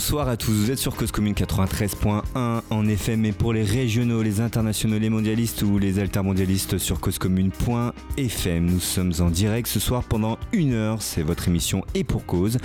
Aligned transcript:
Bonsoir 0.00 0.30
à 0.30 0.38
tous, 0.38 0.52
vous 0.52 0.70
êtes 0.70 0.78
sur 0.78 0.96
Cause 0.96 1.12
Commune 1.12 1.34
93.1 1.34 2.22
en 2.70 2.88
FM 2.88 3.26
et 3.26 3.32
pour 3.32 3.52
les 3.52 3.62
régionaux, 3.62 4.22
les 4.22 4.40
internationaux, 4.40 4.98
les 4.98 5.10
mondialistes 5.10 5.60
ou 5.60 5.78
les 5.78 5.98
altermondialistes 5.98 6.78
sur 6.78 7.00
causecommune.fm. 7.00 8.64
Nous 8.64 8.80
sommes 8.80 9.12
en 9.20 9.28
direct 9.28 9.68
ce 9.68 9.78
soir 9.78 10.02
pendant 10.04 10.38
une 10.52 10.72
heure, 10.72 11.02
c'est 11.02 11.22
votre 11.22 11.48
émission 11.48 11.84
et 11.92 12.02
pour 12.02 12.24
cause. 12.24 12.56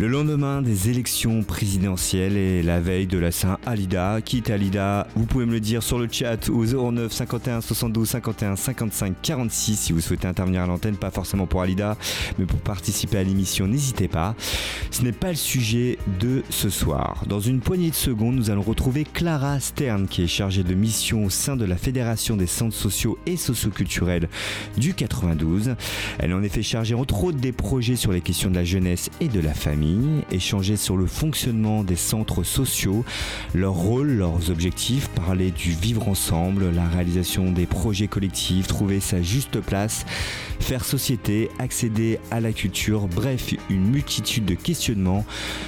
Le 0.00 0.08
lendemain 0.08 0.62
des 0.62 0.88
élections 0.88 1.42
présidentielles 1.42 2.38
et 2.38 2.62
la 2.62 2.80
veille 2.80 3.06
de 3.06 3.18
la 3.18 3.30
Saint-Alida, 3.30 4.22
quitte 4.22 4.48
Alida, 4.48 5.06
vous 5.14 5.26
pouvez 5.26 5.44
me 5.44 5.52
le 5.52 5.60
dire 5.60 5.82
sur 5.82 5.98
le 5.98 6.08
chat 6.10 6.48
au 6.48 6.64
09 6.64 7.12
51 7.12 7.60
72 7.60 8.08
51 8.08 8.56
55 8.56 9.14
46 9.20 9.76
si 9.76 9.92
vous 9.92 10.00
souhaitez 10.00 10.26
intervenir 10.26 10.62
à 10.62 10.66
l'antenne, 10.66 10.96
pas 10.96 11.10
forcément 11.10 11.44
pour 11.44 11.60
Alida, 11.60 11.98
mais 12.38 12.46
pour 12.46 12.60
participer 12.60 13.18
à 13.18 13.22
l'émission, 13.22 13.66
n'hésitez 13.66 14.08
pas. 14.08 14.34
Ce 14.90 15.02
n'est 15.02 15.12
pas 15.12 15.28
le 15.28 15.34
sujet 15.34 15.98
de 16.18 16.44
ce 16.48 16.70
soir. 16.70 17.24
Dans 17.26 17.40
une 17.40 17.60
poignée 17.60 17.90
de 17.90 17.94
secondes, 17.94 18.36
nous 18.36 18.48
allons 18.48 18.62
retrouver 18.62 19.04
Clara 19.04 19.60
Stern 19.60 20.08
qui 20.08 20.22
est 20.22 20.28
chargée 20.28 20.62
de 20.62 20.72
mission 20.72 21.26
au 21.26 21.30
sein 21.30 21.56
de 21.56 21.66
la 21.66 21.76
Fédération 21.76 22.38
des 22.38 22.46
centres 22.46 22.74
sociaux 22.74 23.18
et 23.26 23.36
socioculturels 23.36 24.30
du 24.78 24.94
92. 24.94 25.74
Elle 26.18 26.30
est 26.30 26.34
en 26.34 26.42
effet 26.42 26.62
chargée 26.62 26.94
entre 26.94 27.22
autres 27.22 27.38
des 27.38 27.52
projets 27.52 27.96
sur 27.96 28.12
les 28.12 28.22
questions 28.22 28.48
de 28.48 28.56
la 28.56 28.64
jeunesse 28.64 29.10
et 29.20 29.28
de 29.28 29.40
la 29.40 29.52
famille 29.52 29.89
échanger 30.30 30.76
sur 30.76 30.96
le 30.96 31.06
fonctionnement 31.06 31.84
des 31.84 31.96
centres 31.96 32.42
sociaux, 32.42 33.04
leur 33.54 33.74
rôle, 33.74 34.08
leurs 34.08 34.50
objectifs, 34.50 35.08
parler 35.08 35.50
du 35.50 35.72
vivre 35.72 36.08
ensemble, 36.08 36.70
la 36.70 36.86
réalisation 36.88 37.52
des 37.52 37.66
projets 37.66 38.08
collectifs, 38.08 38.66
trouver 38.66 39.00
sa 39.00 39.22
juste 39.22 39.60
place, 39.60 40.04
faire 40.60 40.84
société, 40.84 41.48
accéder 41.58 42.18
à 42.30 42.40
la 42.40 42.52
culture, 42.52 43.08
bref, 43.08 43.54
une 43.68 43.90
multitude 43.90 44.44
de 44.44 44.54
questionnements 44.54 45.24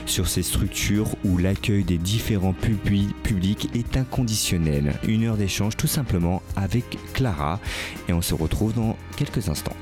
sur 0.06 0.28
ces 0.28 0.42
structures 0.42 1.08
où 1.24 1.38
l'accueil 1.38 1.84
des 1.84 1.98
différents 1.98 2.54
publics 2.54 3.68
est 3.74 3.96
inconditionnel. 3.96 4.94
Une 5.06 5.24
heure 5.24 5.36
d'échange 5.36 5.76
tout 5.76 5.86
simplement 5.86 6.42
avec 6.56 6.98
Clara 7.12 7.60
et 8.08 8.12
on 8.12 8.22
se 8.22 8.34
retrouve 8.34 8.74
dans 8.74 8.96
quelques 9.16 9.48
instants. 9.48 9.76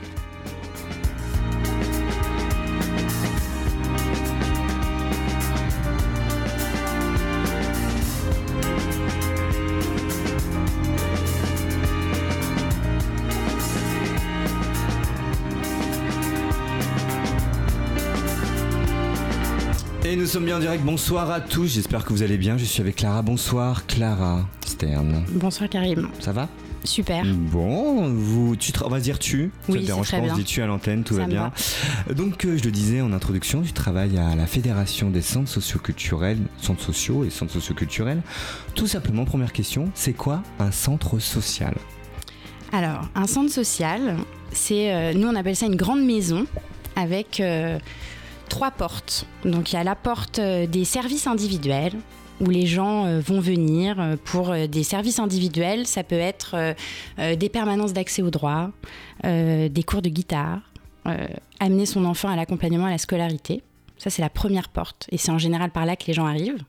Sommes 20.31 20.45
bien 20.45 20.59
en 20.59 20.61
direct. 20.61 20.85
Bonsoir 20.85 21.29
à 21.29 21.41
tous. 21.41 21.75
J'espère 21.75 22.05
que 22.05 22.13
vous 22.13 22.23
allez 22.23 22.39
bien. 22.39 22.57
Je 22.57 22.65
suis 22.65 22.81
avec 22.81 22.95
Clara. 22.95 23.21
Bonsoir, 23.21 23.85
Clara 23.87 24.47
Stern. 24.65 25.25
Bonsoir, 25.33 25.69
Karim. 25.69 26.09
Ça 26.21 26.31
va? 26.31 26.49
Super. 26.85 27.25
Bon, 27.27 28.09
vous, 28.15 28.55
tu 28.55 28.71
on 28.85 28.89
va 28.89 29.01
dire 29.01 29.19
tu. 29.19 29.51
Oui, 29.69 29.75
ça 29.75 29.81
te 29.81 29.87
dérange 29.87 30.11
pas, 30.13 30.19
on 30.19 30.37
se 30.37 30.43
tu 30.43 30.63
à 30.63 30.67
l'antenne, 30.67 31.03
tout 31.03 31.17
va 31.17 31.27
bien. 31.27 31.51
Donc, 32.15 32.45
euh, 32.45 32.57
je 32.57 32.63
le 32.63 32.71
disais 32.71 33.01
en 33.01 33.13
introduction, 33.13 33.63
tu 33.63 33.73
travailles 33.73 34.19
à 34.19 34.37
la 34.37 34.47
Fédération 34.47 35.11
des 35.11 35.21
centres 35.21 35.51
socioculturels, 35.51 36.39
centres 36.59 36.85
sociaux 36.85 37.25
et 37.25 37.31
centres 37.31 37.53
socioculturels. 37.53 38.23
Tout 38.77 38.87
simplement, 38.87 39.25
première 39.25 39.53
question, 39.53 39.91
c'est 39.97 40.13
quoi 40.13 40.45
un 40.61 40.71
centre 40.71 41.19
social? 41.19 41.75
Alors, 42.73 43.09
un 43.17 43.27
centre 43.27 43.51
social, 43.51 44.17
c'est, 44.53 44.95
euh, 44.95 45.13
nous 45.13 45.27
on 45.27 45.35
appelle 45.35 45.57
ça 45.57 45.67
une 45.67 45.77
grande 45.77 46.05
maison 46.05 46.47
avec 46.95 47.41
euh, 47.41 47.81
trois 48.51 48.71
portes. 48.71 49.25
Donc 49.47 49.73
il 49.73 49.77
y 49.77 49.79
a 49.79 49.85
la 49.85 49.97
porte 49.97 50.39
euh, 50.39 50.67
des 50.67 50.85
services 50.85 51.27
individuels 51.27 51.95
où 52.41 52.51
les 52.51 52.67
gens 52.67 53.07
euh, 53.07 53.21
vont 53.21 53.41
venir 53.41 53.99
euh, 53.99 54.17
pour 54.23 54.55
des 54.55 54.83
services 54.83 55.19
individuels. 55.19 55.87
Ça 55.87 56.03
peut 56.03 56.19
être 56.19 56.75
des 57.17 57.49
permanences 57.49 57.95
d'accès 57.95 58.21
au 58.21 58.31
droit, 58.31 58.71
des 59.25 59.83
cours 59.87 60.03
de 60.03 60.09
guitare, 60.09 60.61
amener 61.61 61.87
son 61.87 62.05
enfant 62.05 62.29
à 62.29 62.37
l'accompagnement 62.37 62.87
à 62.87 62.91
la 62.91 62.99
scolarité. 62.99 63.63
Ça, 63.97 64.11
c'est 64.11 64.23
la 64.23 64.31
première 64.31 64.69
porte. 64.69 65.07
Et 65.13 65.19
c'est 65.19 65.31
en 65.31 65.39
général 65.39 65.71
par 65.71 65.87
là 65.87 65.97
que 65.97 66.07
les 66.07 66.15
gens 66.15 66.27
arrivent. 66.27 66.63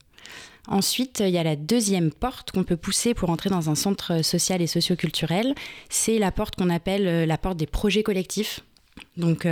Ensuite, 0.67 1.23
il 1.25 1.31
y 1.31 1.37
a 1.37 1.43
la 1.43 1.55
deuxième 1.55 2.11
porte 2.11 2.51
qu'on 2.51 2.63
peut 2.63 2.77
pousser 2.77 3.13
pour 3.13 3.29
entrer 3.29 3.49
dans 3.49 3.69
un 3.69 3.75
centre 3.75 4.21
social 4.23 4.61
et 4.61 4.67
socioculturel. 4.67 5.55
C'est 5.89 6.19
la 6.19 6.31
porte 6.31 6.55
qu'on 6.55 6.69
appelle 6.69 7.25
la 7.25 7.37
porte 7.37 7.57
des 7.57 7.65
projets 7.65 8.03
collectifs. 8.03 8.59
Donc, 9.17 9.47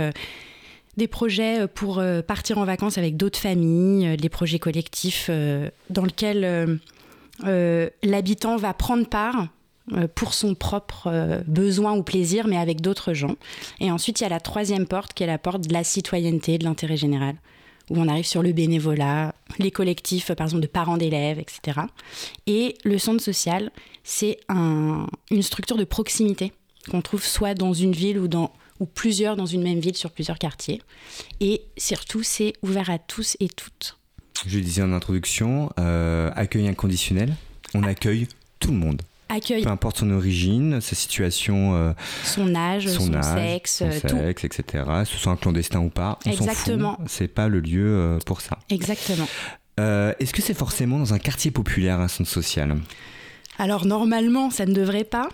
des 1.00 1.08
projets 1.08 1.62
euh, 1.62 1.66
pour 1.66 1.98
euh, 1.98 2.20
partir 2.22 2.58
en 2.58 2.64
vacances 2.64 2.98
avec 2.98 3.16
d'autres 3.16 3.38
familles, 3.38 4.06
euh, 4.06 4.16
des 4.16 4.28
projets 4.28 4.58
collectifs 4.58 5.30
dans 5.88 6.04
lesquels 6.04 6.78
l'habitant 8.02 8.56
va 8.56 8.74
prendre 8.74 9.06
part 9.06 9.48
pour 10.14 10.34
son 10.34 10.54
propre 10.54 11.42
besoin 11.46 11.96
ou 11.96 12.02
plaisir, 12.02 12.46
mais 12.46 12.58
avec 12.58 12.80
d'autres 12.80 13.14
gens. 13.14 13.34
Et 13.80 13.90
ensuite, 13.90 14.20
il 14.20 14.24
y 14.24 14.26
a 14.26 14.28
la 14.28 14.40
troisième 14.40 14.86
porte 14.86 15.14
qui 15.14 15.24
est 15.24 15.26
la 15.26 15.38
porte 15.38 15.66
de 15.66 15.72
la 15.72 15.82
citoyenneté, 15.82 16.58
de 16.58 16.64
l'intérêt 16.64 16.96
général, 16.96 17.36
où 17.88 17.98
on 17.98 18.06
arrive 18.06 18.26
sur 18.26 18.42
le 18.42 18.52
bénévolat, 18.52 19.34
les 19.58 19.70
collectifs, 19.70 20.32
par 20.34 20.46
exemple, 20.46 20.62
de 20.62 20.68
parents 20.68 20.98
d'élèves, 20.98 21.38
etc. 21.38 21.80
Et 22.46 22.76
le 22.84 22.98
centre 22.98 23.22
social, 23.22 23.72
c'est 24.04 24.38
une 24.48 25.42
structure 25.42 25.76
de 25.76 25.84
proximité 25.84 26.52
qu'on 26.90 27.00
trouve 27.00 27.24
soit 27.24 27.54
dans 27.54 27.72
une 27.72 27.92
ville 27.92 28.18
ou 28.18 28.28
dans 28.28 28.52
ou 28.80 28.86
plusieurs 28.86 29.36
dans 29.36 29.46
une 29.46 29.62
même 29.62 29.78
ville 29.78 29.96
sur 29.96 30.10
plusieurs 30.10 30.38
quartiers. 30.38 30.82
Et 31.40 31.62
surtout, 31.76 32.22
c'est 32.22 32.54
ouvert 32.62 32.90
à 32.90 32.98
tous 32.98 33.36
et 33.38 33.48
toutes. 33.48 33.98
Je 34.46 34.58
disais 34.58 34.82
en 34.82 34.92
introduction, 34.92 35.70
euh, 35.78 36.30
accueil 36.34 36.66
inconditionnel. 36.66 37.34
On 37.74 37.82
accueille 37.82 38.26
tout 38.58 38.72
le 38.72 38.78
monde. 38.78 39.02
Accueil. 39.28 39.62
Peu 39.62 39.68
importe 39.68 39.98
son 39.98 40.10
origine, 40.10 40.80
sa 40.80 40.96
situation, 40.96 41.76
euh, 41.76 41.92
son 42.24 42.54
âge, 42.54 42.88
son, 42.88 43.12
sexe, 43.22 43.84
son 44.00 44.08
sexe 44.08 44.44
etc. 44.44 44.84
Ce 45.04 45.16
soit 45.16 45.30
un 45.30 45.36
clandestin 45.36 45.80
ou 45.80 45.90
pas, 45.90 46.18
on 46.26 46.30
Exactement. 46.30 46.98
C'est 47.06 47.28
pas 47.28 47.46
le 47.46 47.60
lieu 47.60 47.86
euh, 47.86 48.18
pour 48.26 48.40
ça. 48.40 48.58
Exactement. 48.70 49.28
Est-ce 49.78 50.34
que 50.34 50.42
c'est 50.42 50.52
forcément 50.52 50.98
dans 50.98 51.14
un 51.14 51.18
quartier 51.18 51.50
populaire 51.50 52.00
un 52.00 52.08
centre 52.08 52.28
social? 52.28 52.76
Alors 53.56 53.86
normalement, 53.86 54.50
ça 54.50 54.66
ne 54.66 54.74
devrait 54.74 55.04
pas, 55.04 55.30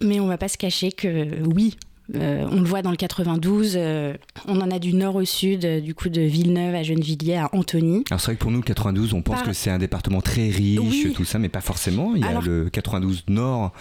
mais 0.00 0.20
on 0.20 0.26
va 0.26 0.38
pas 0.38 0.48
se 0.48 0.56
cacher 0.56 0.90
que 0.90 1.42
oui, 1.44 1.76
euh, 2.16 2.46
on 2.50 2.56
le 2.56 2.66
voit 2.66 2.82
dans 2.82 2.90
le 2.90 2.96
92, 2.96 3.74
euh, 3.76 4.14
on 4.46 4.60
en 4.60 4.70
a 4.70 4.78
du 4.78 4.94
nord 4.94 5.16
au 5.16 5.24
sud, 5.24 5.64
euh, 5.64 5.80
du 5.80 5.94
coup 5.94 6.08
de 6.08 6.20
Villeneuve 6.20 6.74
à 6.74 6.82
Gennevilliers 6.82 7.36
à 7.36 7.50
Antony. 7.52 8.04
Alors 8.10 8.20
c'est 8.20 8.26
vrai 8.26 8.36
que 8.36 8.40
pour 8.40 8.50
nous, 8.50 8.58
le 8.58 8.64
92, 8.64 9.14
on 9.14 9.22
pense 9.22 9.42
que 9.42 9.52
c'est 9.52 9.70
un 9.70 9.78
département 9.78 10.20
très 10.20 10.48
riche, 10.48 11.12
tout 11.14 11.24
ça, 11.24 11.38
mais 11.38 11.48
pas 11.48 11.60
forcément. 11.60 12.14
Il 12.14 12.22
y 12.22 12.24
a 12.24 12.40
le 12.40 12.68
92 12.70 13.24
nord 13.28 13.72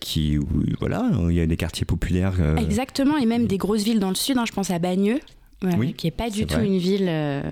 qui, 0.00 0.38
voilà, 0.80 1.10
il 1.28 1.34
y 1.34 1.40
a 1.40 1.46
des 1.46 1.56
quartiers 1.56 1.84
populaires. 1.84 2.34
Exactement, 2.58 3.16
et 3.16 3.26
même 3.26 3.46
des 3.46 3.58
grosses 3.58 3.84
villes 3.84 4.00
dans 4.00 4.08
le 4.08 4.14
sud, 4.14 4.38
hein, 4.38 4.44
je 4.46 4.52
pense 4.52 4.70
à 4.70 4.78
Bagneux, 4.78 5.20
qui 5.96 6.06
n'est 6.06 6.10
pas 6.10 6.30
du 6.30 6.46
tout 6.46 6.60
une 6.60 6.78
ville 6.78 7.06
euh, 7.08 7.42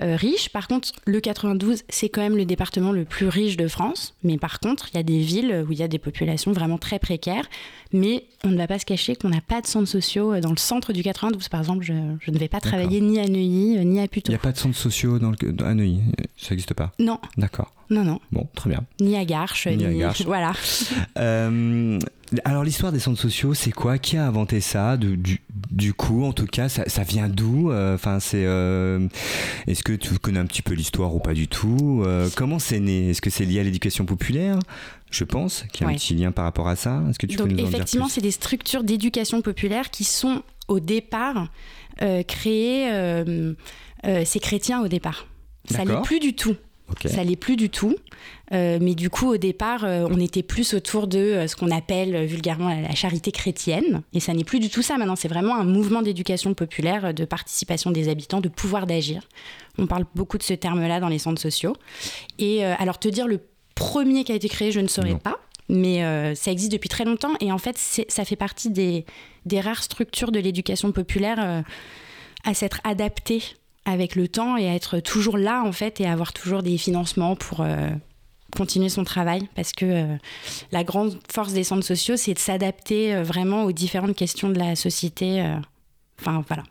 euh, 0.00 0.16
riche. 0.16 0.48
Par 0.50 0.68
contre, 0.68 0.92
le 1.06 1.20
92, 1.20 1.82
c'est 1.88 2.08
quand 2.08 2.20
même 2.20 2.36
le 2.36 2.44
département 2.44 2.92
le 2.92 3.04
plus 3.04 3.28
riche 3.28 3.56
de 3.56 3.68
France. 3.68 4.14
Mais 4.22 4.38
par 4.38 4.60
contre, 4.60 4.88
il 4.92 4.96
y 4.96 5.00
a 5.00 5.02
des 5.02 5.18
villes 5.18 5.64
où 5.68 5.72
il 5.72 5.78
y 5.78 5.82
a 5.82 5.88
des 5.88 5.98
populations 5.98 6.52
vraiment 6.52 6.78
très 6.78 6.98
précaires. 6.98 7.46
Mais 7.92 8.24
on 8.44 8.48
ne 8.48 8.56
va 8.56 8.66
pas 8.66 8.78
se 8.78 8.84
cacher 8.84 9.14
qu'on 9.16 9.28
n'a 9.28 9.40
pas 9.40 9.60
de 9.60 9.66
centres 9.66 9.88
sociaux 9.88 10.32
euh, 10.32 10.40
dans 10.40 10.50
le 10.50 10.58
centre 10.58 10.92
du 10.92 11.02
92. 11.02 11.48
Par 11.48 11.60
exemple, 11.60 11.84
je, 11.84 11.92
ne 11.92 12.38
vais 12.38 12.48
pas 12.48 12.60
travailler 12.60 13.00
ni 13.00 13.18
à 13.18 13.26
Neuilly, 13.26 13.84
ni 13.84 14.00
à 14.00 14.08
Puteaux. 14.08 14.30
Il 14.30 14.34
n'y 14.34 14.36
a 14.36 14.40
pas 14.40 14.52
de 14.52 14.58
centres 14.58 14.76
sociaux 14.76 15.18
dans 15.18 15.30
le, 15.30 15.64
à 15.64 15.74
Neuilly? 15.74 16.00
Ça 16.36 16.50
n'existe 16.50 16.74
pas? 16.74 16.92
Non. 16.98 17.18
D'accord. 17.36 17.75
Non, 17.90 18.04
non. 18.04 18.20
Bon, 18.32 18.48
très 18.54 18.70
bien. 18.70 18.84
Ni 19.00 19.16
à 19.16 19.24
Garches, 19.24 19.66
ni, 19.68 19.84
à 19.84 19.92
Garches. 19.92 20.22
Voilà. 20.26 20.52
alors, 22.44 22.64
l'histoire 22.64 22.92
des 22.92 22.98
centres 22.98 23.20
sociaux, 23.20 23.54
c'est 23.54 23.70
quoi? 23.70 23.98
Qui 23.98 24.16
a 24.16 24.26
inventé 24.26 24.60
ça? 24.60 24.96
Du, 24.96 25.40
du, 25.70 25.94
coup, 25.94 26.24
en 26.24 26.32
tout 26.32 26.46
cas, 26.46 26.68
ça, 26.68 26.88
ça 26.88 27.02
vient 27.02 27.28
d'où? 27.28 27.72
Enfin, 27.72 28.20
c'est. 28.20 28.42
Est-ce 29.66 29.82
que 29.82 29.92
tu 29.92 30.18
connais 30.18 30.40
un 30.40 30.46
petit 30.46 30.62
peu 30.62 30.74
l'histoire 30.74 31.14
ou 31.14 31.20
pas 31.20 31.34
du 31.34 31.48
tout? 31.48 32.04
Comment 32.34 32.58
c'est 32.58 32.80
né? 32.80 33.10
Est-ce 33.10 33.22
que 33.22 33.30
c'est 33.30 33.44
lié 33.44 33.60
à 33.60 33.62
l'éducation 33.62 34.04
populaire? 34.04 34.58
Je 35.10 35.22
pense 35.22 35.64
qu'il 35.72 35.86
y 35.86 35.88
a 35.88 35.92
un 35.92 35.94
petit 35.94 36.14
lien 36.14 36.32
par 36.32 36.44
rapport 36.44 36.68
à 36.68 36.76
ça. 36.76 37.02
Est-ce 37.08 37.18
que 37.18 37.26
tu 37.26 37.36
Donc, 37.36 37.48
peux 37.48 37.54
nous 37.54 37.66
effectivement, 37.66 38.08
c'est 38.08 38.20
des 38.20 38.32
structures 38.32 38.82
d'éducation 38.82 39.40
populaire 39.42 39.90
qui 39.90 40.04
sont 40.04 40.42
au 40.68 40.80
départ 40.80 41.48
créées. 42.26 42.90
c'est 44.24 44.40
chrétien 44.40 44.82
au 44.82 44.88
départ. 44.88 45.26
Ça 45.70 45.84
n'est 45.84 46.02
plus 46.02 46.20
du 46.20 46.34
tout. 46.34 46.56
Ça 47.04 47.24
l'est 47.24 47.36
plus 47.36 47.56
du 47.56 47.68
tout. 47.68 47.94
Euh, 48.52 48.78
mais 48.80 48.94
du 48.94 49.10
coup, 49.10 49.32
au 49.32 49.36
départ, 49.36 49.84
euh, 49.84 50.06
on 50.10 50.20
était 50.20 50.42
plus 50.42 50.74
autour 50.74 51.08
de 51.08 51.18
euh, 51.18 51.46
ce 51.48 51.56
qu'on 51.56 51.70
appelle 51.70 52.26
vulgairement 52.26 52.68
la, 52.68 52.94
charité 52.94 53.32
chrétienne. 53.32 54.02
Et 54.12 54.20
ça 54.20 54.32
n'est 54.32 54.44
plus 54.44 54.60
du 54.60 54.70
tout 54.70 54.82
ça 54.82 54.96
maintenant. 54.96 55.16
C'est 55.16 55.28
vraiment 55.28 55.56
un 55.56 55.64
mouvement 55.64 56.02
d'éducation 56.02 56.54
populaire, 56.54 57.12
de 57.12 57.24
participation 57.24 57.90
des 57.90 58.08
habitants, 58.08 58.40
de 58.40 58.48
pouvoir 58.48 58.86
d'agir. 58.86 59.22
On 59.78 59.86
parle 59.86 60.04
beaucoup 60.14 60.38
de 60.38 60.42
ce 60.42 60.54
terme-là 60.54 61.00
dans 61.00 61.08
les 61.08 61.18
centres 61.18 61.40
sociaux. 61.40 61.74
Et 62.38 62.64
alors, 62.64 62.98
te 62.98 63.08
dire 63.08 63.26
le 63.26 63.40
premier 63.74 64.24
qui 64.24 64.32
a 64.32 64.34
été 64.34 64.48
créé, 64.48 64.72
je 64.72 64.80
ne 64.80 64.88
saurais 64.88 65.18
pas. 65.18 65.38
Mais 65.68 66.34
ça 66.34 66.50
existe 66.50 66.72
depuis 66.72 66.88
très 66.88 67.04
longtemps. 67.04 67.34
Et 67.40 67.52
en 67.52 67.58
fait, 67.58 67.76
ça 67.76 68.24
fait 68.24 68.36
partie 68.36 68.70
des, 68.70 69.04
des 69.44 69.60
rares 69.60 69.82
structures 69.82 70.32
de 70.32 70.38
l'éducation 70.38 70.92
populaire 70.92 71.62
à 72.44 72.54
s'être 72.54 72.80
adaptées 72.84 73.42
avec 73.86 74.14
le 74.16 74.28
temps 74.28 74.58
et 74.58 74.68
à 74.68 74.74
être 74.74 75.00
toujours 75.00 75.38
là 75.38 75.62
en 75.64 75.72
fait 75.72 76.00
et 76.00 76.06
avoir 76.06 76.32
toujours 76.34 76.62
des 76.62 76.76
financements 76.76 77.36
pour 77.36 77.64
continuer 78.54 78.88
son 78.88 79.04
travail 79.04 79.48
parce 79.54 79.72
que 79.72 80.06
la 80.72 80.84
grande 80.84 81.18
force 81.32 81.52
des 81.52 81.64
centres 81.64 81.86
sociaux 81.86 82.16
c'est 82.16 82.34
de 82.34 82.38
s'adapter 82.38 83.22
vraiment 83.22 83.64
aux 83.64 83.72
différentes 83.72 84.16
questions 84.16 84.50
de 84.50 84.58
la 84.58 84.76
société 84.76 85.42
Enfin 86.20 86.44
voilà. 86.48 86.62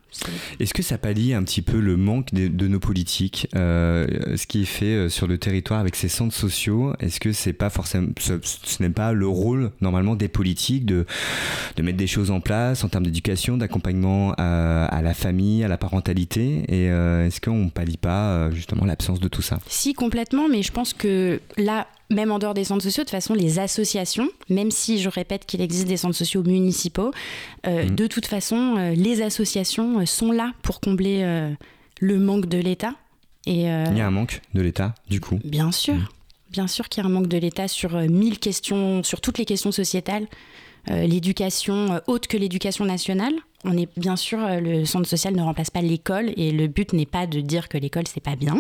Est-ce 0.59 0.73
que 0.73 0.83
ça 0.83 0.97
pallie 0.97 1.33
un 1.33 1.43
petit 1.43 1.61
peu 1.61 1.79
le 1.79 1.97
manque 1.97 2.33
de, 2.33 2.67
nos 2.67 2.79
politiques, 2.79 3.47
euh, 3.55 4.35
ce 4.35 4.47
qui 4.47 4.63
est 4.63 4.65
fait 4.65 4.85
euh, 4.85 5.09
sur 5.09 5.27
le 5.27 5.37
territoire 5.37 5.79
avec 5.79 5.95
ces 5.95 6.07
centres 6.07 6.35
sociaux? 6.35 6.93
Est-ce 6.99 7.19
que 7.19 7.31
c'est 7.31 7.53
pas 7.53 7.69
forcément, 7.69 8.09
ce, 8.19 8.33
n'est 8.81 8.89
pas 8.89 9.13
le 9.13 9.27
rôle 9.27 9.71
normalement 9.81 10.15
des 10.15 10.27
politiques 10.27 10.85
de, 10.85 11.05
de 11.75 11.83
mettre 11.83 11.97
des 11.97 12.07
choses 12.07 12.31
en 12.31 12.39
place 12.39 12.83
en 12.83 12.89
termes 12.89 13.05
d'éducation, 13.05 13.57
d'accompagnement 13.57 14.33
à, 14.37 15.01
la 15.01 15.13
famille, 15.13 15.63
à 15.63 15.67
la 15.67 15.77
parentalité? 15.77 16.63
Et 16.67 16.89
euh, 16.89 17.27
est-ce 17.27 17.41
qu'on 17.41 17.69
pallie 17.69 17.97
pas 17.97 18.49
justement 18.51 18.85
l'absence 18.85 19.19
de 19.19 19.27
tout 19.27 19.41
ça? 19.41 19.59
Si 19.67 19.93
complètement, 19.93 20.47
mais 20.49 20.63
je 20.63 20.71
pense 20.71 20.93
que 20.93 21.39
là 21.57 21.87
même 22.09 22.31
en 22.31 22.39
dehors 22.39 22.53
des 22.53 22.63
centres 22.63 22.83
sociaux, 22.83 23.03
de 23.03 23.05
toute 23.05 23.11
façon, 23.11 23.33
les 23.33 23.59
associations, 23.59 24.29
même 24.49 24.71
si 24.71 24.99
je 24.99 25.09
répète 25.09 25.45
qu'il 25.45 25.61
existe 25.61 25.87
des 25.87 25.97
centres 25.97 26.15
sociaux 26.15 26.43
municipaux, 26.43 27.11
euh, 27.65 27.85
mmh. 27.85 27.95
de 27.95 28.07
toute 28.07 28.25
façon, 28.27 28.75
euh, 28.77 28.93
les 28.93 29.21
associations 29.21 30.04
sont 30.05 30.31
là 30.31 30.53
pour 30.61 30.79
combler 30.79 31.55
le 31.99 32.19
manque 32.19 32.47
de 32.47 32.57
l'État. 32.57 32.93
Et, 33.45 33.61
Il 33.61 33.97
y 33.97 34.01
a 34.01 34.07
un 34.07 34.11
manque 34.11 34.41
de 34.53 34.61
l'État, 34.61 34.95
du 35.09 35.19
coup 35.19 35.39
Bien 35.43 35.71
sûr. 35.71 35.95
Mmh. 35.95 36.07
Bien 36.51 36.67
sûr 36.67 36.89
qu'il 36.89 37.03
y 37.03 37.05
a 37.05 37.09
un 37.09 37.11
manque 37.11 37.27
de 37.27 37.37
l'État 37.37 37.67
sur 37.67 37.93
mille 37.93 38.39
questions, 38.39 39.03
sur 39.03 39.21
toutes 39.21 39.37
les 39.37 39.45
questions 39.45 39.71
sociétales. 39.71 40.27
l'éducation, 40.87 42.01
autre 42.07 42.27
que 42.27 42.37
l'éducation 42.37 42.85
nationale, 42.85 43.33
on 43.65 43.77
est 43.77 43.89
bien 43.97 44.15
sûr, 44.15 44.39
euh, 44.39 44.59
le 44.59 44.85
centre 44.85 45.07
social 45.07 45.35
ne 45.35 45.41
remplace 45.41 45.69
pas 45.69 45.81
l'école 45.81 46.31
et 46.37 46.51
le 46.51 46.67
but 46.67 46.93
n'est 46.93 47.05
pas 47.05 47.27
de 47.27 47.41
dire 47.41 47.67
que 47.67 47.77
l'école 47.77 48.03
c'est 48.07 48.23
pas 48.23 48.35
bien, 48.35 48.59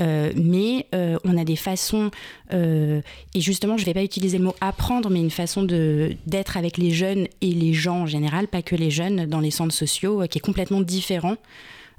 euh, 0.00 0.32
mais 0.36 0.86
euh, 0.94 1.16
on 1.24 1.36
a 1.38 1.44
des 1.44 1.56
façons 1.56 2.10
et 2.52 3.02
justement 3.40 3.76
je 3.76 3.84
vais 3.84 3.94
pas 3.94 4.04
utiliser 4.04 4.38
le 4.38 4.44
mot 4.44 4.54
apprendre, 4.60 5.10
mais 5.10 5.20
une 5.20 5.30
façon 5.30 5.62
de 5.62 6.12
d'être 6.26 6.56
avec 6.56 6.78
les 6.78 6.90
jeunes 6.90 7.26
et 7.40 7.52
les 7.52 7.72
gens 7.72 8.02
en 8.02 8.06
général, 8.06 8.48
pas 8.48 8.62
que 8.62 8.76
les 8.76 8.90
jeunes 8.90 9.26
dans 9.26 9.40
les 9.40 9.50
centres 9.50 9.74
sociaux, 9.74 10.22
qui 10.30 10.38
est 10.38 10.40
complètement 10.40 10.80
différent. 10.80 11.36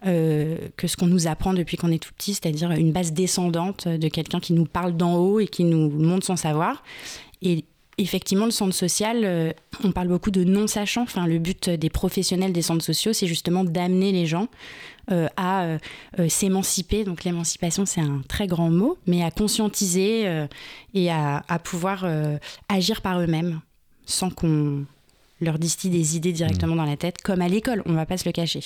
que 0.04 0.88
ce 0.88 0.96
qu'on 0.96 1.08
nous 1.08 1.28
apprend 1.28 1.54
depuis 1.54 1.76
qu'on 1.76 1.92
est 1.92 2.02
tout 2.02 2.14
petit, 2.18 2.34
c'est-à-dire 2.34 2.72
une 2.72 2.92
base 2.92 3.12
descendante 3.14 3.88
de 3.88 4.08
quelqu'un 4.08 4.40
qui 4.40 4.54
nous 4.54 4.66
parle 4.66 4.96
d'en 4.96 5.16
haut 5.18 5.40
et 5.40 5.48
qui 5.48 5.64
nous 5.64 5.90
montre 5.90 6.26
son 6.26 6.38
savoir. 6.38 6.84
Et 7.42 7.66
Effectivement, 8.00 8.46
le 8.46 8.52
centre 8.52 8.76
social, 8.76 9.22
euh, 9.24 9.52
on 9.84 9.92
parle 9.92 10.08
beaucoup 10.08 10.30
de 10.30 10.44
non-sachants. 10.44 11.02
Enfin, 11.02 11.26
le 11.26 11.40
but 11.40 11.70
des 11.70 11.90
professionnels 11.90 12.54
des 12.54 12.62
centres 12.62 12.86
sociaux, 12.86 13.12
c'est 13.12 13.26
justement 13.26 13.64
d'amener 13.64 14.12
les 14.12 14.28
gens 14.28 14.50
euh, 15.12 15.28
à 15.36 15.64
euh, 15.64 15.78
s'émanciper. 16.30 17.04
Donc 17.04 17.24
l'émancipation, 17.24 17.88
c'est 17.88 18.02
un 18.02 18.22
très 18.28 18.46
grand 18.46 18.70
mot, 18.70 19.00
mais 19.08 19.24
à 19.24 19.32
conscientiser 19.32 20.46
et 20.94 21.10
à, 21.10 21.44
à 21.48 21.60
pouvoir 21.60 22.06
agir 22.70 23.02
par 23.02 23.20
eux-mêmes 23.20 23.62
sans 24.06 24.30
qu'on 24.30 24.86
leur 25.42 25.60
distille 25.60 25.92
des 25.92 26.16
idées 26.16 26.34
directement 26.34 26.76
mmh. 26.76 26.78
dans 26.78 26.86
la 26.86 26.98
tête, 26.98 27.22
comme 27.22 27.42
à 27.42 27.48
l'école, 27.48 27.82
on 27.86 27.92
ne 27.92 27.96
va 27.96 28.06
pas 28.06 28.18
se 28.18 28.26
le 28.26 28.32
cacher. 28.32 28.62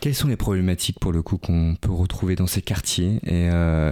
Quelles 0.00 0.14
sont 0.14 0.28
les 0.28 0.36
problématiques 0.36 0.98
pour 1.00 1.12
le 1.12 1.22
coup 1.22 1.38
qu'on 1.38 1.76
peut 1.80 1.92
retrouver 1.92 2.36
dans 2.36 2.46
ces 2.46 2.62
quartiers 2.62 3.20
et, 3.26 3.48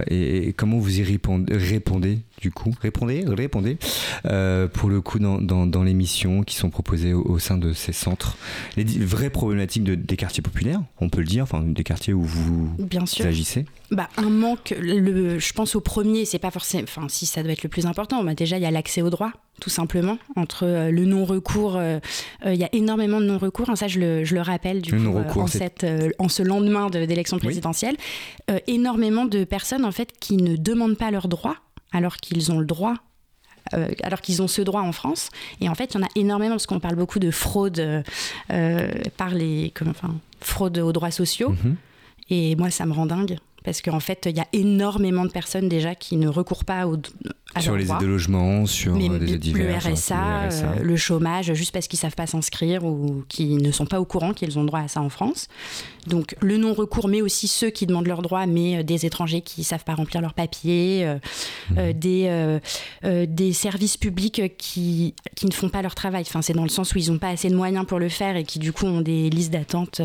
et, 0.07 0.47
et 0.47 0.53
comment 0.53 0.77
vous 0.77 0.99
y 0.99 1.03
répondez 1.03 2.19
du 2.41 2.51
coup? 2.51 2.73
Répondez, 2.81 3.23
répondez. 3.25 3.77
Euh, 4.25 4.67
pour 4.67 4.89
le 4.89 5.01
coup, 5.01 5.19
dans, 5.19 5.39
dans, 5.39 5.83
les 5.83 5.93
missions 5.93 6.43
qui 6.43 6.55
sont 6.55 6.69
proposées 6.69 7.13
au, 7.13 7.39
sein 7.39 7.57
de 7.57 7.73
ces 7.73 7.93
centres, 7.93 8.37
les 8.75 8.83
vraies 8.83 9.29
problématiques 9.29 9.83
de, 9.83 9.95
des 9.95 10.17
quartiers 10.17 10.43
populaires, 10.43 10.81
on 10.99 11.09
peut 11.09 11.21
le 11.21 11.27
dire, 11.27 11.43
enfin 11.43 11.61
des 11.61 11.83
quartiers 11.83 12.13
où 12.13 12.23
vous 12.23 12.75
Bien 12.79 13.05
sûr. 13.05 13.25
agissez 13.25 13.65
bah, 13.91 14.09
un 14.17 14.29
manque, 14.29 14.73
le, 14.79 15.37
je 15.39 15.53
pense 15.53 15.75
au 15.75 15.81
premier, 15.81 16.25
c'est 16.25 16.39
pas 16.39 16.51
forcément, 16.51 16.83
enfin 16.83 17.07
si 17.09 17.25
ça 17.25 17.43
doit 17.43 17.51
être 17.51 17.63
le 17.63 17.69
plus 17.69 17.85
important, 17.85 18.23
bah, 18.23 18.33
déjà 18.33 18.57
il 18.57 18.63
y 18.63 18.65
a 18.65 18.71
l'accès 18.71 19.01
au 19.01 19.11
droit, 19.11 19.31
tout 19.59 19.69
simplement, 19.69 20.17
entre 20.35 20.65
euh, 20.65 20.89
le 20.89 21.05
non-recours, 21.05 21.75
euh, 21.77 21.99
il 22.45 22.55
y 22.55 22.63
a 22.63 22.69
énormément 22.73 23.21
de 23.21 23.25
non-recours, 23.25 23.69
hein, 23.69 23.75
ça 23.75 23.87
je 23.87 23.99
le, 23.99 24.23
je 24.23 24.33
le, 24.33 24.41
rappelle 24.41 24.81
du 24.81 24.93
coup, 24.93 25.39
en, 25.39 25.47
cette, 25.47 25.72
en 26.19 26.29
ce 26.29 26.43
lendemain 26.43 26.89
d'élection 26.89 27.39
présidentielle, 27.39 27.97
énormément 28.67 29.25
de 29.25 29.43
personnes 29.43 29.85
en 29.85 29.91
fait 29.91 30.11
qui 30.19 30.37
ne 30.37 30.55
demandent 30.55 30.97
pas 30.97 31.11
leurs 31.11 31.27
droits 31.27 31.57
alors 31.91 32.17
qu'ils 32.17 32.51
ont 32.51 32.59
le 32.59 32.65
droit 32.65 32.95
euh, 33.73 33.87
alors 34.03 34.21
qu'ils 34.21 34.41
ont 34.41 34.47
ce 34.47 34.61
droit 34.61 34.81
en 34.81 34.91
France. 34.91 35.29
Et 35.61 35.69
en 35.69 35.75
fait, 35.75 35.93
il 35.93 35.97
y 35.97 36.03
en 36.03 36.05
a 36.05 36.09
énormément, 36.15 36.55
parce 36.55 36.67
qu'on 36.67 36.81
parle 36.81 36.95
beaucoup 36.95 37.19
de 37.19 37.31
fraude 37.31 37.79
euh, 37.79 38.91
par 39.15 39.29
les, 39.29 39.71
enfin, 39.87 40.15
fraude 40.41 40.77
aux 40.79 40.91
droits 40.91 41.11
sociaux. 41.11 41.51
Mhm. 41.51 41.75
Et 42.29 42.55
moi, 42.55 42.69
ça 42.71 42.85
me 42.85 42.93
rend 42.93 43.05
dingue 43.05 43.37
parce 43.63 43.81
qu'en 43.81 43.99
fait, 43.99 44.27
il 44.29 44.35
y 44.35 44.39
a 44.39 44.47
énormément 44.53 45.25
de 45.25 45.31
personnes 45.31 45.69
déjà 45.69 45.95
qui 45.95 46.17
ne 46.17 46.27
recourent 46.27 46.65
pas 46.65 46.87
au, 46.87 46.97
à 47.55 47.61
sur 47.61 47.75
les 47.75 47.91
aides 47.91 47.99
de 47.99 48.05
logement, 48.05 48.65
sur 48.65 48.97
des 48.97 49.05
aides 49.05 49.39
diverses, 49.39 49.85
le 49.85 49.93
RSA, 49.93 50.43
euh, 50.51 50.75
le, 50.81 50.97
chômage, 50.97 51.53
juste 51.53 51.71
parce 51.71 51.87
qu'ils 51.87 51.99
savent 51.99 52.15
pas 52.15 52.25
s'inscrire 52.25 52.83
ou 52.83 53.23
qui 53.29 53.55
ne 53.55 53.71
sont 53.71 53.85
pas 53.85 54.01
au 54.01 54.05
courant 54.05 54.33
qu'ils 54.33 54.57
ont 54.57 54.63
droit 54.63 54.79
à 54.79 54.87
ça 54.87 55.01
en 55.01 55.09
France. 55.09 55.47
Donc 56.07 56.35
le 56.41 56.57
non-recours, 56.57 57.07
mais 57.07 57.21
aussi 57.21 57.47
ceux 57.47 57.69
qui 57.69 57.85
demandent 57.85 58.07
leurs 58.07 58.21
droits, 58.21 58.47
mais 58.47 58.77
euh, 58.77 58.83
des 58.83 59.05
étrangers 59.05 59.41
qui 59.41 59.63
savent 59.63 59.83
pas 59.83 59.95
remplir 59.95 60.21
leurs 60.21 60.33
papiers, 60.33 61.05
euh, 61.05 61.17
mmh. 61.69 61.93
des, 61.93 63.27
des 63.27 63.53
services 63.53 63.97
publics 63.97 64.57
qui, 64.57 65.13
qui 65.35 65.45
ne 65.45 65.53
font 65.53 65.69
pas 65.69 65.81
leur 65.81 65.95
travail. 65.95 66.23
Enfin, 66.27 66.41
c'est 66.41 66.53
dans 66.53 66.63
le 66.63 66.69
sens 66.69 66.93
où 66.93 66.97
ils 66.97 67.11
n'ont 67.11 67.19
pas 67.19 67.29
assez 67.29 67.49
de 67.49 67.55
moyens 67.55 67.85
pour 67.85 67.99
le 67.99 68.09
faire 68.09 68.35
et 68.35 68.43
qui 68.43 68.59
du 68.59 68.73
coup 68.73 68.85
ont 68.85 69.01
des 69.01 69.29
listes 69.29 69.51
d'attente 69.51 70.01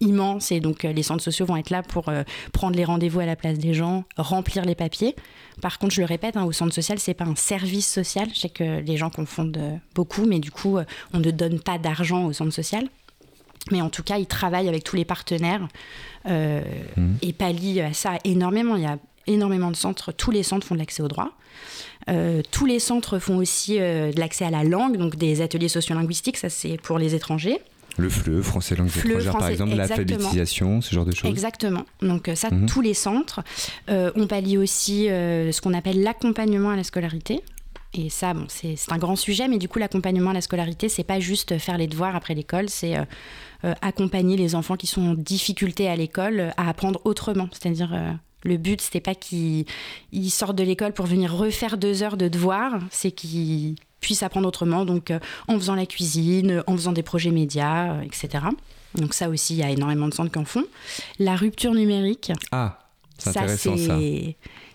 immense 0.00 0.52
et 0.52 0.60
donc 0.60 0.84
euh, 0.84 0.92
les 0.92 1.02
centres 1.02 1.22
sociaux 1.22 1.46
vont 1.46 1.56
être 1.56 1.70
là 1.70 1.82
pour 1.82 2.08
euh, 2.08 2.22
prendre 2.52 2.76
les 2.76 2.84
rendez-vous 2.84 3.20
à 3.20 3.26
la 3.26 3.36
place 3.36 3.58
des 3.58 3.74
gens, 3.74 4.04
remplir 4.16 4.64
les 4.64 4.74
papiers. 4.74 5.14
Par 5.60 5.78
contre, 5.78 5.94
je 5.94 6.00
le 6.00 6.06
répète, 6.06 6.36
hein, 6.36 6.44
au 6.44 6.52
centre 6.52 6.74
social, 6.74 6.98
c'est 6.98 7.14
pas 7.14 7.24
un 7.24 7.36
service 7.36 7.86
social. 7.86 8.28
Je 8.34 8.40
sais 8.40 8.48
que 8.48 8.80
les 8.80 8.96
gens 8.96 9.10
confondent 9.10 9.56
euh, 9.56 9.76
beaucoup, 9.94 10.26
mais 10.26 10.40
du 10.40 10.50
coup, 10.50 10.78
on 11.12 11.18
ne 11.18 11.30
donne 11.30 11.60
pas 11.60 11.78
d'argent 11.78 12.24
au 12.26 12.32
centre 12.32 12.52
social. 12.52 12.88
Mais 13.70 13.80
en 13.80 13.88
tout 13.88 14.02
cas, 14.02 14.18
ils 14.18 14.26
travaillent 14.26 14.68
avec 14.68 14.84
tous 14.84 14.96
les 14.96 15.06
partenaires 15.06 15.66
mmh. 16.26 16.60
et 17.22 17.32
pallient 17.32 17.80
à 17.80 17.94
ça 17.94 18.18
énormément. 18.24 18.76
Il 18.76 18.82
y 18.82 18.86
a 18.86 18.98
énormément 19.26 19.70
de 19.70 19.76
centres, 19.76 20.12
tous 20.12 20.30
les 20.30 20.42
centres 20.42 20.66
font 20.66 20.74
de 20.74 20.80
l'accès 20.80 21.02
au 21.02 21.08
droit. 21.08 21.30
tous 22.50 22.66
les 22.66 22.78
centres 22.78 23.18
font 23.18 23.38
aussi 23.38 23.78
de 23.78 24.20
l'accès 24.20 24.44
à 24.44 24.50
la 24.50 24.64
langue, 24.64 24.98
donc 24.98 25.16
des 25.16 25.40
ateliers 25.40 25.68
sociolinguistiques, 25.68 26.36
ça 26.36 26.50
c'est 26.50 26.76
pour 26.76 26.98
les 26.98 27.14
étrangers. 27.14 27.58
Le 27.96 28.08
FLE, 28.08 28.42
français 28.42 28.74
langue 28.76 28.88
étrangère 28.88 29.36
par 29.36 29.48
exemple, 29.48 29.74
l'alphabétisation, 29.74 30.80
ce 30.80 30.94
genre 30.94 31.04
de 31.04 31.14
choses. 31.14 31.30
Exactement. 31.30 31.84
Donc 32.02 32.28
euh, 32.28 32.34
ça, 32.34 32.50
mhm. 32.50 32.66
tous 32.66 32.80
les 32.80 32.94
centres. 32.94 33.42
Euh, 33.88 34.10
on 34.16 34.26
pallie 34.26 34.58
aussi 34.58 35.08
euh, 35.08 35.52
ce 35.52 35.60
qu'on 35.60 35.74
appelle 35.74 36.02
l'accompagnement 36.02 36.70
à 36.70 36.76
la 36.76 36.84
scolarité. 36.84 37.42
Et 37.96 38.10
ça, 38.10 38.34
bon, 38.34 38.46
c'est 38.48 38.76
un 38.90 38.98
grand 38.98 39.14
sujet, 39.14 39.46
mais 39.46 39.58
du 39.58 39.68
coup, 39.68 39.78
l'accompagnement 39.78 40.30
à 40.30 40.34
la 40.34 40.40
scolarité, 40.40 40.88
c'est 40.88 41.04
pas 41.04 41.20
juste 41.20 41.58
faire 41.58 41.78
les 41.78 41.86
devoirs 41.86 42.16
après 42.16 42.34
l'école, 42.34 42.68
c'est 42.68 42.96
accompagner 43.62 44.36
les 44.36 44.56
enfants 44.56 44.74
qui 44.74 44.88
sont 44.88 45.10
en 45.10 45.14
difficulté 45.14 45.88
à 45.88 45.94
l'école 45.94 46.52
à 46.56 46.68
apprendre 46.68 47.00
autrement. 47.04 47.48
C'est-à-dire, 47.52 48.18
le 48.42 48.56
but, 48.56 48.80
c'était 48.80 49.00
pas 49.00 49.14
qu'ils 49.14 49.64
sortent 50.28 50.56
de 50.56 50.64
l'école 50.64 50.92
pour 50.92 51.06
venir 51.06 51.32
refaire 51.32 51.78
deux 51.78 52.02
heures 52.02 52.16
de 52.16 52.26
devoirs, 52.26 52.80
c'est 52.90 53.12
qu'ils 53.12 53.76
puissent 54.04 54.22
apprendre 54.22 54.46
autrement, 54.46 54.84
donc 54.84 55.10
euh, 55.10 55.18
en 55.48 55.54
faisant 55.54 55.74
la 55.74 55.86
cuisine, 55.86 56.62
en 56.66 56.76
faisant 56.76 56.92
des 56.92 57.02
projets 57.02 57.30
médias, 57.30 57.94
euh, 57.94 58.02
etc. 58.02 58.44
Donc 58.94 59.14
ça 59.14 59.28
aussi, 59.28 59.54
il 59.54 59.58
y 59.58 59.62
a 59.62 59.70
énormément 59.70 60.08
de 60.08 60.14
centres 60.14 60.30
qui 60.30 60.38
en 60.38 60.44
font. 60.44 60.66
La 61.18 61.36
rupture 61.36 61.74
numérique. 61.74 62.30
Ah, 62.52 62.78
c'est 63.18 63.30
intéressant 63.30 63.76
ça. 63.76 63.98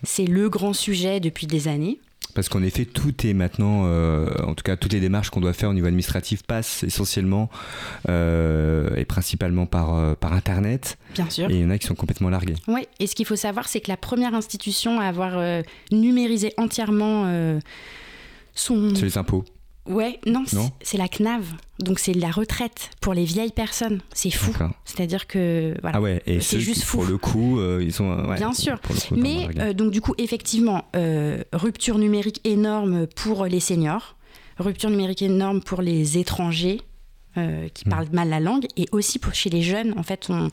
C'est 0.02 0.26
le 0.26 0.48
grand 0.48 0.72
sujet 0.72 1.20
depuis 1.20 1.46
des 1.46 1.68
années. 1.68 2.00
Parce 2.34 2.48
qu'en 2.48 2.62
effet, 2.62 2.84
tout 2.84 3.26
est 3.26 3.34
maintenant, 3.34 3.82
euh, 3.86 4.28
en 4.44 4.54
tout 4.54 4.62
cas, 4.62 4.76
toutes 4.76 4.92
les 4.92 5.00
démarches 5.00 5.30
qu'on 5.30 5.40
doit 5.40 5.52
faire 5.52 5.70
au 5.70 5.74
niveau 5.74 5.86
administratif 5.86 6.42
passent 6.44 6.84
essentiellement 6.84 7.50
et 8.08 9.04
principalement 9.04 9.66
par, 9.66 10.16
par 10.16 10.32
Internet. 10.32 10.96
Bien 11.14 11.28
sûr. 11.28 11.50
Et 11.50 11.54
il 11.54 11.60
y 11.60 11.64
en 11.64 11.70
a 11.70 11.78
qui 11.78 11.86
sont 11.86 11.96
complètement 11.96 12.30
largués. 12.30 12.54
Oui, 12.68 12.86
et 13.00 13.06
ce 13.06 13.14
qu'il 13.14 13.26
faut 13.26 13.36
savoir, 13.36 13.68
c'est 13.68 13.80
que 13.80 13.90
la 13.90 13.96
première 13.96 14.34
institution 14.34 15.00
à 15.00 15.06
avoir 15.06 15.62
numérisé 15.90 16.52
entièrement 16.56 17.58
c'est 18.54 19.02
les 19.02 19.18
impôts. 19.18 19.44
Ouais, 19.90 20.20
non, 20.26 20.44
c'est 20.82 20.98
la 20.98 21.08
CNAV. 21.08 21.44
Donc 21.78 21.98
c'est 21.98 22.12
la 22.12 22.30
retraite 22.30 22.90
pour 23.00 23.14
les 23.14 23.24
vieilles 23.24 23.52
personnes. 23.52 24.00
C'est 24.12 24.30
fou. 24.30 24.52
C'est-à-dire 24.84 25.26
que 25.26 25.74
voilà. 25.80 25.98
Ah 25.98 26.00
ouais, 26.00 26.22
et 26.26 26.40
c'est 26.40 26.60
juste 26.60 26.82
fou. 26.82 26.98
Pour 26.98 27.06
le 27.06 27.18
coup, 27.18 27.58
euh, 27.58 27.80
ils 27.82 27.92
sont. 27.92 28.14
Bien 28.34 28.52
sûr. 28.52 28.78
Mais 29.10 29.48
euh, 29.58 29.72
donc 29.72 29.90
du 29.90 30.00
coup, 30.00 30.14
effectivement, 30.18 30.84
euh, 30.94 31.42
rupture 31.52 31.98
numérique 31.98 32.40
énorme 32.44 33.06
pour 33.06 33.46
les 33.46 33.60
seniors, 33.60 34.16
rupture 34.58 34.90
numérique 34.90 35.22
énorme 35.22 35.60
pour 35.60 35.82
les 35.82 36.18
étrangers. 36.18 36.80
qui 37.34 37.86
hmm. 37.86 37.90
parlent 37.90 38.08
mal 38.12 38.28
la 38.28 38.40
langue 38.40 38.66
et 38.76 38.86
aussi 38.90 39.20
pour 39.20 39.32
chez 39.34 39.50
les 39.50 39.62
jeunes 39.62 39.94
en 39.96 40.02
fait 40.02 40.26
on, 40.30 40.48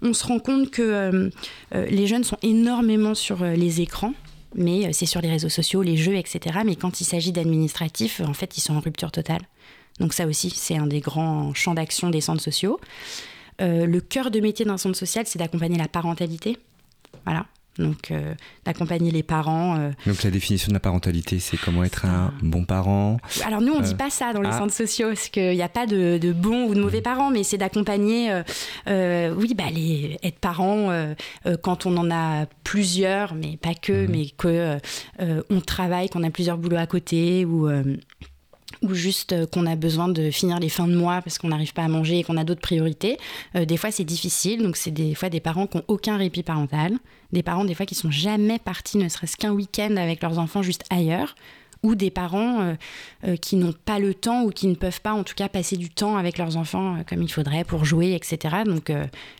on 0.00 0.12
se 0.14 0.24
rend 0.24 0.38
compte 0.38 0.70
que 0.70 1.28
les 1.72 2.06
jeunes 2.06 2.22
sont 2.22 2.38
énormément 2.42 3.16
sur 3.16 3.44
les 3.44 3.80
écrans 3.80 4.14
mais 4.54 4.86
euh, 4.86 4.90
c'est 4.92 5.06
sur 5.06 5.20
les 5.20 5.30
réseaux 5.30 5.48
sociaux, 5.48 5.82
les 5.82 5.96
jeux, 5.96 6.16
etc. 6.16 6.60
Mais 6.64 6.76
quand 6.76 7.00
il 7.00 7.04
s'agit 7.04 7.32
d'administratifs, 7.32 8.20
en 8.20 8.34
fait, 8.34 8.56
ils 8.58 8.60
sont 8.60 8.76
en 8.76 8.80
rupture 8.80 9.12
totale. 9.12 9.42
Donc 9.98 10.12
ça 10.12 10.26
aussi, 10.26 10.50
c'est 10.50 10.76
un 10.76 10.86
des 10.86 11.00
grands 11.00 11.52
champs 11.54 11.74
d'action 11.74 12.10
des 12.10 12.20
centres 12.20 12.42
sociaux. 12.42 12.80
le 13.58 13.98
cœur 13.98 14.30
de 14.30 14.40
métier 14.40 14.64
d'un 14.64 14.78
centre 14.78 14.96
social, 14.96 15.26
c'est 15.26 15.38
d'accompagner 15.38 15.76
la 15.76 15.88
parentalité. 15.88 16.56
Voilà. 17.26 17.46
Donc, 17.80 18.10
euh, 18.10 18.34
d'accompagner 18.64 19.10
les 19.10 19.22
parents. 19.22 19.78
Euh. 19.78 19.90
Donc, 20.06 20.22
la 20.22 20.30
définition 20.30 20.68
de 20.68 20.74
la 20.74 20.80
parentalité, 20.80 21.38
c'est 21.38 21.56
comment 21.56 21.82
être 21.82 22.04
un 22.04 22.32
bon 22.42 22.64
parent 22.64 23.16
Alors, 23.44 23.60
nous, 23.60 23.72
on 23.72 23.80
ne 23.80 23.84
dit 23.84 23.94
euh, 23.94 23.96
pas 23.96 24.10
ça 24.10 24.32
dans 24.32 24.42
les 24.42 24.50
ah. 24.52 24.58
centres 24.58 24.74
sociaux, 24.74 25.08
parce 25.08 25.28
qu'il 25.30 25.54
n'y 25.54 25.62
a 25.62 25.68
pas 25.68 25.86
de, 25.86 26.18
de, 26.18 26.32
bons 26.32 26.68
ou 26.68 26.74
de 26.74 26.80
mauvais 26.80 27.00
mmh. 27.00 27.02
parents, 27.02 27.30
mais 27.30 27.42
c'est 27.42 27.56
d'accompagner, 27.58 28.32
oui, 28.86 29.54
bah, 29.54 29.64
les, 29.72 30.18
être 30.22 30.38
parent 30.38 30.90
quand 31.62 31.86
on 31.86 31.96
en 31.96 32.10
a 32.10 32.46
plusieurs, 32.64 33.34
mais 33.34 33.56
pas 33.56 33.74
que, 33.74 34.06
mmh. 34.06 34.10
mais 34.10 34.26
que 34.36 34.78
on 35.48 35.60
travaille, 35.60 36.08
qu'on 36.10 36.22
a 36.22 36.30
plusieurs 36.30 36.58
boulots 36.58 36.76
à 36.76 36.86
côté, 36.86 37.44
ou 37.44 37.68
ou 38.82 38.94
juste 38.94 39.32
euh, 39.32 39.46
qu'on 39.46 39.66
a 39.66 39.76
besoin 39.76 40.08
de 40.08 40.30
finir 40.30 40.58
les 40.58 40.68
fins 40.68 40.88
de 40.88 40.94
mois 40.94 41.20
parce 41.22 41.38
qu'on 41.38 41.48
n'arrive 41.48 41.72
pas 41.72 41.82
à 41.82 41.88
manger 41.88 42.18
et 42.18 42.22
qu'on 42.24 42.36
a 42.36 42.44
d'autres 42.44 42.60
priorités. 42.60 43.18
Euh, 43.56 43.64
des 43.64 43.76
fois, 43.76 43.90
c'est 43.90 44.04
difficile. 44.04 44.62
Donc, 44.62 44.76
c'est 44.76 44.90
des 44.90 45.14
fois 45.14 45.28
des 45.28 45.40
parents 45.40 45.66
qui 45.66 45.76
n'ont 45.76 45.84
aucun 45.88 46.16
répit 46.16 46.42
parental. 46.42 46.94
Des 47.32 47.42
parents, 47.42 47.64
des 47.64 47.74
fois, 47.74 47.86
qui 47.86 47.94
sont 47.94 48.10
jamais 48.10 48.58
partis, 48.58 48.98
ne 48.98 49.08
serait-ce 49.08 49.36
qu'un 49.36 49.52
week-end 49.52 49.96
avec 49.96 50.22
leurs 50.22 50.38
enfants 50.38 50.62
juste 50.62 50.84
ailleurs 50.90 51.34
ou 51.82 51.94
des 51.94 52.10
parents 52.10 52.60
euh, 52.60 52.74
euh, 53.24 53.36
qui 53.36 53.56
n'ont 53.56 53.72
pas 53.72 53.98
le 53.98 54.12
temps 54.12 54.42
ou 54.42 54.50
qui 54.50 54.66
ne 54.66 54.74
peuvent 54.74 55.00
pas 55.00 55.12
en 55.12 55.24
tout 55.24 55.34
cas 55.34 55.48
passer 55.48 55.76
du 55.76 55.88
temps 55.88 56.16
avec 56.16 56.36
leurs 56.36 56.56
enfants 56.56 56.96
euh, 56.96 57.02
comme 57.08 57.22
il 57.22 57.30
faudrait 57.30 57.64
pour 57.64 57.84
jouer, 57.84 58.14
etc. 58.14 58.56
Donc 58.66 58.92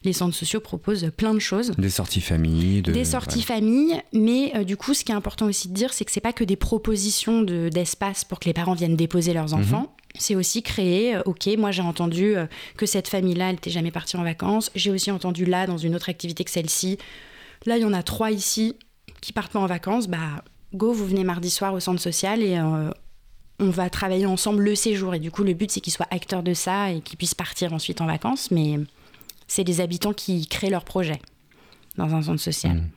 les 0.05 0.13
centres 0.13 0.35
sociaux 0.35 0.61
proposent 0.61 1.11
plein 1.17 1.35
de 1.35 1.39
choses. 1.39 1.73
Des 1.77 1.91
sorties 1.91 2.21
famille. 2.21 2.83
Des 2.83 3.05
sorties 3.05 3.43
famille, 3.43 4.01
mais 4.13 4.65
du 4.65 4.77
coup 4.77 4.95
ce 4.95 5.05
qui 5.05 5.13
est 5.13 5.15
important 5.15 5.47
aussi 5.47 5.69
de 5.69 5.75
dire 5.75 5.93
c'est 5.93 6.05
que 6.05 6.13
c'est 6.13 6.21
pas 6.21 6.33
que 6.33 6.45
des 6.45 6.57
propositions 6.57 7.43
d'espace 7.43 8.25
pour 8.25 8.39
que 8.41 8.47
les 8.47 8.53
parents 8.53 8.75
viennent 8.75 8.97
déposer 8.97 9.33
leurs 9.33 9.55
mhm. 9.55 9.61
enfants. 9.61 9.95
C'est 10.19 10.35
aussi 10.35 10.63
créer, 10.63 11.19
ok, 11.25 11.49
moi 11.57 11.71
j'ai 11.71 11.83
entendu 11.83 12.35
que 12.77 12.85
cette 12.85 13.07
famille-là, 13.07 13.47
elle 13.47 13.55
n'était 13.55 13.71
jamais 13.71 13.93
partie 13.93 14.17
en 14.17 14.25
vacances. 14.25 14.71
J'ai 14.75 14.91
aussi 14.91 15.11
entendu 15.13 15.45
là, 15.45 15.67
dans 15.67 15.79
une 15.79 15.95
autre 15.95 16.09
activité 16.09 16.43
que 16.43 16.51
celle-ci, 16.51 16.99
là 17.65 17.77
il 17.77 17.83
y 17.83 17.85
en 17.85 17.93
a 17.93 18.03
trois 18.03 18.33
ici 18.33 18.77
qui 19.21 19.33
partent 19.33 19.53
pas 19.53 19.61
en 19.61 19.67
vacances, 19.67 20.09
bah 20.09 20.43
go, 20.75 20.93
vous 20.93 21.07
venez 21.07 21.25
mardi 21.25 21.51
soir 21.51 21.75
au 21.75 21.81
centre 21.81 22.01
social 22.01 22.43
et 22.43 22.59
euh, 22.59 22.91
on 23.59 23.71
va 23.71 23.91
travailler 23.91 24.27
ensemble 24.27 24.63
le 24.63 24.75
séjour. 24.75 25.15
Et 25.15 25.19
du 25.19 25.31
coup, 25.31 25.45
le 25.45 25.55
but, 25.55 25.71
c'est 25.71 25.81
qu'ils 25.81 25.93
soient 25.93 26.09
acteurs 26.11 26.43
de 26.43 26.55
ça 26.55 26.91
et 26.91 27.01
qu'ils 27.01 27.19
puissent 27.19 27.35
partir 27.35 27.73
ensuite 27.73 28.01
en 28.01 28.07
vacances. 28.07 28.51
Mais 28.51 28.79
c'est 29.47 29.65
les 29.65 29.81
habitants 29.81 30.13
qui 30.13 30.47
créent 30.47 30.71
leur 30.71 30.85
projet 30.85 31.21
dans 31.97 32.15
un 32.15 32.23
centre 32.23 32.41
social. 32.41 32.77
Mmh. 32.77 32.91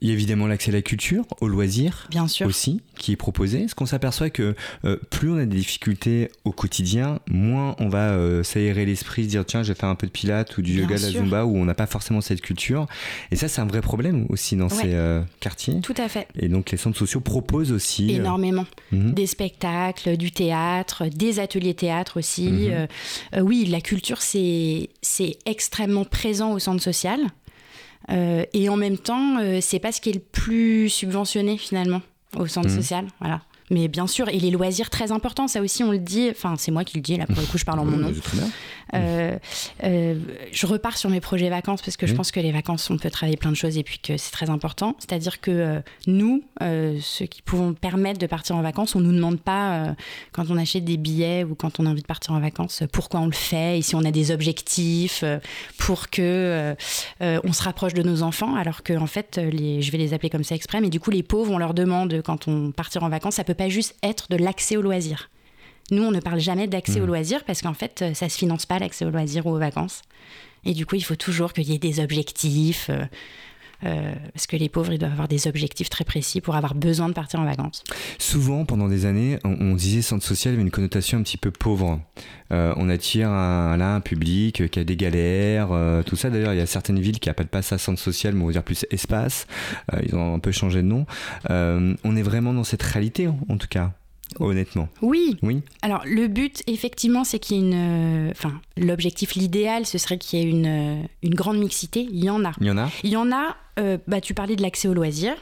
Il 0.00 0.08
y 0.08 0.10
a 0.10 0.14
évidemment 0.14 0.46
l'accès 0.46 0.70
à 0.70 0.74
la 0.74 0.82
culture, 0.82 1.24
au 1.40 1.48
loisir 1.48 2.06
Bien 2.10 2.28
sûr. 2.28 2.46
aussi, 2.46 2.82
qui 2.96 3.12
est 3.12 3.16
proposé. 3.16 3.62
Est-ce 3.62 3.74
qu'on 3.74 3.86
s'aperçoit 3.86 4.30
que 4.30 4.54
euh, 4.84 4.96
plus 5.10 5.30
on 5.30 5.38
a 5.38 5.44
des 5.44 5.56
difficultés 5.56 6.30
au 6.44 6.52
quotidien, 6.52 7.18
moins 7.28 7.74
on 7.80 7.88
va 7.88 8.10
euh, 8.10 8.42
s'aérer 8.44 8.86
l'esprit, 8.86 9.24
se 9.24 9.28
dire 9.28 9.44
tiens, 9.44 9.62
je 9.62 9.72
vais 9.72 9.78
faire 9.78 9.88
un 9.88 9.96
peu 9.96 10.06
de 10.06 10.12
pilates 10.12 10.56
ou 10.56 10.62
du 10.62 10.80
yoga, 10.80 10.96
de 10.96 11.02
la 11.02 11.10
zumba, 11.10 11.44
où 11.44 11.56
on 11.56 11.64
n'a 11.64 11.74
pas 11.74 11.86
forcément 11.86 12.20
cette 12.20 12.40
culture. 12.40 12.86
Et 13.32 13.36
ça, 13.36 13.48
c'est 13.48 13.60
un 13.60 13.66
vrai 13.66 13.80
problème 13.80 14.26
aussi 14.28 14.54
dans 14.54 14.68
ces 14.68 14.94
euh, 14.94 15.20
quartiers. 15.40 15.80
Tout 15.80 15.94
à 15.96 16.08
fait. 16.08 16.28
Et 16.38 16.48
donc 16.48 16.70
les 16.70 16.78
centres 16.78 16.98
sociaux 16.98 17.20
proposent 17.20 17.72
aussi. 17.72 18.12
Énormément. 18.12 18.66
Mhm. 18.92 19.12
Des 19.14 19.26
spectacles, 19.26 20.16
du 20.16 20.30
théâtre, 20.30 21.06
des 21.06 21.40
ateliers 21.40 21.74
théâtre 21.74 22.18
aussi. 22.18 22.50
Mhm. 22.50 23.42
oui, 23.42 23.64
la 23.64 23.80
culture, 23.80 24.22
c'est 24.22 24.88
extrêmement 25.44 26.04
présent 26.04 26.52
au 26.52 26.58
centre 26.58 26.82
social. 26.82 27.20
Euh, 28.10 28.44
et 28.52 28.68
en 28.68 28.76
même 28.76 28.98
temps, 28.98 29.38
euh, 29.38 29.58
c'est 29.60 29.78
pas 29.78 29.92
ce 29.92 30.00
qui 30.00 30.10
est 30.10 30.14
le 30.14 30.20
plus 30.20 30.88
subventionné 30.88 31.58
finalement 31.58 32.00
au 32.36 32.46
centre 32.46 32.68
mmh. 32.68 32.76
social. 32.76 33.06
Voilà. 33.20 33.42
Mais 33.70 33.88
bien 33.88 34.06
sûr, 34.06 34.28
et 34.28 34.38
les 34.38 34.50
loisirs 34.50 34.88
très 34.88 35.12
importants, 35.12 35.46
ça 35.46 35.60
aussi 35.60 35.84
on 35.84 35.90
le 35.90 35.98
dit, 35.98 36.28
enfin 36.30 36.54
c'est 36.56 36.70
moi 36.70 36.84
qui 36.84 36.96
le 36.96 37.02
dis, 37.02 37.18
là 37.18 37.26
pour 37.26 37.38
le 37.38 37.46
coup 37.46 37.58
je 37.58 37.66
parle 37.66 37.80
en 37.80 37.84
mon 37.84 37.98
nom. 37.98 38.12
Euh, 38.94 39.38
euh, 39.84 40.14
je 40.52 40.66
repars 40.66 40.96
sur 40.96 41.10
mes 41.10 41.20
projets 41.20 41.50
vacances 41.50 41.82
parce 41.82 41.96
que 41.96 42.06
je 42.06 42.14
pense 42.14 42.30
que 42.30 42.40
les 42.40 42.52
vacances 42.52 42.88
on 42.90 42.96
peut 42.96 43.10
travailler 43.10 43.36
plein 43.36 43.50
de 43.50 43.56
choses 43.56 43.76
et 43.76 43.82
puis 43.82 43.98
que 43.98 44.16
c'est 44.16 44.30
très 44.30 44.50
important. 44.50 44.96
C'est-à-dire 44.98 45.40
que 45.40 45.50
euh, 45.50 45.80
nous, 46.06 46.42
ceux 46.60 47.26
qui 47.26 47.42
pouvons 47.42 47.74
permettre 47.74 48.18
de 48.18 48.26
partir 48.26 48.56
en 48.56 48.62
vacances, 48.62 48.94
on 48.94 49.00
nous 49.00 49.12
demande 49.12 49.40
pas 49.40 49.94
quand 50.32 50.50
on 50.50 50.56
achète 50.56 50.84
des 50.84 50.96
billets 50.96 51.44
ou 51.44 51.54
quand 51.54 51.80
on 51.80 51.86
a 51.86 51.90
envie 51.90 52.02
de 52.02 52.06
partir 52.06 52.32
en 52.32 52.40
vacances 52.40 52.82
pourquoi 52.92 53.20
on 53.20 53.26
le 53.26 53.32
fait 53.32 53.78
et 53.78 53.82
si 53.82 53.94
on 53.94 54.04
a 54.04 54.10
des 54.10 54.30
objectifs 54.30 55.24
pour 55.78 56.10
que 56.10 56.74
on 57.20 57.52
se 57.52 57.62
rapproche 57.62 57.94
de 57.94 58.02
nos 58.02 58.22
enfants 58.22 58.54
alors 58.54 58.82
que 58.82 58.96
en 58.96 59.06
fait 59.06 59.38
les, 59.38 59.82
je 59.82 59.92
vais 59.92 59.98
les 59.98 60.14
appeler 60.14 60.30
comme 60.30 60.44
ça 60.44 60.54
exprès 60.54 60.80
mais 60.80 60.90
du 60.90 61.00
coup 61.00 61.10
les 61.10 61.22
pauvres 61.22 61.52
on 61.52 61.58
leur 61.58 61.74
demande 61.74 62.22
quand 62.24 62.48
on 62.48 62.72
partir 62.72 63.02
en 63.02 63.08
vacances 63.08 63.36
ça 63.36 63.44
peut 63.44 63.54
pas 63.54 63.68
juste 63.68 63.96
être 64.02 64.28
de 64.30 64.36
l'accès 64.36 64.76
aux 64.76 64.82
loisirs. 64.82 65.30
Nous, 65.90 66.02
on 66.02 66.10
ne 66.10 66.20
parle 66.20 66.40
jamais 66.40 66.66
d'accès 66.66 67.00
aux 67.00 67.04
mmh. 67.04 67.06
loisirs 67.06 67.44
parce 67.44 67.62
qu'en 67.62 67.74
fait, 67.74 68.04
ça 68.14 68.28
se 68.28 68.38
finance 68.38 68.66
pas 68.66 68.78
l'accès 68.78 69.04
aux 69.04 69.10
loisirs 69.10 69.46
ou 69.46 69.50
aux 69.50 69.58
vacances. 69.58 70.02
Et 70.64 70.74
du 70.74 70.86
coup, 70.86 70.96
il 70.96 71.04
faut 71.04 71.16
toujours 71.16 71.52
qu'il 71.52 71.68
y 71.68 71.74
ait 71.74 71.78
des 71.78 72.00
objectifs. 72.00 72.90
Euh, 72.90 73.04
euh, 73.84 74.12
parce 74.34 74.48
que 74.48 74.56
les 74.56 74.68
pauvres, 74.68 74.92
ils 74.92 74.98
doivent 74.98 75.12
avoir 75.12 75.28
des 75.28 75.46
objectifs 75.46 75.88
très 75.88 76.04
précis 76.04 76.40
pour 76.40 76.56
avoir 76.56 76.74
besoin 76.74 77.08
de 77.08 77.14
partir 77.14 77.38
en 77.38 77.44
vacances. 77.44 77.84
Souvent, 78.18 78.64
pendant 78.64 78.88
des 78.88 79.06
années, 79.06 79.38
on, 79.44 79.76
disait 79.76 80.02
centre 80.02 80.24
social 80.24 80.54
avait 80.54 80.62
une 80.62 80.72
connotation 80.72 81.18
un 81.18 81.22
petit 81.22 81.36
peu 81.36 81.52
pauvre. 81.52 82.00
Euh, 82.52 82.74
on 82.76 82.90
attire 82.90 83.30
un, 83.30 83.76
là, 83.76 83.94
un 83.94 84.00
public 84.00 84.68
qui 84.68 84.80
a 84.80 84.84
des 84.84 84.96
galères, 84.96 85.68
tout 86.04 86.16
ça. 86.16 86.28
D'ailleurs, 86.28 86.54
il 86.54 86.58
y 86.58 86.62
a 86.62 86.66
certaines 86.66 86.98
villes 86.98 87.20
qui 87.20 87.28
n'appellent 87.28 87.46
pas 87.46 87.62
ça 87.62 87.78
centre 87.78 88.00
social, 88.00 88.34
mais 88.34 88.42
on 88.42 88.46
va 88.46 88.52
dire 88.52 88.64
plus 88.64 88.84
espace. 88.90 89.46
ils 90.02 90.16
ont 90.16 90.34
un 90.34 90.40
peu 90.40 90.50
changé 90.50 90.82
de 90.82 90.88
nom. 90.88 91.06
on 91.48 92.16
est 92.16 92.22
vraiment 92.22 92.52
dans 92.52 92.64
cette 92.64 92.82
réalité, 92.82 93.28
en 93.28 93.58
tout 93.58 93.68
cas 93.68 93.92
honnêtement. 94.38 94.88
Oui. 95.02 95.36
Oui. 95.42 95.62
Alors 95.82 96.02
le 96.06 96.26
but, 96.28 96.62
effectivement, 96.66 97.24
c'est 97.24 97.38
qu'il 97.38 97.56
y 97.56 97.60
ait 97.60 97.62
une. 97.62 98.28
Euh, 98.28 98.30
enfin, 98.30 98.60
l'objectif, 98.76 99.34
l'idéal, 99.34 99.86
ce 99.86 99.98
serait 99.98 100.18
qu'il 100.18 100.38
y 100.38 100.42
ait 100.42 100.48
une, 100.48 100.66
euh, 100.66 101.02
une 101.22 101.34
grande 101.34 101.58
mixité. 101.58 102.06
Il 102.10 102.24
y 102.24 102.30
en 102.30 102.44
a. 102.44 102.52
Il 102.60 102.66
y 102.66 102.70
en 102.70 102.78
a. 102.78 102.88
Il 103.02 103.10
y 103.10 103.16
en 103.16 103.32
a. 103.32 103.56
Euh, 103.78 103.98
bah, 104.06 104.20
tu 104.20 104.34
parlais 104.34 104.56
de 104.56 104.62
l'accès 104.62 104.88
aux 104.88 104.94
loisirs. 104.94 105.36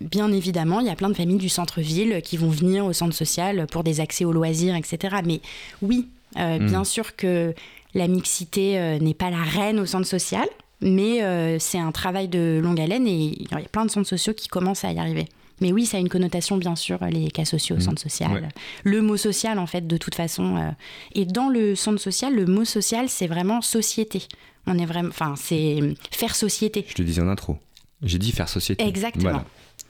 Bien 0.00 0.32
évidemment, 0.32 0.80
il 0.80 0.86
y 0.86 0.90
a 0.90 0.96
plein 0.96 1.08
de 1.08 1.14
familles 1.14 1.38
du 1.38 1.48
centre-ville 1.48 2.20
qui 2.22 2.36
vont 2.36 2.50
venir 2.50 2.84
au 2.84 2.92
centre 2.92 3.14
social 3.14 3.66
pour 3.70 3.84
des 3.84 4.00
accès 4.00 4.24
aux 4.24 4.32
loisirs, 4.32 4.74
etc. 4.74 5.16
Mais 5.24 5.40
oui, 5.82 6.08
hmm. 6.34 6.66
bien 6.66 6.84
sûr 6.84 7.14
que 7.14 7.54
la 7.94 8.08
mixité 8.08 8.98
n'est 9.00 9.14
pas 9.14 9.30
la 9.30 9.42
reine 9.42 9.78
au 9.78 9.86
centre 9.86 10.06
social, 10.06 10.46
mais 10.80 11.20
c'est 11.60 11.78
un 11.78 11.92
travail 11.92 12.26
de 12.26 12.60
longue 12.62 12.80
haleine 12.80 13.06
et 13.06 13.36
il 13.38 13.48
y 13.50 13.54
a 13.54 13.60
plein 13.60 13.86
de 13.86 13.90
centres 13.90 14.08
sociaux 14.08 14.34
qui 14.34 14.48
commencent 14.48 14.84
à 14.84 14.92
y 14.92 14.98
arriver. 14.98 15.26
Mais 15.60 15.72
oui, 15.72 15.86
ça 15.86 15.98
a 15.98 16.00
une 16.00 16.08
connotation, 16.08 16.56
bien 16.56 16.76
sûr, 16.76 16.98
les 17.10 17.30
cas 17.30 17.44
sociaux, 17.44 17.76
au 17.76 17.78
mmh. 17.78 17.82
centre 17.82 18.02
social. 18.02 18.48
Le 18.82 19.02
mot 19.02 19.16
social, 19.16 19.58
en 19.58 19.66
fait, 19.66 19.86
de 19.86 19.96
toute 19.96 20.14
façon. 20.14 20.56
Euh, 20.56 20.70
et 21.14 21.24
dans 21.24 21.48
le 21.48 21.74
centre 21.74 22.00
social, 22.00 22.34
le 22.34 22.46
mot 22.46 22.64
social, 22.64 23.08
c'est 23.08 23.26
vraiment 23.26 23.60
société. 23.60 24.22
On 24.66 24.78
est 24.78 24.86
vraiment. 24.86 25.10
Enfin, 25.10 25.34
c'est 25.36 25.78
faire 26.10 26.34
société. 26.34 26.84
Je 26.88 26.94
te 26.94 27.02
disais 27.02 27.22
en 27.22 27.28
intro. 27.28 27.58
J'ai 28.02 28.18
dit 28.18 28.32
faire 28.32 28.48
société. 28.48 28.84
Exactement. 28.84 29.44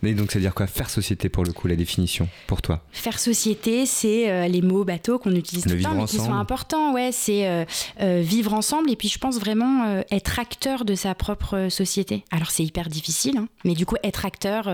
Mais 0.05 0.13
donc, 0.13 0.33
ça 0.33 0.39
veut 0.39 0.43
dire 0.43 0.53
quoi 0.53 0.67
Faire 0.67 0.91
société, 0.91 1.31
pour 1.31 1.45
le 1.45 1.53
coup, 1.55 1.67
la 1.67 1.77
définition, 1.77 2.29
pour 2.47 2.61
toi? 2.61 2.83
Faire 2.93 3.19
société, 3.19 3.87
c'est 3.87 4.31
euh, 4.31 4.49
les 4.49 4.61
mots 4.61 4.85
bateaux 4.85 5.19
qu'on 5.19 5.35
utilise 5.35 5.65
tout 5.65 5.71
le 5.71 5.81
temps, 5.81 5.95
mais 5.95 6.05
qui 6.05 6.19
sont 6.19 6.35
importants. 6.35 6.93
Ouais, 6.93 7.09
c'est 7.11 7.49
euh, 7.49 7.65
euh, 8.03 8.21
vivre 8.23 8.53
ensemble 8.53 8.91
et 8.91 8.97
puis 8.97 9.09
je 9.09 9.19
pense 9.19 9.39
vraiment 9.39 10.03
être 10.11 10.39
acteur 10.39 10.85
de 10.85 10.95
sa 10.95 11.15
propre 11.15 11.69
société. 11.71 12.23
Alors, 12.31 12.51
c'est 12.51 12.65
hyper 12.65 12.91
difficile, 12.91 13.39
hein, 13.39 13.49
mais 13.65 13.73
du 13.73 13.87
coup, 13.87 13.97
être 14.05 14.27
acteur, 14.27 14.71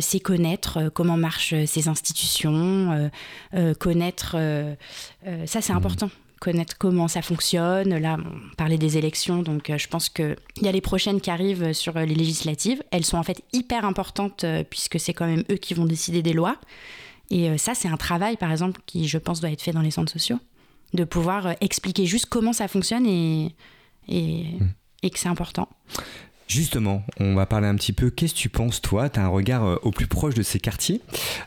c'est 0.00 0.20
connaître 0.20 0.88
comment 0.94 1.18
marchent 1.18 1.54
ces 1.66 1.88
institutions, 1.88 3.10
connaître. 3.78 4.36
ça, 5.44 5.60
c'est 5.60 5.74
mmh. 5.74 5.76
important 5.76 6.10
connaître 6.40 6.76
comment 6.78 7.08
ça 7.08 7.22
fonctionne. 7.22 7.96
Là, 7.96 8.16
on 8.18 8.54
parlait 8.56 8.78
des 8.78 8.98
élections, 8.98 9.42
donc 9.42 9.70
euh, 9.70 9.78
je 9.78 9.88
pense 9.88 10.08
qu'il 10.08 10.36
y 10.62 10.68
a 10.68 10.72
les 10.72 10.80
prochaines 10.80 11.20
qui 11.20 11.30
arrivent 11.30 11.72
sur 11.72 11.96
euh, 11.96 12.04
les 12.04 12.14
législatives. 12.14 12.82
Elles 12.90 13.04
sont 13.04 13.16
en 13.16 13.22
fait 13.22 13.42
hyper 13.52 13.84
importantes 13.84 14.44
euh, 14.44 14.62
puisque 14.68 15.00
c'est 15.00 15.14
quand 15.14 15.26
même 15.26 15.44
eux 15.50 15.56
qui 15.56 15.74
vont 15.74 15.86
décider 15.86 16.22
des 16.22 16.32
lois. 16.32 16.56
Et 17.30 17.58
ça, 17.58 17.74
c'est 17.74 17.88
un 17.88 17.96
travail, 17.96 18.36
par 18.36 18.52
exemple, 18.52 18.80
qui, 18.86 19.08
je 19.08 19.18
pense, 19.18 19.40
doit 19.40 19.50
être 19.50 19.60
fait 19.60 19.72
dans 19.72 19.80
les 19.80 19.90
centres 19.90 20.12
sociaux, 20.12 20.38
de 20.94 21.02
pouvoir 21.02 21.56
expliquer 21.60 22.06
juste 22.06 22.26
comment 22.26 22.52
ça 22.52 22.68
fonctionne 22.68 23.04
et, 23.04 23.52
et, 24.06 24.44
mmh. 24.44 24.68
et 25.02 25.10
que 25.10 25.18
c'est 25.18 25.28
important. 25.28 25.68
Justement, 26.46 27.02
on 27.18 27.34
va 27.34 27.44
parler 27.44 27.66
un 27.66 27.74
petit 27.74 27.92
peu. 27.92 28.10
Qu'est-ce 28.10 28.34
que 28.34 28.38
tu 28.38 28.48
penses, 28.48 28.80
toi? 28.80 29.08
Tu 29.08 29.18
as 29.18 29.24
un 29.24 29.28
regard 29.28 29.64
euh, 29.64 29.76
au 29.82 29.90
plus 29.90 30.06
proche 30.06 30.34
de 30.34 30.42
ces 30.42 30.60
quartiers. 30.60 31.00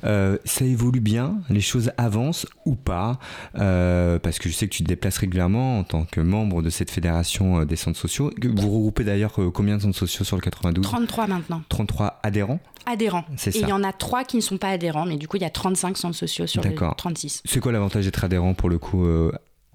Euh, 0.04 0.38
ça 0.44 0.66
évolue 0.66 1.00
bien 1.00 1.38
Les 1.50 1.62
choses 1.62 1.92
avancent 1.98 2.46
ou 2.66 2.76
pas? 2.76 3.18
Euh, 3.58 4.20
Parce 4.20 4.40
que 4.40 4.50
je 4.50 4.56
sais 4.56 4.68
que 4.68 4.74
tu 4.74 4.84
te 4.84 4.88
déplaces 4.88 5.18
régulièrement 5.18 5.80
en 5.80 5.84
tant 5.84 6.04
que 6.04 6.20
membre 6.20 6.62
de 6.62 6.70
cette 6.70 6.92
fédération 6.92 7.64
des 7.64 7.76
centres 7.78 8.00
sociaux. 8.00 8.32
Vous 8.44 8.70
regroupez 8.70 9.06
d'ailleurs 9.06 9.34
combien 9.54 9.78
de 9.78 9.82
centres 9.82 9.98
sociaux 9.98 10.26
sur 10.26 10.36
le 10.36 10.42
92 10.42 10.84
33 10.84 11.28
maintenant. 11.28 11.62
33 11.70 12.20
adhérents 12.24 12.60
Adhérents. 12.86 13.26
C'est 13.38 13.52
ça. 13.52 13.60
Et 13.60 13.62
il 13.62 13.70
y 13.70 13.74
en 13.74 13.84
a 13.84 13.94
3 13.94 14.24
qui 14.24 14.38
ne 14.38 14.42
sont 14.42 14.58
pas 14.58 14.70
adhérents, 14.70 15.06
mais 15.06 15.18
du 15.18 15.28
coup, 15.28 15.38
il 15.38 15.44
y 15.44 15.46
a 15.46 15.50
35 15.50 15.98
centres 15.98 16.18
sociaux 16.18 16.48
sur 16.48 16.62
les 16.64 16.76
36. 16.76 17.44
C'est 17.46 17.60
quoi 17.60 17.72
l'avantage 17.72 18.06
d'être 18.06 18.24
adhérent 18.24 18.54
pour 18.54 18.70
le 18.70 18.80
coup 18.80 19.06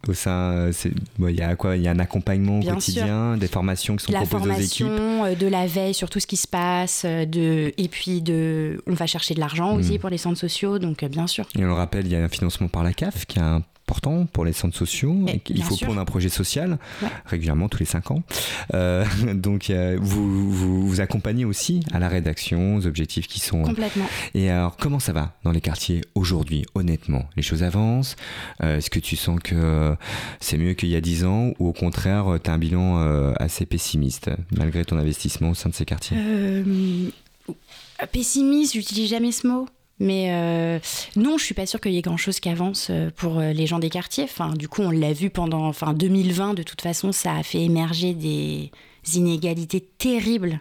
au 0.09 0.15
sein 0.15 0.71
il 1.19 1.35
y 1.35 1.43
a 1.43 1.57
quoi? 1.57 1.77
Il 1.77 1.83
y 1.83 1.89
a 1.89 1.91
un 1.91 1.99
accompagnement 1.99 2.61
au 2.61 2.63
quotidien 2.63 3.37
des 3.37 3.49
formations 3.49 3.97
qui 3.97 4.05
sont 4.07 4.13
proposées 4.13 4.51
aux 4.51 4.55
équipes? 4.55 4.87
euh, 4.89 5.35
de 5.35 5.47
la 5.47 5.67
veille 5.67 5.95
sur 5.95 6.11
tout 6.11 6.21
ce 6.21 6.27
qui 6.27 6.37
se 6.37 6.49
passe 6.49 7.03
euh, 7.05 7.25
de 7.25 7.73
et 7.77 7.89
puis 7.89 8.23
de 8.23 8.83
on 8.87 8.95
va 8.95 9.07
chercher 9.07 9.35
de 9.35 9.41
l'argent 9.41 9.75
aussi 9.77 9.97
hmm. 9.97 10.01
pour 10.01 10.11
les 10.11 10.19
centres 10.19 10.39
sociaux 10.39 10.79
donc 10.79 11.03
euh, 11.03 11.09
bien 11.09 11.27
sûr. 11.27 11.47
Et 11.59 11.65
on 11.65 11.69
le 11.69 11.73
rappelle 11.73 12.07
il 12.07 12.13
y 12.13 12.17
a 12.17 12.23
un 12.23 12.29
financement 12.29 12.69
par 12.69 12.83
la 12.83 12.93
CAF 12.93 13.27
qui 13.27 13.39
est 13.39 13.43
un 13.43 13.63
important 13.87 14.27
pour 14.27 14.45
les 14.45 14.53
centres 14.55 14.77
sociaux. 14.77 15.27
Et 15.29 15.41
Il 15.51 15.63
faut 15.63 15.75
sûr. 15.75 15.87
prendre 15.89 16.01
un 16.01 16.05
projet 16.07 16.29
social 16.31 16.79
Ouais. 17.03 17.09
régulièrement 17.27 17.69
tous 17.69 17.79
les 17.81 17.85
cinq 17.85 18.11
ans. 18.11 18.23
Euh, 18.73 19.05
donc 19.35 19.69
euh, 19.71 19.99
vous, 20.01 20.51
vous 20.51 20.89
vous 20.89 21.01
accompagnez 21.01 21.45
aussi 21.45 21.81
à 21.93 21.99
la 21.99 22.09
rédaction, 22.09 22.77
aux 22.77 22.87
objectifs 22.87 23.29
qui 23.29 23.41
sont. 23.41 23.63
Complètement. 23.63 24.07
Et 24.35 24.49
alors 24.51 24.77
comment 24.79 25.01
ça 25.01 25.13
va 25.13 25.35
dans 25.45 25.53
les 25.53 25.61
quartiers 25.61 26.01
aujourd'hui, 26.15 26.65
honnêtement? 26.75 27.25
Les 27.37 27.43
choses 27.43 27.63
avancent 27.63 28.17
Euh, 28.63 28.79
Est-ce 28.79 28.89
que 28.91 28.99
tu 29.01 29.17
sens 29.17 29.39
que 29.43 29.55
euh, 29.55 29.95
c'est 30.41 30.57
mieux 30.57 30.73
qu'il 30.75 30.89
y 30.89 30.97
a 30.97 31.01
10 31.01 31.25
ans 31.25 31.53
ou 31.59 31.69
au 31.69 31.73
contraire 31.73 32.39
tu 32.43 32.51
as 32.51 32.55
un 32.55 32.59
bilan 32.59 33.01
euh, 33.03 33.33
assez 33.39 33.67
pessimiste 33.67 34.31
malgré 34.57 34.85
ton 34.85 34.97
investissement 34.97 35.51
au 35.51 35.55
sein 35.55 35.69
de 35.69 35.75
ces 35.75 35.85
quartiers? 35.85 36.17
Euh, 36.19 37.11
pessimiste, 38.13 38.73
j'utilise 38.75 39.11
jamais 39.11 39.33
ce 39.33 39.47
mot. 39.47 39.67
Mais 40.01 40.33
euh, 40.33 40.79
non, 41.17 41.39
je 41.39 41.45
suis 41.45 41.55
pas 41.55 41.67
sûre 41.67 41.81
qu'il 41.81 41.93
y 41.93 41.99
ait 41.99 42.03
grand 42.03 42.17
chose 42.17 42.41
qui 42.41 42.49
avance 42.49 42.89
euh, 42.91 43.11
pour 43.15 43.39
euh, 43.39 43.53
les 43.53 43.67
gens 43.67 43.79
des 43.79 43.91
quartiers. 43.91 44.25
Enfin, 44.25 44.51
du 44.55 44.69
coup, 44.69 44.83
on 44.83 44.91
l'a 44.91 45.13
vu 45.13 45.31
pendant 45.31 45.67
enfin, 45.67 45.93
2020, 45.93 46.55
de 46.55 46.63
toute 46.65 46.81
façon, 46.81 47.13
ça 47.13 47.35
a 47.37 47.43
fait 47.45 47.63
émerger 47.63 48.13
des 48.13 48.73
inégalités 49.15 49.81
terribles 49.81 50.59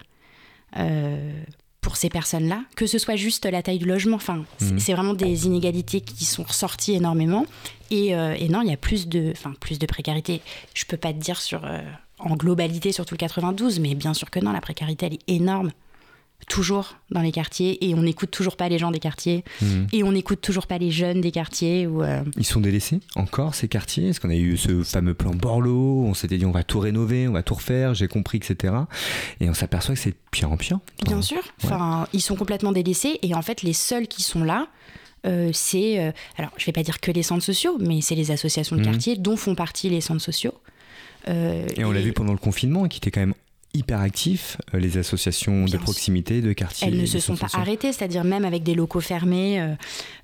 euh, 0.78 1.42
pour 1.82 1.98
ces 1.98 2.10
personnes-là. 2.10 2.62
Que 2.76 2.86
ce 2.86 2.98
soit 3.00 3.16
juste 3.16 3.46
la 3.46 3.64
taille 3.64 3.80
du 3.80 3.86
logement, 3.86 4.18
enfin, 4.18 4.46
c'est 4.60 4.72
Mhm. 4.74 4.80
c'est 4.80 4.94
vraiment 4.94 5.14
des 5.16 5.48
inégalités 5.48 6.02
qui 6.02 6.26
sont 6.26 6.44
ressorties 6.44 6.94
énormément. 6.94 7.46
Et, 7.90 8.16
euh, 8.16 8.36
et 8.38 8.50
non, 8.50 8.62
il 8.62 8.70
y 8.70 8.74
a 8.74 8.78
plus 8.78 9.08
de, 9.08 9.32
enfin, 9.32 9.54
plus 9.60 9.80
de 9.80 9.86
précarité. 9.88 10.42
Je 10.76 10.86
peux 10.86 10.98
pas 10.98 11.12
te 11.12 11.20
dire 11.20 11.42
sur, 11.42 11.62
en 12.20 12.36
globalité 12.36 12.92
sur 12.92 13.06
tout 13.06 13.16
le 13.16 13.20
92, 13.20 13.80
mais 13.80 13.96
bien 13.96 14.14
sûr 14.14 14.30
que 14.30 14.40
non, 14.40 14.52
la 14.52 14.62
précarité, 14.62 15.08
elle 15.08 15.14
est 15.16 15.28
énorme 15.28 15.72
toujours 16.48 16.96
dans 17.12 17.22
les 17.22 17.32
quartiers 17.32 17.86
et 17.88 17.94
on 17.96 18.02
n'écoute 18.02 18.32
toujours 18.32 18.56
pas 18.58 18.70
les 18.70 18.78
gens 18.78 18.92
des 18.92 19.00
quartiers 19.00 19.44
Mhm. 19.62 19.88
et 19.94 20.04
on 20.04 20.12
n'écoute 20.12 20.42
toujours 20.42 20.68
pas 20.68 20.78
les 20.78 20.92
jeunes 20.92 21.22
des 21.22 21.32
quartiers 21.32 21.88
ou 21.88 22.04
euh, 22.04 22.22
Ils 22.38 22.46
sont 22.46 22.60
délaissés 22.60 23.00
encore 23.16 23.56
ces 23.56 23.68
quartiers? 23.68 24.10
Est-ce 24.10 24.20
qu'on 24.20 24.30
a 24.30 24.36
eu 24.36 24.58
ce 24.58 24.84
fameux 24.84 25.14
plan 25.14 25.32
Borloo? 25.34 26.04
On 26.06 26.14
s'était 26.14 26.38
dit 26.38 26.46
on 26.46 26.52
va 26.52 26.64
tout 26.64 26.80
rénover, 26.80 27.28
on 27.28 27.34
va 27.34 27.44
tout 27.44 27.56
refaire, 27.56 27.94
j'ai 27.94 28.08
compris, 28.08 28.38
etc. 28.40 28.74
Et 29.40 29.50
on 29.50 29.54
s'aperçoit 29.54 29.96
que 29.96 30.02
c'est 30.02 30.16
pire 30.32 30.52
en 30.52 30.58
pire. 30.58 30.80
bien 31.06 31.22
sûr 31.22 31.42
enfin 31.64 32.08
ils 32.14 32.22
sont 32.22 32.36
complètement 32.36 32.72
délaissés 32.72 33.20
et 33.22 33.34
en 33.36 33.42
fait 33.42 33.62
les 33.62 33.74
seuls 33.74 34.08
qui 34.08 34.22
sont 34.24 34.44
là 34.44 34.68
euh, 35.26 35.52
c'est 35.54 36.00
euh, 36.00 36.12
alors 36.38 36.52
je 36.58 36.66
vais 36.66 36.72
pas 36.74 36.84
dire 36.84 37.00
que 37.00 37.12
les 37.12 37.24
centres 37.24 37.44
sociaux 37.46 37.78
mais 37.80 38.02
c'est 38.02 38.16
les 38.16 38.32
associations 38.32 38.76
de 38.76 38.84
quartier 38.84 39.16
dont 39.16 39.38
font 39.38 39.56
partie 39.56 39.90
les 39.90 40.02
centres 40.02 40.22
sociaux 40.22 40.54
Euh, 41.30 41.66
Et 41.78 41.86
on 41.86 41.92
l'a 41.92 42.02
vu 42.02 42.12
pendant 42.12 42.34
le 42.34 42.38
confinement, 42.38 42.86
qui 42.90 42.98
était 42.98 43.10
quand 43.12 43.22
même 43.22 43.34
hyper 43.74 44.00
actif, 44.02 44.58
euh, 44.74 44.80
les 44.80 44.98
associations 44.98 45.64
Bien 45.66 45.78
de 45.78 45.82
proximité, 45.84 46.42
de 46.42 46.54
quartier. 46.54 46.88
Elles 46.88 46.98
ne 46.98 47.06
se 47.06 47.20
sont 47.20 47.36
pas 47.36 47.48
arrêtées, 47.54 47.92
c'est-à-dire 47.92 48.24
même 48.24 48.46
avec 48.46 48.64
des 48.64 48.76
locaux 48.76 49.00
fermés. 49.02 49.60
euh, 49.60 49.74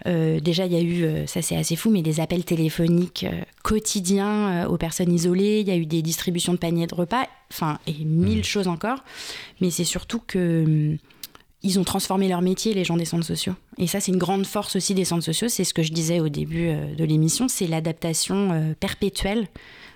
euh, 0.05 0.39
déjà, 0.39 0.65
il 0.67 0.73
y 0.73 0.75
a 0.75 0.81
eu, 0.81 1.27
ça 1.27 1.41
c'est 1.41 1.55
assez 1.55 1.75
fou, 1.75 1.89
mais 1.89 2.01
des 2.01 2.19
appels 2.19 2.45
téléphoniques 2.45 3.25
euh, 3.27 3.41
quotidiens 3.63 4.67
aux 4.67 4.77
personnes 4.77 5.11
isolées. 5.11 5.61
Il 5.61 5.67
y 5.67 5.71
a 5.71 5.75
eu 5.77 5.85
des 5.85 6.01
distributions 6.01 6.53
de 6.53 6.57
paniers 6.59 6.87
de 6.87 6.95
repas, 6.95 7.27
enfin, 7.51 7.79
et 7.87 7.93
mille 8.05 8.37
Mhm. 8.39 8.43
choses 8.43 8.67
encore. 8.67 9.03
Mais 9.61 9.69
c'est 9.71 9.83
surtout 9.83 10.19
que. 10.25 10.95
Ils 11.61 11.79
ont 11.79 11.83
transformé 11.83 12.29
leur 12.29 12.41
métier, 12.41 12.73
les 12.73 12.85
gens 12.85 12.95
des 12.95 13.05
centres 13.05 13.25
sociaux. 13.25 13.53
Et 13.77 13.87
ça, 13.87 13.99
c'est 13.99 14.11
une 14.11 14.17
grande 14.17 14.45
force 14.45 14.75
aussi 14.75 14.93
des 14.93 15.05
centres 15.05 15.25
sociaux. 15.25 15.49
C'est 15.49 15.65
ce 15.65 15.73
que 15.73 15.83
je 15.83 15.91
disais 15.91 16.19
au 16.19 16.29
début 16.29 16.69
euh, 16.69 16.95
de 16.95 17.03
l'émission, 17.03 17.47
c'est 17.47 17.67
l'adaptation 17.67 18.51
euh, 18.51 18.73
perpétuelle. 18.79 19.47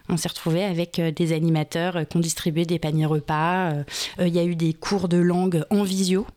On 0.10 0.18
s'est 0.18 0.28
retrouvé 0.28 0.64
avec 0.64 1.00
euh, 1.00 1.12
des 1.12 1.32
animateurs 1.32 2.06
qui 2.08 2.18
ont 2.18 2.20
distribué 2.20 2.66
des 2.66 2.80
paniers 2.80 3.06
repas. 3.06 3.72
Il 4.20 4.34
y 4.34 4.40
a 4.40 4.44
eu 4.44 4.56
des 4.56 4.74
cours 4.74 5.08
de 5.08 5.18
langue 5.18 5.64
en 5.70 5.84
visio. 5.84 6.28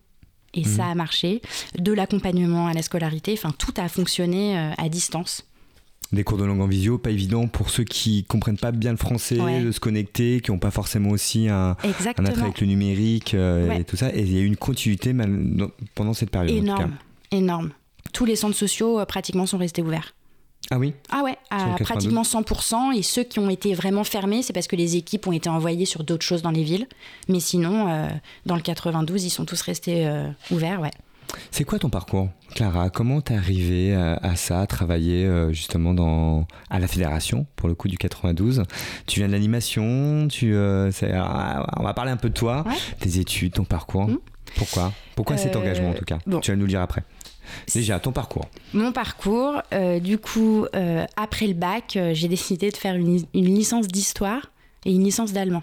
Et 0.54 0.64
ça 0.64 0.86
a 0.86 0.94
marché. 0.94 1.42
De 1.78 1.92
l'accompagnement 1.92 2.66
à 2.66 2.72
la 2.72 2.80
scolarité. 2.80 3.34
Enfin, 3.34 3.50
tout 3.58 3.74
a 3.76 3.88
fonctionné 3.88 4.56
à 4.78 4.88
distance. 4.88 5.44
Des 6.12 6.22
cours 6.22 6.38
de 6.38 6.44
langue 6.44 6.60
en 6.60 6.66
visio, 6.68 6.98
pas 6.98 7.10
évident 7.10 7.48
pour 7.48 7.68
ceux 7.70 7.82
qui 7.84 8.22
comprennent 8.24 8.58
pas 8.58 8.70
bien 8.70 8.92
le 8.92 8.96
français, 8.96 9.40
Ouais. 9.40 9.60
de 9.60 9.72
se 9.72 9.80
connecter, 9.80 10.40
qui 10.40 10.52
n'ont 10.52 10.58
pas 10.58 10.70
forcément 10.70 11.10
aussi 11.10 11.48
un, 11.48 11.76
un 11.82 12.24
attrait 12.26 12.42
avec 12.42 12.60
le 12.60 12.66
numérique 12.68 13.34
euh, 13.34 13.68
Ouais. 13.68 13.80
et 13.80 13.84
tout 13.84 13.96
ça. 13.96 14.14
Et 14.14 14.20
il 14.20 14.32
y 14.32 14.38
a 14.38 14.40
eu 14.40 14.46
une 14.46 14.56
continuité 14.56 15.12
mal- 15.12 15.68
pendant 15.96 16.14
cette 16.14 16.30
période. 16.30 16.52
en 16.52 16.58
tout 16.58 16.64
Énorme. 16.64 16.90
cas. 17.30 17.36
Énorme. 17.36 17.70
Tous 18.12 18.24
les 18.24 18.36
centres 18.36 18.54
sociaux, 18.56 19.00
euh, 19.00 19.04
pratiquement, 19.04 19.46
sont 19.46 19.58
restés 19.58 19.82
ouverts. 19.82 20.14
Ah 20.70 20.78
oui? 20.78 20.94
Ah 21.10 21.22
ouais, 21.22 21.36
à 21.50 21.58
92. 21.76 21.86
pratiquement 21.86 22.22
100%. 22.24 22.92
Et 22.96 23.02
ceux 23.02 23.22
qui 23.24 23.38
ont 23.40 23.50
été 23.50 23.74
vraiment 23.74 24.02
fermés, 24.04 24.42
c'est 24.42 24.52
parce 24.52 24.66
que 24.68 24.74
les 24.76 24.96
équipes 24.96 25.26
ont 25.26 25.32
été 25.32 25.48
envoyées 25.48 25.86
sur 25.86 26.02
d'autres 26.04 26.24
choses 26.24 26.42
dans 26.42 26.50
les 26.50 26.62
villes. 26.64 26.86
Mais 27.28 27.40
sinon, 27.40 27.88
euh, 27.88 28.08
dans 28.46 28.56
le 28.56 28.62
92, 28.62 29.24
ils 29.24 29.30
sont 29.30 29.44
tous 29.44 29.60
restés 29.60 30.08
ouverts, 30.50 30.80
ouais. 30.80 30.90
C'est 31.50 31.64
quoi 31.64 31.78
ton 31.78 31.88
parcours, 31.90 32.28
Clara? 32.54 32.90
Comment 32.90 33.20
t'es 33.20 33.34
arrivée 33.34 33.94
à, 33.94 34.14
à 34.22 34.36
ça, 34.36 34.60
à 34.60 34.66
travailler 34.66 35.24
euh, 35.24 35.52
justement 35.52 35.94
dans, 35.94 36.46
à 36.70 36.78
la 36.78 36.86
fédération, 36.86 37.46
pour 37.56 37.68
le 37.68 37.74
coup 37.74 37.88
du 37.88 37.96
92 37.98 38.62
Tu 39.06 39.20
viens 39.20 39.26
de 39.28 39.32
l'animation, 39.32 40.28
tu, 40.28 40.54
euh, 40.54 40.90
ah, 41.14 41.66
on 41.78 41.82
va 41.82 41.94
parler 41.94 42.10
un 42.12 42.16
peu 42.16 42.28
de 42.28 42.34
toi, 42.34 42.64
Ouais. 42.66 42.74
tes 43.00 43.18
études, 43.18 43.52
ton 43.54 43.64
parcours. 43.64 44.08
Mhm. 44.08 44.18
Pourquoi? 44.56 44.92
Pourquoi 45.16 45.36
cet 45.36 45.56
Euh, 45.56 45.58
engagement 45.60 45.90
en 45.90 45.94
tout 45.94 46.04
cas? 46.04 46.18
bon. 46.26 46.40
Tu 46.40 46.50
vas 46.50 46.56
nous 46.56 46.64
le 46.64 46.68
dire 46.70 46.80
après. 46.80 47.02
Déjà, 47.72 48.00
ton 48.00 48.12
parcours. 48.12 48.46
Mon 48.74 48.92
parcours, 48.92 49.62
euh, 49.72 50.00
du 50.00 50.18
coup, 50.18 50.66
euh, 50.74 51.04
après 51.16 51.46
le 51.46 51.54
bac, 51.54 51.96
euh, 51.96 52.12
j'ai 52.14 52.28
décidé 52.28 52.70
de 52.70 52.76
faire 52.76 52.94
une, 52.96 53.22
une 53.34 53.44
licence 53.54 53.86
d'histoire 53.88 54.50
et 54.84 54.92
une 54.92 55.04
licence 55.04 55.32
d'allemand. 55.32 55.62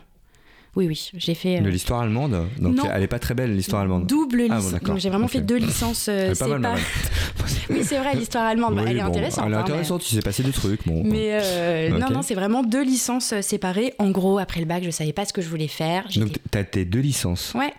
Oui, 0.75 0.87
oui, 0.87 1.11
j'ai 1.15 1.35
fait 1.35 1.61
De 1.61 1.67
euh, 1.67 1.69
l'histoire 1.71 2.01
allemande, 2.01 2.47
donc 2.59 2.75
non. 2.77 2.83
elle 2.91 3.03
est 3.03 3.07
pas 3.07 3.19
très 3.19 3.35
belle 3.35 3.55
l'histoire 3.55 3.83
allemande. 3.83 4.07
double 4.07 4.45
Ah, 4.49 4.55
bon, 4.59 4.65
licence. 4.65 4.81
Donc 4.81 4.97
j'ai 4.97 5.09
vraiment 5.09 5.27
fait 5.27 5.41
deux 5.41 5.57
licences 5.57 6.07
euh, 6.09 6.31
est 6.31 6.39
pas 6.39 6.47
mal. 6.57 6.79
Oui, 7.69 7.81
c'est 7.83 7.97
vrai, 7.97 8.15
l'histoire 8.15 8.45
allemande, 8.45 8.75
bah, 8.75 8.81
Oui, 8.83 8.89
elle 8.91 8.97
est 8.97 9.01
bon, 9.01 9.07
intéressante. 9.07 9.45
Elle 9.47 9.53
est 9.53 9.55
hein, 9.55 9.59
mais- 9.65 9.71
intéressante, 9.71 10.01
tu 10.01 10.15
sais 10.15 10.21
passer 10.21 10.43
des 10.43 10.51
trucs. 10.51 10.85
Bon. 10.87 11.01
Mais 11.05 11.29
euh, 11.41 11.89
non, 11.89 12.09
non, 12.09 12.21
c'est 12.21 12.33
vraiment 12.35 12.63
deux 12.63 12.83
licences 12.83 13.39
séparées. 13.41 13.93
En 13.99 14.09
gros, 14.11 14.37
après 14.39 14.59
le 14.59 14.65
bac, 14.65 14.83
je 14.83 14.89
savais 14.89 15.13
pas 15.13 15.25
ce 15.25 15.33
que 15.33 15.41
je 15.41 15.49
voulais 15.49 15.67
faire. 15.67 16.05
Donc 16.17 16.31
tu 16.51 16.57
as 16.57 16.63
tes 16.63 16.85
deux 16.85 16.99
licences. 16.99 17.53
Ouais, 17.55 17.73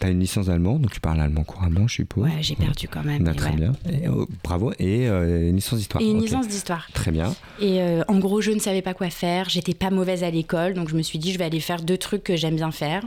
Tu 0.00 0.06
as 0.06 0.10
une 0.10 0.20
licence 0.20 0.46
d'allemand, 0.46 0.78
donc 0.78 0.90
tu 0.92 1.00
parles 1.00 1.20
allemand 1.20 1.44
couramment, 1.44 1.86
je 1.86 1.94
suppose. 1.94 2.24
ouais, 2.24 2.42
j'ai 2.42 2.56
perdu 2.56 2.88
quand 2.88 3.04
même. 3.04 3.24
Ah, 3.26 3.30
mais 3.30 3.36
très 3.36 3.50
ouais. 3.50 3.56
bien. 3.56 3.72
Et, 3.90 4.08
oh, 4.08 4.26
bravo. 4.42 4.72
Et 4.80 5.08
euh, 5.08 5.48
une 5.50 5.56
licence 5.56 5.78
d'histoire. 5.78 6.02
Et 6.02 6.10
une 6.10 6.20
licence 6.20 6.48
d'histoire. 6.48 6.88
Très 6.92 7.12
bien. 7.12 7.34
Et 7.60 7.80
euh, 7.80 8.02
en 8.08 8.18
gros, 8.18 8.40
je 8.40 8.50
ne 8.50 8.58
savais 8.58 8.82
pas 8.82 8.92
quoi 8.94 9.10
faire. 9.10 9.48
J'étais 9.48 9.74
pas 9.74 9.90
mauvaise 9.90 10.24
à 10.24 10.30
l'école, 10.30 10.74
donc 10.74 10.88
je 10.88 10.96
me 10.96 11.02
suis 11.02 11.18
dit, 11.18 11.32
je 11.32 11.38
vais 11.38 11.44
aller 11.44 11.60
faire 11.60 11.80
deux 11.82 11.96
trucs 11.98 12.24
que 12.24 12.34
j'aime 12.36 12.56
bien 12.56 12.72
faire. 12.72 13.04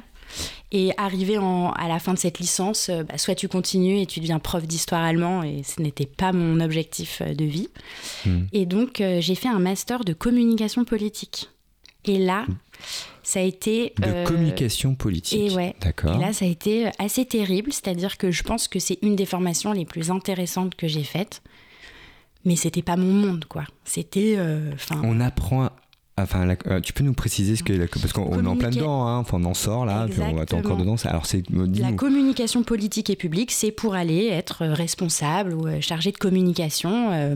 Et 0.73 0.91
arrivé 0.97 1.37
en- 1.37 1.71
à 1.71 1.87
la 1.87 1.99
fin 1.99 2.13
de 2.13 2.19
cette 2.19 2.39
licence, 2.39 2.89
euh, 2.89 3.03
bah, 3.03 3.17
soit 3.17 3.35
tu 3.35 3.47
continues 3.47 3.99
et 3.99 4.05
tu 4.05 4.19
deviens 4.19 4.39
prof 4.39 4.65
d'histoire 4.67 5.01
allemand, 5.03 5.43
et 5.43 5.63
ce 5.63 5.81
n'était 5.81 6.05
pas 6.05 6.31
mon 6.33 6.59
objectif 6.59 7.21
de 7.21 7.45
vie. 7.45 7.69
Hmm. 8.25 8.43
Et 8.53 8.65
donc, 8.65 8.99
euh, 9.01 9.19
j'ai 9.21 9.35
fait 9.35 9.47
un 9.49 9.59
master 9.59 10.03
de 10.03 10.11
communication 10.13 10.83
politique. 10.85 11.49
Et 12.05 12.17
là, 12.17 12.45
ça 13.29 13.39
a 13.39 13.43
été. 13.43 13.93
De 14.01 14.05
euh, 14.07 14.23
communication 14.23 14.95
politique. 14.95 15.51
et 15.51 15.53
ouais. 15.53 15.75
D'accord. 15.81 16.15
Et 16.15 16.19
là, 16.19 16.31
ça 16.31 16.45
a 16.45 16.47
été 16.47 16.89
assez 16.97 17.25
terrible, 17.25 17.73
c'est-à-dire 17.73 18.17
que 18.17 18.31
je 18.31 18.41
pense 18.43 18.69
que 18.69 18.79
c'est 18.79 18.97
une 19.01 19.17
des 19.17 19.25
formations 19.25 19.73
les 19.73 19.83
plus 19.85 20.11
intéressantes 20.11 20.75
que 20.75 20.87
j'ai 20.87 21.03
faites. 21.03 21.41
Mais 22.45 22.55
c'était 22.55 22.81
pas 22.81 22.95
mon 22.95 23.11
monde, 23.11 23.43
quoi. 23.45 23.65
C'était. 23.83 24.35
euh. 24.37 24.71
On 25.03 25.19
apprend. 25.19 25.69
Enfin, 26.19 26.45
la- 26.45 26.55
euh, 26.67 26.79
tu 26.79 26.93
peux 26.93 27.03
nous 27.03 27.13
préciser 27.13 27.55
ce 27.57 27.63
que 27.63 27.73
la- 27.73 27.87
parce 27.87 28.13
qu'on 28.13 28.23
on 28.23 28.43
est 28.43 28.47
en 28.47 28.55
plein 28.55 28.69
dedans, 28.69 29.05
hein, 29.05 29.17
enfin 29.19 29.37
on 29.41 29.45
en 29.45 29.53
sort 29.53 29.85
là, 29.85 30.07
puis 30.09 30.19
on 30.21 30.41
être 30.41 30.53
encore 30.55 30.77
dedans. 30.77 30.95
Alors 31.03 31.25
c'est 31.27 31.43
euh, 31.53 31.67
La 31.79 31.91
communication 31.91 32.63
politique 32.63 33.09
et 33.11 33.15
publique, 33.15 33.51
c'est 33.51 33.71
pour 33.71 33.93
aller 33.93 34.25
être 34.27 34.63
euh, 34.63 34.73
responsable 34.73 35.53
ou 35.53 35.67
euh, 35.67 35.79
chargé 35.81 36.11
de 36.11 36.17
communication. 36.17 37.11
euh, 37.11 37.35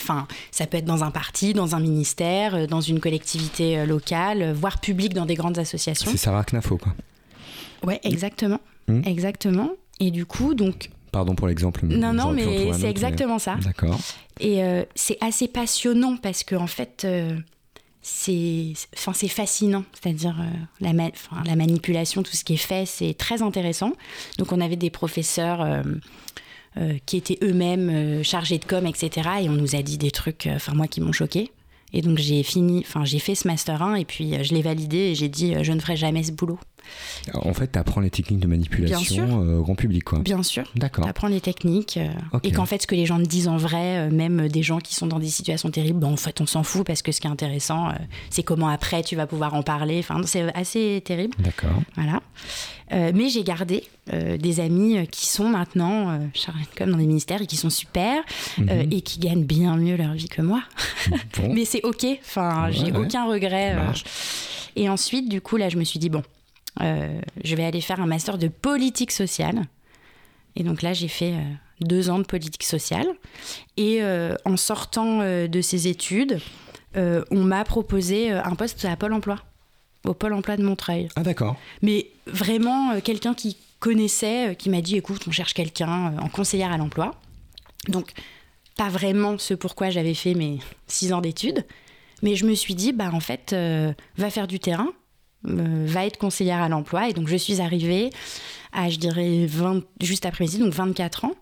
Enfin, 0.00 0.26
ça 0.50 0.66
peut 0.66 0.76
être 0.78 0.84
dans 0.84 1.04
un 1.04 1.10
parti, 1.10 1.52
dans 1.52 1.74
un 1.74 1.80
ministère, 1.80 2.54
euh, 2.54 2.66
dans 2.66 2.80
une 2.80 3.00
collectivité 3.00 3.78
euh, 3.78 3.86
locale, 3.86 4.42
euh, 4.42 4.52
voire 4.54 4.80
publique 4.80 5.14
dans 5.14 5.26
des 5.26 5.34
grandes 5.34 5.58
associations. 5.58 6.10
c'est 6.10 6.16
Sarah 6.16 6.44
Knafo 6.44 6.76
quoi. 6.78 6.92
Ouais, 7.84 8.00
exactement, 8.02 8.60
Hmm. 8.88 9.02
exactement. 9.04 9.70
Et 10.00 10.10
du 10.10 10.26
coup, 10.26 10.54
donc, 10.54 10.90
Pardon 11.12 11.34
pour 11.34 11.46
l'exemple. 11.48 11.84
non, 11.86 12.12
non, 12.12 12.32
mais 12.32 12.72
c'est 12.72 12.88
exactement 12.90 13.38
ça. 13.38 13.56
D'accord. 13.62 13.98
Et 14.38 14.62
euh, 14.64 14.84
c'est 14.94 15.18
assez 15.20 15.48
passionnant 15.48 16.16
parce 16.16 16.44
que 16.44 16.54
en 16.56 16.66
fait, 16.66 17.02
euh, 17.04 17.36
c'est, 18.02 18.72
enfin, 18.96 19.12
fascinant. 19.28 19.84
C'est-à-dire 19.92 20.36
euh, 20.40 20.44
la, 20.80 20.92
ma- 20.94 21.10
la 21.44 21.56
manipulation, 21.56 22.22
tout 22.22 22.32
ce 22.34 22.44
qui 22.44 22.54
est 22.54 22.56
fait, 22.56 22.86
c'est 22.86 23.12
très 23.14 23.42
intéressant. 23.42 23.92
Donc 24.38 24.52
on 24.52 24.60
avait 24.60 24.76
des 24.76 24.90
professeurs 24.90 25.60
qui 27.06 27.16
étaient 27.16 27.38
eux-mêmes 27.42 27.90
euh, 27.90 28.22
chargés 28.22 28.58
de 28.58 28.64
com, 28.64 28.86
etc. 28.86 29.28
Et 29.42 29.48
on 29.48 29.52
nous 29.52 29.74
a 29.76 29.82
dit 29.82 29.98
des 29.98 30.10
trucs, 30.10 30.46
euh, 30.46 30.56
enfin 30.56 30.72
moi 30.74 30.86
qui 30.86 31.00
m'ont 31.00 31.12
choqué. 31.12 31.50
Et 31.92 32.02
donc 32.02 32.18
j'ai 32.18 32.44
fini, 32.44 32.84
enfin 32.86 33.04
j'ai 33.04 33.18
fait 33.18 33.34
ce 33.34 33.48
master 33.48 33.82
1 33.82 33.96
et 33.96 34.04
puis 34.04 34.34
euh, 34.36 34.44
je 34.44 34.54
l'ai 34.54 34.62
validé 34.62 34.96
et 34.96 35.14
j'ai 35.16 35.28
dit 35.28 35.56
euh, 35.56 35.64
je 35.64 35.72
ne 35.72 35.80
ferai 35.80 35.96
jamais 35.96 36.22
ce 36.22 36.30
boulot. 36.30 36.58
En 37.34 37.52
fait, 37.52 37.72
tu 37.72 37.78
apprends 37.78 38.00
les 38.00 38.10
techniques 38.10 38.40
de 38.40 38.46
manipulation 38.46 39.42
euh, 39.44 39.58
au 39.58 39.62
grand 39.62 39.74
public, 39.74 40.02
quoi. 40.04 40.20
Bien 40.20 40.42
sûr. 40.42 40.64
D'accord. 40.76 41.04
Tu 41.04 41.10
apprends 41.10 41.28
les 41.28 41.40
techniques. 41.40 41.98
euh, 41.98 42.08
Et 42.42 42.52
qu'en 42.52 42.64
fait, 42.64 42.82
ce 42.82 42.86
que 42.86 42.94
les 42.94 43.06
gens 43.06 43.18
te 43.18 43.26
disent 43.28 43.48
en 43.48 43.58
vrai, 43.58 43.98
euh, 43.98 44.10
même 44.10 44.48
des 44.48 44.62
gens 44.62 44.78
qui 44.78 44.94
sont 44.94 45.06
dans 45.06 45.18
des 45.18 45.28
situations 45.28 45.70
terribles, 45.70 46.00
ben, 46.00 46.08
en 46.08 46.16
fait, 46.16 46.40
on 46.40 46.46
s'en 46.46 46.62
fout 46.62 46.86
parce 46.86 47.02
que 47.02 47.12
ce 47.12 47.20
qui 47.20 47.26
est 47.26 47.30
intéressant, 47.30 47.88
euh, 47.90 47.92
c'est 48.30 48.42
comment 48.42 48.68
après 48.68 49.02
tu 49.02 49.14
vas 49.14 49.26
pouvoir 49.26 49.54
en 49.54 49.62
parler. 49.62 49.98
Enfin, 49.98 50.20
c'est 50.24 50.52
assez 50.56 51.02
terrible. 51.04 51.34
D'accord. 51.38 51.70
Voilà. 51.96 52.20
Euh, 52.92 53.12
mais 53.14 53.28
j'ai 53.28 53.44
gardé 53.44 53.84
euh, 54.12 54.36
des 54.36 54.58
amis 54.58 54.98
euh, 54.98 55.04
qui 55.04 55.26
sont 55.26 55.48
maintenant 55.48 56.10
euh, 56.10 56.18
chargés 56.34 56.64
de 56.64 56.76
com 56.78 56.90
dans 56.90 56.96
des 56.98 57.06
ministères 57.06 57.40
et 57.40 57.46
qui 57.46 57.56
sont 57.56 57.70
super 57.70 58.22
Mhm. 58.58 58.88
et 58.90 59.00
qui 59.02 59.20
gagnent 59.20 59.44
bien 59.44 59.76
mieux 59.76 59.96
leur 59.96 60.12
vie 60.14 60.28
que 60.28 60.42
moi. 60.42 60.62
Bon. 61.38 61.52
Mais 61.54 61.64
c'est 61.64 61.84
ok. 61.84 62.04
Enfin, 62.20 62.66
Ouais, 62.66 62.72
j'ai 62.72 62.90
ouais. 62.92 62.98
aucun 62.98 63.26
regret. 63.26 63.76
Et 64.76 64.88
ensuite, 64.88 65.28
du 65.28 65.40
coup, 65.40 65.56
là, 65.56 65.68
je 65.68 65.76
me 65.76 65.84
suis 65.84 65.98
dit 66.00 66.08
bon, 66.10 66.22
je 66.80 67.54
vais 67.56 67.64
aller 67.64 67.80
faire 67.80 68.00
un 68.00 68.06
master 68.06 68.38
de 68.38 68.48
politique 68.48 69.12
sociale. 69.12 69.62
Et 70.56 70.64
donc 70.64 70.82
là, 70.82 70.92
j'ai 70.92 71.08
fait 71.08 71.34
deux 71.80 72.10
ans 72.10 72.18
de 72.18 72.24
politique 72.24 72.64
sociale. 72.64 73.06
Et 73.76 74.00
en 74.44 74.56
sortant 74.56 75.18
de 75.46 75.60
ces 75.60 75.86
études, 75.88 76.40
on 76.96 77.44
m'a 77.44 77.64
proposé 77.64 78.32
un 78.32 78.54
poste 78.56 78.84
à 78.84 78.96
Pôle 78.96 79.12
Emploi, 79.12 79.36
au 80.04 80.14
Pôle 80.14 80.32
Emploi 80.32 80.56
de 80.56 80.64
Montreuil. 80.64 81.08
Ah, 81.16 81.22
d'accord. 81.22 81.56
Mais 81.82 82.06
vraiment, 82.26 82.92
euh, 82.92 83.00
quelqu'un 83.00 83.34
qui 83.34 83.56
connaissait, 83.78 84.50
euh, 84.50 84.54
qui 84.54 84.70
m'a 84.70 84.80
dit 84.80 84.96
écoute, 84.96 85.22
on 85.26 85.30
cherche 85.30 85.54
quelqu'un 85.54 86.12
euh, 86.12 86.20
en 86.20 86.28
conseillère 86.28 86.72
à 86.72 86.78
l'emploi. 86.78 87.14
Donc, 87.88 88.12
pas 88.76 88.88
vraiment 88.88 89.38
ce 89.38 89.54
pourquoi 89.54 89.90
j'avais 89.90 90.14
fait 90.14 90.34
mes 90.34 90.58
six 90.86 91.12
ans 91.12 91.20
d'études. 91.20 91.66
Mais 92.22 92.36
je 92.36 92.46
me 92.46 92.54
suis 92.54 92.74
dit, 92.74 92.92
bah, 92.92 93.10
en 93.12 93.20
fait, 93.20 93.54
va 94.18 94.30
faire 94.30 94.46
du 94.46 94.60
terrain, 94.60 94.88
va 95.42 96.04
être 96.04 96.18
conseillère 96.18 96.60
à 96.60 96.68
l'emploi. 96.68 97.08
Et 97.08 97.14
donc, 97.14 97.28
je 97.28 97.36
suis 97.36 97.62
arrivée 97.62 98.10
à, 98.74 98.90
je 98.90 98.98
dirais, 98.98 99.46
20, 99.46 99.82
juste 100.02 100.26
après-midi, 100.26 100.58
donc 100.58 100.74
24 100.74 101.24
ans, 101.24 101.34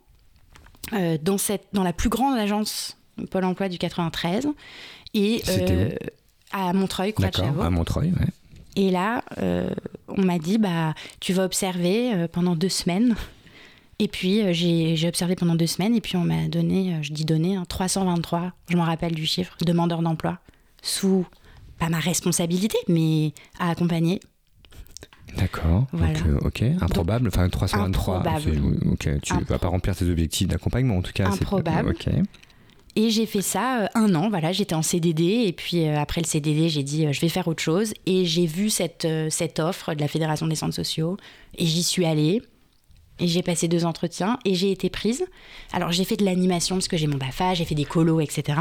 dans, 1.20 1.38
cette, 1.38 1.66
dans 1.72 1.82
la 1.82 1.92
plus 1.92 2.08
grande 2.08 2.38
agence 2.38 2.96
Pôle 3.32 3.44
emploi 3.44 3.68
du 3.68 3.76
93. 3.76 4.46
Et 5.14 5.42
à 6.52 6.72
Montreuil, 6.72 7.12
Croix 7.12 7.26
de 7.26 7.32
D'accord. 7.32 7.46
Chavaux. 7.46 7.62
À 7.62 7.70
Montreuil, 7.70 8.12
ouais. 8.12 8.26
Et 8.78 8.92
là, 8.92 9.24
euh, 9.38 9.68
on 10.06 10.22
m'a 10.24 10.38
dit, 10.38 10.56
bah, 10.56 10.94
tu 11.18 11.32
vas 11.32 11.44
observer 11.44 12.14
euh, 12.14 12.28
pendant 12.30 12.54
deux 12.54 12.68
semaines. 12.68 13.16
Et 13.98 14.06
puis, 14.06 14.40
euh, 14.40 14.52
j'ai 14.52 15.08
observé 15.08 15.34
pendant 15.34 15.56
deux 15.56 15.66
semaines. 15.66 15.96
Et 15.96 16.00
puis, 16.00 16.16
on 16.16 16.22
m'a 16.22 16.46
donné, 16.46 16.96
je 17.02 17.12
dis 17.12 17.24
donné, 17.24 17.56
hein, 17.56 17.64
323, 17.68 18.52
je 18.70 18.76
me 18.76 18.82
rappelle 18.82 19.16
du 19.16 19.26
chiffre, 19.26 19.56
demandeurs 19.66 20.00
d'emploi, 20.00 20.38
sous, 20.80 21.26
pas 21.80 21.88
ma 21.88 21.98
responsabilité, 21.98 22.78
mais 22.86 23.32
à 23.58 23.70
accompagner. 23.70 24.20
D'accord. 25.36 25.88
Voilà. 25.92 26.20
Donc, 26.20 26.44
ok. 26.46 26.62
Improbable. 26.80 27.26
Enfin, 27.26 27.48
323. 27.48 28.18
Improbable. 28.18 28.78
Ok. 28.92 29.08
Tu 29.22 29.32
Impro- 29.32 29.44
vas 29.44 29.58
pas 29.58 29.68
remplir 29.68 29.96
tes 29.96 30.08
objectifs 30.08 30.46
d'accompagnement, 30.46 30.98
en 30.98 31.02
tout 31.02 31.12
cas. 31.12 31.26
Improbable. 31.26 31.90
Ok. 31.90 32.06
Et 32.98 33.10
j'ai 33.10 33.26
fait 33.26 33.42
ça 33.42 33.82
euh, 33.82 33.86
un 33.94 34.12
an, 34.16 34.28
voilà, 34.28 34.50
j'étais 34.50 34.74
en 34.74 34.82
CDD. 34.82 35.44
Et 35.46 35.52
puis, 35.52 35.86
euh, 35.86 36.00
après 36.00 36.20
le 36.20 36.26
CDD, 36.26 36.68
j'ai 36.68 36.82
dit, 36.82 37.06
euh, 37.06 37.12
je 37.12 37.20
vais 37.20 37.28
faire 37.28 37.46
autre 37.46 37.62
chose. 37.62 37.94
Et 38.06 38.24
j'ai 38.24 38.44
vu 38.44 38.70
cette, 38.70 39.06
cette 39.30 39.60
offre 39.60 39.94
de 39.94 40.00
la 40.00 40.08
Fédération 40.08 40.48
des 40.48 40.56
centres 40.56 40.74
sociaux. 40.74 41.16
Et 41.56 41.64
j'y 41.64 41.84
suis 41.84 42.04
allée. 42.04 42.42
Et 43.20 43.28
j'ai 43.28 43.42
passé 43.42 43.68
deux 43.68 43.84
entretiens 43.84 44.40
et 44.44 44.54
j'ai 44.54 44.72
été 44.72 44.90
prise. 44.90 45.24
Alors 45.72 45.90
j'ai 45.92 46.04
fait 46.04 46.16
de 46.16 46.24
l'animation 46.24 46.76
parce 46.76 46.86
que 46.86 46.96
j'ai 46.96 47.08
mon 47.08 47.16
BAFA, 47.16 47.54
j'ai 47.54 47.64
fait 47.64 47.74
des 47.74 47.84
colos, 47.84 48.20
etc. 48.20 48.60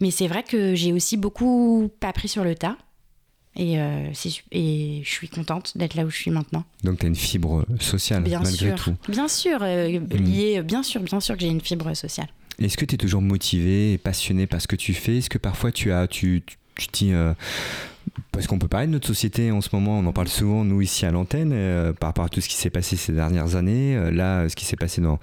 Mais 0.00 0.12
c'est 0.12 0.28
vrai 0.28 0.44
que 0.44 0.76
j'ai 0.76 0.92
aussi 0.92 1.16
beaucoup 1.16 1.90
appris 2.00 2.28
sur 2.28 2.44
le 2.44 2.54
tas. 2.54 2.76
Et, 3.56 3.80
euh, 3.80 4.12
je 4.12 5.10
suis 5.10 5.28
contente 5.28 5.76
d'être 5.76 5.94
là 5.94 6.04
où 6.04 6.10
je 6.10 6.16
suis 6.16 6.30
maintenant. 6.30 6.64
Donc, 6.84 7.00
tu 7.00 7.06
as 7.06 7.08
une 7.08 7.16
fibre 7.16 7.66
sociale, 7.80 8.22
Bien 8.22 8.40
malgré 8.40 8.68
sûr. 8.68 8.76
tout. 8.76 8.94
Bien 9.08 9.26
sûr, 9.26 9.58
euh, 9.62 9.98
lié, 10.10 10.62
bien 10.62 10.84
sûr, 10.84 11.00
bien 11.00 11.18
sûr 11.18 11.34
que 11.34 11.40
j'ai 11.40 11.48
une 11.48 11.60
fibre 11.60 11.92
sociale. 11.94 12.28
Est-ce 12.60 12.76
que 12.76 12.84
tu 12.84 12.94
es 12.94 12.98
toujours 12.98 13.22
motivé 13.22 13.94
et 13.94 13.98
passionné 13.98 14.46
par 14.46 14.60
ce 14.60 14.68
que 14.68 14.76
tu 14.76 14.92
fais? 14.92 15.18
Est-ce 15.18 15.30
que 15.30 15.38
parfois 15.38 15.72
tu 15.72 15.92
as, 15.92 16.06
tu, 16.06 16.42
tu, 16.76 16.86
dis, 16.92 17.12
euh, 17.12 17.32
parce 18.32 18.46
qu'on 18.46 18.58
peut 18.58 18.68
parler 18.68 18.86
de 18.86 18.92
notre 18.92 19.06
société 19.08 19.50
en 19.50 19.60
ce 19.60 19.68
moment, 19.72 19.98
on 19.98 20.06
en 20.06 20.12
parle 20.12 20.28
souvent 20.28 20.64
nous 20.64 20.80
ici 20.80 21.04
à 21.06 21.10
l'antenne, 21.10 21.50
euh, 21.52 21.92
par 21.92 22.10
rapport 22.10 22.24
à 22.24 22.28
tout 22.28 22.40
ce 22.40 22.48
qui 22.48 22.54
s'est 22.56 22.70
passé 22.70 22.96
ces 22.96 23.12
dernières 23.12 23.56
années, 23.56 23.96
euh, 23.96 24.10
là, 24.10 24.48
ce 24.48 24.54
qui 24.56 24.64
s'est 24.64 24.76
passé 24.76 25.00
dans 25.00 25.18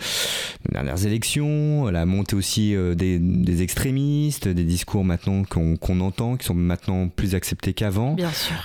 les 0.68 0.74
dernières 0.74 1.06
élections, 1.06 1.86
la 1.88 2.06
montée 2.06 2.36
aussi 2.36 2.76
euh, 2.76 2.96
des, 2.96 3.18
des 3.20 3.62
extrémistes, 3.62 4.48
des 4.48 4.64
discours 4.66 5.04
maintenant 5.06 5.44
qu'on 5.44 5.76
qu'on 5.78 6.00
entend, 6.02 6.38
qui 6.38 6.46
sont 6.46 6.54
maintenant 6.54 7.08
plus 7.08 7.34
acceptés 7.36 7.74
qu'avant. 7.74 8.14
Bien 8.14 8.32
sûr. 8.32 8.56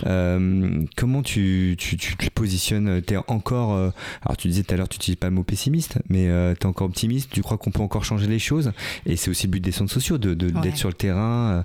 Comment 0.96 1.22
tu, 1.22 1.76
tu, 1.78 1.96
tu 1.96 2.16
te 2.16 2.28
positionnes? 2.30 3.02
T'es 3.02 3.16
encore. 3.28 3.74
euh, 3.74 3.90
alors, 4.24 4.36
tu 4.36 4.48
disais 4.48 4.62
tout 4.62 4.74
à 4.74 4.76
l'heure, 4.76 4.88
tu 4.88 4.96
n'utilises 4.98 5.16
pas 5.16 5.28
le 5.28 5.34
mot 5.34 5.42
pessimiste, 5.44 5.98
mais 6.08 6.26
tu 6.58 6.62
es 6.62 6.66
encore 6.66 6.86
optimiste. 6.88 7.30
Tu 7.32 7.42
crois 7.42 7.58
qu'on 7.58 7.70
peut 7.70 7.82
encore 7.82 8.04
changer 8.04 8.26
les 8.26 8.38
choses? 8.38 8.72
Et 9.06 9.16
c'est 9.16 9.30
aussi 9.30 9.46
le 9.46 9.52
but 9.52 9.60
des 9.60 9.72
centres 9.72 9.92
sociaux, 9.92 10.18
de, 10.18 10.34
de- 10.34 10.48
d'être 10.50 10.64
Ouais. 10.72 10.76
sur 10.76 10.88
le 10.88 10.94
terrain. 10.94 11.64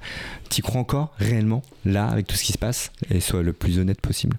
tu 0.49 0.61
crois 0.61 0.81
encore 0.81 1.13
réellement, 1.17 1.61
là, 1.85 2.07
avec 2.07 2.27
tout 2.27 2.35
ce 2.35 2.43
qui 2.43 2.51
se 2.53 2.57
passe? 2.57 2.66
Et 3.09 3.19
sois 3.19 3.43
le 3.43 3.53
plus 3.53 3.79
honnête 3.79 4.01
possible. 4.01 4.37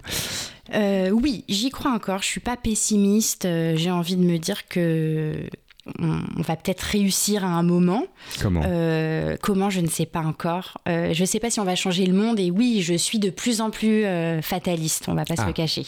Euh, 0.73 1.09
oui, 1.09 1.43
j'y 1.49 1.69
crois 1.69 1.91
encore. 1.91 2.21
Je 2.21 2.27
suis 2.27 2.39
pas 2.41 2.57
pessimiste. 2.57 3.45
Euh, 3.45 3.75
J'ai 3.75 3.91
envie 3.91 4.15
de 4.15 4.23
me 4.23 4.37
dire 4.37 4.67
que 4.67 5.33
on, 5.99 6.41
va 6.41 6.55
peut-être 6.55 6.81
réussir 6.81 7.43
à 7.43 7.47
un 7.47 7.63
moment. 7.63 8.05
Comment? 8.41 8.61
Euh, 8.63 9.37
comment, 9.41 9.71
je 9.71 9.79
ne 9.81 9.87
sais 9.87 10.05
pas 10.05 10.19
encore. 10.19 10.77
Euh, 10.87 11.13
je 11.13 11.21
ne 11.21 11.25
sais 11.25 11.39
pas 11.39 11.49
si 11.49 11.59
on 11.59 11.63
va 11.63 11.75
changer 11.75 12.05
le 12.05 12.13
monde. 12.13 12.39
Et 12.39 12.51
oui, 12.51 12.81
je 12.83 12.93
suis 12.93 13.17
de 13.17 13.31
plus 13.31 13.59
en 13.61 13.71
plus 13.71 14.05
euh, 14.05 14.41
fataliste. 14.43 15.05
On 15.07 15.15
va 15.15 15.25
pas 15.25 15.35
se 15.35 15.41
Ah. 15.41 15.47
le 15.47 15.53
cacher. 15.53 15.85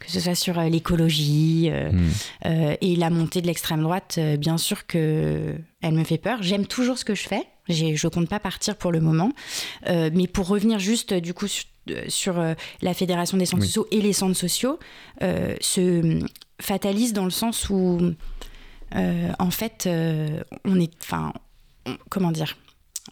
Que 0.00 0.10
ce 0.10 0.18
soit 0.18 0.34
sur 0.34 0.60
l'écologie 0.60 1.70
Hmm. 1.70 2.08
et 2.80 2.96
la 2.96 3.10
montée 3.10 3.40
de 3.40 3.46
l'extrême 3.46 3.82
droite, 3.82 4.18
bien 4.38 4.58
sûr 4.58 4.86
que 4.86 5.54
elle 5.82 5.94
me 5.94 6.04
fait 6.04 6.18
peur. 6.18 6.38
J'aime 6.42 6.66
toujours 6.66 6.98
ce 6.98 7.04
que 7.04 7.14
je 7.14 7.28
fais. 7.28 7.42
Je 7.68 8.08
compte 8.08 8.28
pas 8.28 8.40
partir 8.40 8.76
pour 8.76 8.90
le 8.92 9.00
moment. 9.00 9.30
Mais 9.88 10.26
pour 10.26 10.48
revenir 10.48 10.78
juste 10.78 11.14
du 11.14 11.32
coup 11.32 11.46
sur, 11.46 11.64
sur, 12.08 12.38
euh, 12.38 12.54
la 12.82 12.94
Fédération 12.94 13.36
des 13.36 13.46
centres 13.46 13.62
Oui. 13.62 13.68
sociaux 13.68 13.86
et 13.90 14.00
les 14.00 14.12
centres 14.12 14.36
sociaux, 14.36 14.78
euh, 15.22 15.54
se 15.60 16.20
fatalise 16.60 17.12
dans 17.12 17.24
le 17.24 17.30
sens 17.30 17.68
où, 17.70 18.00
euh, 18.94 19.32
en 19.38 19.50
fait, 19.50 19.88
on 20.64 20.80
est, 20.80 20.92
enfin, 21.02 21.32
comment 22.10 22.30
dire, 22.30 22.56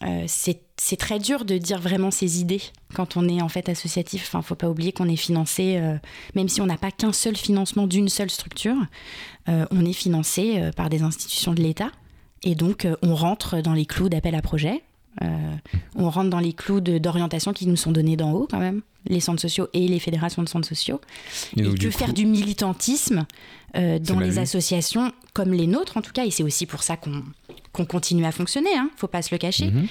euh, 0.02 0.24
c'est 0.26 0.96
très 0.96 1.18
dur 1.18 1.44
de 1.44 1.58
dire 1.58 1.78
vraiment 1.80 2.11
ses 2.11 2.40
idées 2.40 2.62
quand 2.94 3.16
on 3.16 3.28
est 3.28 3.42
en 3.42 3.48
fait 3.48 3.68
associatif. 3.68 4.24
Enfin, 4.26 4.42
faut 4.42 4.54
pas 4.54 4.68
oublier 4.68 4.90
qu'on 4.92 5.08
est 5.08 5.16
financé, 5.16 5.76
euh, 5.76 5.96
même 6.35 6.48
si 6.48 6.61
on 6.61 6.66
n'a 6.66 6.78
pas 6.78 6.90
qu'un 6.90 7.12
seul 7.12 7.37
financement 7.37 7.87
d'une 7.87 8.08
seule 8.08 8.30
structure, 8.30 8.76
euh, 9.48 9.66
on 9.70 9.85
est 9.85 9.92
financé 9.92 10.70
par 10.76 10.88
des 10.88 11.02
institutions 11.02 11.52
de 11.54 11.62
l'État. 11.62 11.90
Et 12.42 12.54
donc, 12.54 12.87
on 13.02 13.14
rentre 13.14 13.61
dans 13.61 13.74
les 13.74 13.87
clous 13.87 14.08
d'appel 14.08 14.35
à 14.35 14.42
projet. 14.42 14.82
Euh, 15.20 15.27
on 15.94 16.09
rentre 16.09 16.31
dans 16.31 16.38
les 16.40 16.53
clous 16.53 16.81
d'orientation 16.81 17.53
qui 17.53 17.66
nous 17.66 17.77
sont 17.77 17.92
donnés 17.92 18.16
d'en 18.16 18.33
haut, 18.33 18.46
quand 18.51 18.59
même, 18.59 18.81
les 19.07 19.20
centres 19.20 19.40
sociaux 19.42 19.68
et 19.75 19.87
les 19.88 19.98
fédérations 19.98 20.42
de 20.42 20.48
centres 20.48 20.66
sociaux. 20.68 21.01
Et 21.57 21.62
que 21.75 21.90
faire 21.90 22.09
coup- 22.09 22.12
du 22.14 22.25
militantisme 22.27 23.27
euh, 23.77 23.98
dans 23.98 24.18
les 24.20 24.38
associations 24.38 25.12
comme 25.35 25.53
les 25.53 25.66
nôtres, 25.66 25.96
en 25.96 26.03
tout 26.03 26.12
cas, 26.12 26.25
et 26.25 26.31
c'est 26.31 26.42
aussi 26.42 26.66
pour 26.66 26.83
ça 26.83 26.96
qu'on 26.96 27.85
continue 27.85 28.25
à 28.25 28.33
fonctionner, 28.33 28.75
hein, 28.77 28.90
faut 28.96 29.07
pas 29.09 29.22
se 29.22 29.35
le 29.35 29.38
cacher, 29.38 29.70
Mhm. 29.70 29.87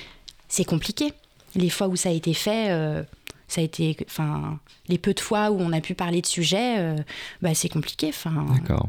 c'est 0.48 0.66
compliqué. 0.66 1.14
Les 1.56 1.70
fois 1.70 1.88
où 1.88 1.96
ça 1.96 2.10
a 2.10 2.12
été 2.14 2.34
fait, 2.34 2.72
euh, 2.72 3.04
ça 3.48 3.60
a 3.62 3.64
été, 3.64 3.98
enfin, 4.08 4.60
les 4.88 4.98
peu 4.98 5.14
de 5.14 5.20
fois 5.20 5.52
où 5.52 5.60
on 5.60 5.74
a 5.74 5.82
pu 5.82 5.94
parler 5.96 6.22
de 6.22 6.26
sujets, 6.28 6.80
euh, 6.80 6.96
bah, 7.42 7.54
c'est 7.54 7.70
compliqué. 7.70 8.12
D'accord. 8.54 8.88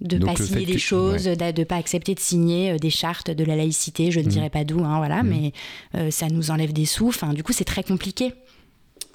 De 0.00 0.16
Donc, 0.18 0.36
pas 0.36 0.42
signer 0.44 0.64
des 0.66 0.72
que- 0.74 0.78
choses, 0.78 1.24
de 1.24 1.64
pas 1.64 1.76
accepter 1.76 2.14
de 2.14 2.20
signer 2.20 2.72
euh, 2.72 2.76
des 2.78 2.90
chartes 2.90 3.30
de 3.30 3.44
la 3.44 3.54
laïcité, 3.56 4.10
je 4.10 4.20
ne 4.20 4.24
Mhm. 4.24 4.30
dirais 4.30 4.50
pas 4.50 4.64
d'où, 4.64 4.82
hein, 4.84 4.96
voilà, 4.98 5.22
Mhm. 5.22 5.28
mais 5.30 5.52
euh, 5.96 6.10
ça 6.10 6.28
nous 6.28 6.50
enlève 6.50 6.72
des 6.72 6.86
sous. 6.86 7.08
Enfin, 7.08 7.34
du 7.34 7.42
coup, 7.42 7.52
c'est 7.52 7.64
très 7.64 7.82
compliqué 7.82 8.32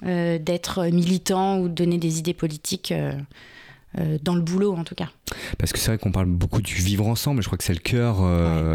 euh, 0.04 0.38
d'être 0.38 0.84
militant 0.92 1.58
ou 1.58 1.68
de 1.68 1.74
donner 1.74 1.98
des 1.98 2.18
idées 2.18 2.34
politiques 2.34 2.92
euh, 2.92 3.12
dans 4.22 4.34
le 4.34 4.42
boulot, 4.42 4.74
en 4.74 4.84
tout 4.84 4.94
cas. 4.94 5.08
Parce 5.58 5.72
que 5.72 5.78
c'est 5.78 5.86
vrai 5.90 5.96
qu'on 5.98 6.12
parle 6.12 6.26
beaucoup 6.26 6.60
du 6.60 6.74
vivre 6.74 7.06
ensemble, 7.06 7.40
je 7.42 7.48
crois 7.48 7.56
que 7.56 7.64
c'est 7.64 7.72
le 7.72 7.78
cœur, 7.80 8.16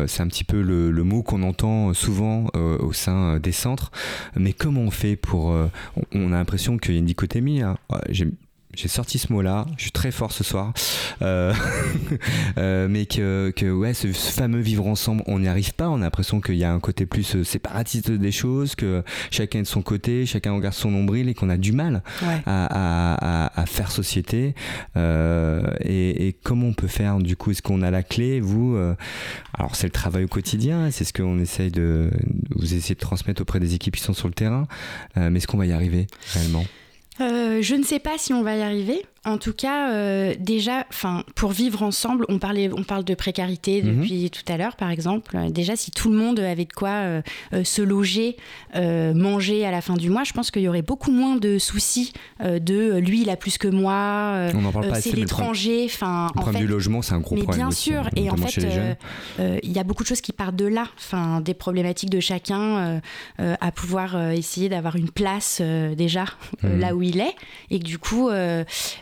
c'est 0.07 0.21
un 0.23 0.27
petit 0.27 0.43
peu 0.43 0.61
le, 0.61 0.89
le 0.89 1.03
mot 1.03 1.21
qu'on 1.21 1.43
entend 1.43 1.93
souvent 1.93 2.47
au 2.55 2.91
sein 2.91 3.37
des 3.39 3.51
centres. 3.51 3.91
Mais 4.35 4.51
comment 4.53 4.81
on 4.81 4.89
fait 4.89 5.15
pour... 5.15 5.53
on, 6.13 6.33
a 6.33 6.37
l'impression 6.37 6.77
qu'il 6.79 6.93
y 6.93 6.97
a 6.97 6.99
une 6.99 7.05
dichotomie. 7.05 7.61
hein. 7.61 7.77
J'ai 8.09 8.29
j'ai 8.75 8.87
sorti 8.87 9.19
ce 9.19 9.31
mot-là, 9.33 9.65
je 9.77 9.83
suis 9.83 9.91
très 9.91 10.11
fort 10.11 10.31
ce 10.31 10.43
soir, 10.43 10.73
Euh, 11.21 11.53
euh, 12.57 12.87
mais 12.89 13.05
que, 13.05 13.51
que 13.55 13.69
ouais, 13.71 13.93
ce, 13.93 14.11
ce 14.13 14.31
fameux 14.31 14.59
vivre 14.59 14.87
ensemble, 14.87 15.23
on 15.27 15.39
n'y 15.39 15.47
arrive 15.47 15.73
pas. 15.73 15.89
On 15.89 15.97
a 15.97 15.99
l'impression 16.05 16.41
qu'il 16.41 16.55
y 16.55 16.63
a 16.63 16.71
un 16.73 16.79
côté 16.79 17.05
plus 17.05 17.35
euh, 17.35 17.43
séparatiste 17.43 18.11
des 18.11 18.31
choses, 18.31 18.75
que 18.75 19.03
chacun 19.29 19.59
est 19.59 19.63
de 19.63 19.67
son 19.67 19.81
côté, 19.81 20.25
chacun 20.25 20.53
regarde 20.53 20.73
son 20.73 20.89
nombril 20.91 21.29
et 21.29 21.33
qu'on 21.33 21.49
a 21.49 21.57
du 21.57 21.71
mal 21.73 22.01
Ouais. 22.21 22.41
à, 22.45 22.65
à- 22.65 23.45
à- 23.45 23.61
à 23.61 23.65
faire 23.65 23.91
société 23.91 24.55
euh, 24.97 25.61
et, 25.81 26.27
et 26.27 26.33
comment 26.33 26.67
on 26.67 26.73
peut 26.73 26.87
faire 26.87 27.17
du 27.19 27.35
coup 27.35 27.51
est-ce 27.51 27.61
qu'on 27.61 27.81
a 27.81 27.91
la 27.91 28.03
clé 28.03 28.39
vous 28.39 28.75
euh, 28.75 28.95
alors 29.53 29.75
c'est 29.75 29.87
le 29.87 29.91
travail 29.91 30.23
au 30.23 30.27
quotidien 30.27 30.89
c'est 30.91 31.03
ce 31.03 31.13
qu'on 31.13 31.39
essaye 31.39 31.71
de 31.71 32.09
vous 32.55 32.73
essayez 32.73 32.95
de 32.95 32.99
transmettre 32.99 33.41
auprès 33.41 33.59
des 33.59 33.73
équipes 33.75 33.95
qui 33.95 34.03
sont 34.03 34.13
sur 34.13 34.27
le 34.27 34.33
terrain 34.33 34.67
euh, 35.17 35.29
mais 35.29 35.37
est-ce 35.37 35.47
qu'on 35.47 35.57
va 35.57 35.65
y 35.65 35.71
arriver 35.71 36.07
réellement? 36.33 36.63
Euh, 37.19 37.61
je 37.61 37.75
ne 37.75 37.83
sais 37.83 37.99
pas 37.99 38.17
si 38.17 38.33
on 38.33 38.41
va 38.41 38.55
y 38.55 38.61
arriver. 38.61 39.05
En 39.23 39.37
tout 39.37 39.53
cas, 39.53 39.91
euh, 39.91 40.33
déjà, 40.39 40.83
enfin, 40.89 41.23
pour 41.35 41.51
vivre 41.51 41.83
ensemble, 41.83 42.25
on 42.27 42.39
parlait, 42.39 42.71
on 42.75 42.81
parle 42.83 43.03
de 43.03 43.13
précarité 43.13 43.83
Mhm. 43.83 43.99
depuis 44.01 44.31
tout 44.31 44.41
à 44.51 44.57
l'heure, 44.57 44.75
par 44.75 44.89
exemple. 44.89 45.37
Euh, 45.37 45.49
Déjà, 45.51 45.75
si 45.75 45.91
tout 45.91 46.09
le 46.09 46.17
monde 46.17 46.39
avait 46.39 46.65
de 46.65 46.73
quoi 46.73 46.89
euh, 46.89 47.21
se 47.63 47.83
loger, 47.83 48.35
euh, 48.75 49.13
manger 49.13 49.63
à 49.63 49.69
la 49.69 49.81
fin 49.81 49.93
du 49.93 50.09
mois, 50.09 50.23
je 50.23 50.33
pense 50.33 50.49
qu'il 50.49 50.63
y 50.63 50.67
aurait 50.67 50.81
beaucoup 50.81 51.11
moins 51.11 51.35
de 51.35 51.59
soucis 51.59 52.13
de 52.43 52.97
lui, 52.97 53.21
il 53.21 53.29
a 53.29 53.35
plus 53.35 53.59
que 53.59 53.67
moi, 53.67 54.49
On 54.55 54.61
n'en 54.61 54.71
parle 54.71 54.87
pas 54.87 55.01
c'est 55.01 55.11
mais 55.13 55.21
le 55.21 55.27
problème, 55.27 55.51
l'étranger. 55.53 55.87
En 56.01 56.29
problème 56.33 56.53
fait, 56.55 56.59
du 56.61 56.67
logement, 56.67 57.01
c'est 57.03 57.13
un 57.13 57.19
gros 57.19 57.35
mais 57.35 57.43
problème 57.43 57.59
bien 57.59 57.67
aussi, 57.69 57.91
sûr, 57.91 58.09
et 58.15 58.31
en 58.31 58.37
fait, 58.37 58.65
il 59.61 59.71
y 59.71 59.77
a 59.77 59.83
beaucoup 59.83 60.01
de 60.01 60.07
choses 60.07 60.21
qui 60.21 60.31
partent 60.33 60.55
de 60.55 60.65
là, 60.65 60.87
enfin, 60.97 61.41
des 61.41 61.53
problématiques 61.53 62.09
de 62.09 62.19
chacun 62.19 62.99
à 63.37 63.71
pouvoir 63.71 64.31
essayer 64.31 64.67
d'avoir 64.67 64.95
une 64.95 65.11
place 65.11 65.61
déjà 65.95 66.25
Mhm. 66.63 66.79
là 66.79 66.95
où 66.95 67.03
il 67.03 67.19
est, 67.19 67.35
et 67.69 67.77
que 67.79 67.83
du 67.85 67.99
coup, 67.99 68.29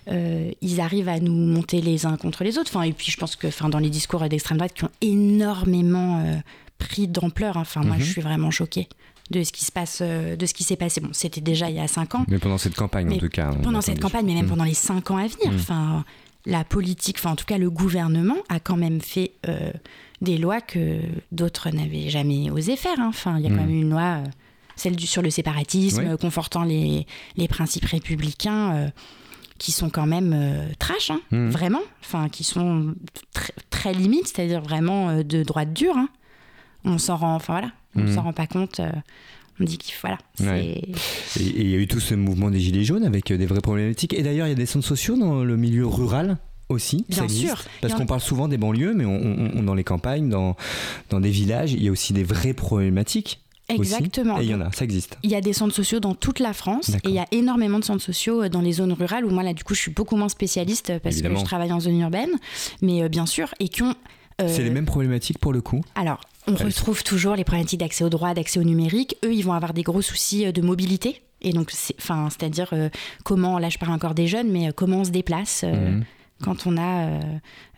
euh, 0.10 0.52
ils 0.62 0.82
arrivent 0.82 1.10
à 1.10 1.20
nous 1.20 1.34
monter 1.34 1.82
les 1.82 2.06
uns 2.06 2.18
contre 2.18 2.44
les 2.44 2.58
autres. 2.58 2.72
Enfin, 2.74 2.84
et 2.84 2.94
puis 2.94 3.12
je 3.12 3.18
pense 3.18 3.36
que, 3.36 3.48
enfin, 3.48 3.70
dans 3.70 3.80
les 3.80 3.90
discours 3.90 4.28
d'extrême 4.28 4.58
droite 4.58 4.74
qui 4.74 4.84
ont 4.86 4.92
énormément 5.02 6.24
euh, 6.26 6.36
pris 6.78 7.08
d'ampleur, 7.08 7.58
hein, 7.58 7.62
enfin, 7.62 7.82
moi, 7.84 7.96
Mhm. 7.96 8.02
je 8.02 8.12
suis 8.12 8.22
vraiment 8.22 8.52
choquée 8.52 8.88
de 9.32 9.44
ce 9.44 9.52
qui 9.52 9.64
se 9.64 9.72
passe, 9.72 10.00
euh, 10.02 10.36
de 10.36 10.46
ce 10.46 10.54
qui 10.54 10.64
s'est 10.64 10.76
passé. 10.76 11.02
Bon, 11.02 11.10
c'était 11.12 11.42
déjà 11.42 11.70
il 11.70 11.76
y 11.76 11.80
a 11.80 11.88
cinq 11.88 12.16
ans 12.16 12.26
Mais 12.28 12.40
pendant 12.40 12.58
cette 12.58 12.76
campagne, 12.76 13.14
en 13.14 13.18
tout 13.18 13.30
cas. 13.30 13.52
pendant 13.62 13.82
cette 13.82 14.00
campagne, 14.02 14.26
mais 14.26 14.34
même 14.34 14.46
Mm. 14.46 14.50
pendant 14.50 14.64
les 14.64 14.74
cinq 14.74 15.12
ans 15.12 15.18
à 15.18 15.28
venir. 15.28 15.52
Enfin, 15.54 16.04
la 16.46 16.64
politique, 16.64 17.18
enfin 17.20 17.32
en 17.32 17.36
tout 17.36 17.46
cas 17.46 17.58
le 17.58 17.70
gouvernement 17.70 18.38
a 18.48 18.60
quand 18.60 18.78
même 18.78 19.02
fait 19.02 19.34
euh, 19.48 19.72
des 20.22 20.38
lois 20.38 20.62
que 20.62 21.00
d'autres 21.32 21.70
n'avaient 21.70 22.10
jamais 22.10 22.50
osé 22.50 22.76
faire. 22.76 23.00
hein. 23.00 23.08
Enfin, 23.10 23.38
il 23.38 23.44
y 23.44 23.46
a 23.46 23.50
quand 23.50 23.58
même 23.58 23.70
une 23.70 23.90
loi, 23.92 24.24
celle 24.76 24.96
du, 24.96 25.06
sur 25.06 25.22
le 25.22 25.30
séparatisme, 25.30 26.08
Oui. 26.10 26.18
confortant 26.18 26.64
les, 26.64 27.06
les 27.36 27.48
principes 27.48 27.86
républicains. 27.86 28.74
euh, 28.76 28.90
qui 29.60 29.72
sont 29.72 29.90
quand 29.92 30.08
même 30.08 30.34
euh, 30.34 30.68
trash, 30.80 31.12
hein, 31.12 31.20
Mm. 31.32 31.50
vraiment, 31.50 31.82
enfin 32.02 32.28
qui 32.30 32.44
sont 32.44 32.96
tr- 33.36 33.52
très 33.70 33.94
limites, 33.94 34.28
c'est-à-dire 34.28 34.62
vraiment 34.62 35.10
euh, 35.10 35.24
de 35.24 35.44
droite 35.44 35.74
dure. 35.74 35.96
hein. 35.98 36.10
On 36.86 36.98
s'en 36.98 37.18
rend, 37.18 37.36
enfin 37.36 37.54
voilà, 37.54 37.72
on 37.96 38.04
Mm. 38.10 38.16
s'en 38.16 38.22
rend 38.24 38.34
pas 38.34 38.48
compte. 38.48 38.80
euh, 38.80 38.90
on 39.62 39.66
dit 39.66 39.78
qu'il 39.78 39.94
voilà, 40.02 40.18
Ouais. 40.40 40.82
Et 41.38 41.44
il 41.44 41.70
y 41.70 41.76
a 41.76 41.78
eu 41.78 41.86
tout 41.88 42.00
ce 42.00 42.16
mouvement 42.16 42.50
des 42.50 42.62
Gilets 42.62 42.86
jaunes 42.86 43.04
avec 43.04 43.30
euh, 43.30 43.38
des 43.38 43.46
vraies 43.46 43.60
problématiques. 43.60 44.14
Et 44.14 44.24
d'ailleurs, 44.24 44.48
il 44.48 44.52
y 44.52 44.54
a 44.54 44.56
des 44.56 44.66
centres 44.66 44.88
sociaux 44.88 45.18
dans 45.18 45.44
le 45.44 45.58
milieu 45.58 45.86
rural 45.86 46.38
aussi. 46.70 47.00
ça 47.10 47.16
Bien 47.16 47.24
existe. 47.26 47.48
sûr. 47.48 47.64
Parce 47.82 47.94
qu'on 47.94 48.06
parle 48.06 48.22
souvent 48.22 48.48
des 48.48 48.58
banlieues, 48.58 48.94
mais 48.94 49.04
on, 49.04 49.16
on- 49.18 49.52
on- 49.58 49.64
dans 49.64 49.74
les 49.76 49.84
campagnes, 49.84 50.30
dans, 50.30 50.56
dans 51.10 51.20
des 51.20 51.30
villages, 51.32 51.74
il 51.74 51.84
y 51.84 51.90
a 51.90 51.92
aussi 51.92 52.14
des 52.14 52.24
vraies 52.24 52.54
problématiques. 52.54 53.42
Aussi. 53.78 53.94
exactement. 53.94 54.40
Et 54.40 54.44
il 54.46 54.50
y 54.50 54.54
en 54.56 54.62
a, 54.62 54.72
ça 54.72 54.84
existe. 54.86 55.18
Il 55.24 55.30
y 55.32 55.36
a 55.36 55.42
des 55.42 55.54
centres 55.54 55.74
sociaux 55.76 56.00
dans 56.00 56.16
toute 56.16 56.40
la 56.40 56.54
France 56.54 56.90
et 56.90 57.00
il 57.10 57.12
y 57.12 57.20
a 57.20 57.26
énormément 57.32 57.80
de 57.80 57.84
centres 57.86 58.04
sociaux 58.04 58.44
euh, 58.44 58.50
dans 58.50 58.62
les 58.62 58.74
zones 58.74 58.94
rurales 58.94 59.26
où 59.26 59.30
moi 59.30 59.44
là 59.44 59.54
du 59.54 59.64
coup 59.64 59.74
je 59.76 59.82
suis 59.82 59.92
beaucoup 59.92 60.16
moins 60.16 60.30
spécialiste 60.30 60.90
euh, 60.92 61.00
parce 61.00 61.16
Évidemment. 61.16 61.36
que 61.36 61.42
je 61.42 61.46
travaille 61.46 61.72
en 61.72 61.80
zone 61.80 62.00
urbaine, 62.00 62.32
mais 62.82 63.04
euh, 63.04 63.10
bien 63.10 63.26
sûr 63.26 63.54
et 63.60 63.68
qui 63.70 63.84
ont 63.84 63.94
euh, 64.42 64.48
C'est 64.48 64.64
les 64.64 64.70
mêmes 64.70 64.86
problématiques 64.86 65.40
pour 65.40 65.54
le 65.54 65.62
coup. 65.62 65.82
alors 65.96 66.22
on 66.48 66.56
retrouve 66.56 67.04
toujours 67.04 67.36
les 67.36 67.44
problématiques 67.44 67.80
d'accès 67.82 68.04
au 68.04 68.10
droit, 68.10 68.34
d'accès 68.34 68.60
au 68.60 68.64
numérique. 68.64 69.16
Eux 69.24 69.34
ils 69.34 69.44
vont 69.44 69.54
avoir 69.54 69.74
des 69.74 69.84
gros 69.84 70.02
soucis 70.02 70.52
de 70.52 70.62
mobilité 70.62 71.22
et 71.42 71.54
donc 71.54 71.70
c'est 71.72 71.96
enfin 72.00 72.28
c'est-à-dire 72.32 72.70
euh, 72.74 72.90
comment 73.24 73.60
là 73.60 73.70
je 73.70 73.78
parle 73.78 73.94
encore 73.94 74.16
des 74.16 74.26
jeunes 74.28 74.50
mais 74.50 74.72
comment 74.76 75.02
on 75.02 75.04
se 75.04 75.12
déplace. 75.12 75.64
Mhm. 75.64 76.04
Quand 76.44 76.66
on 76.68 76.78
a 76.78 77.08
euh, 77.08 77.20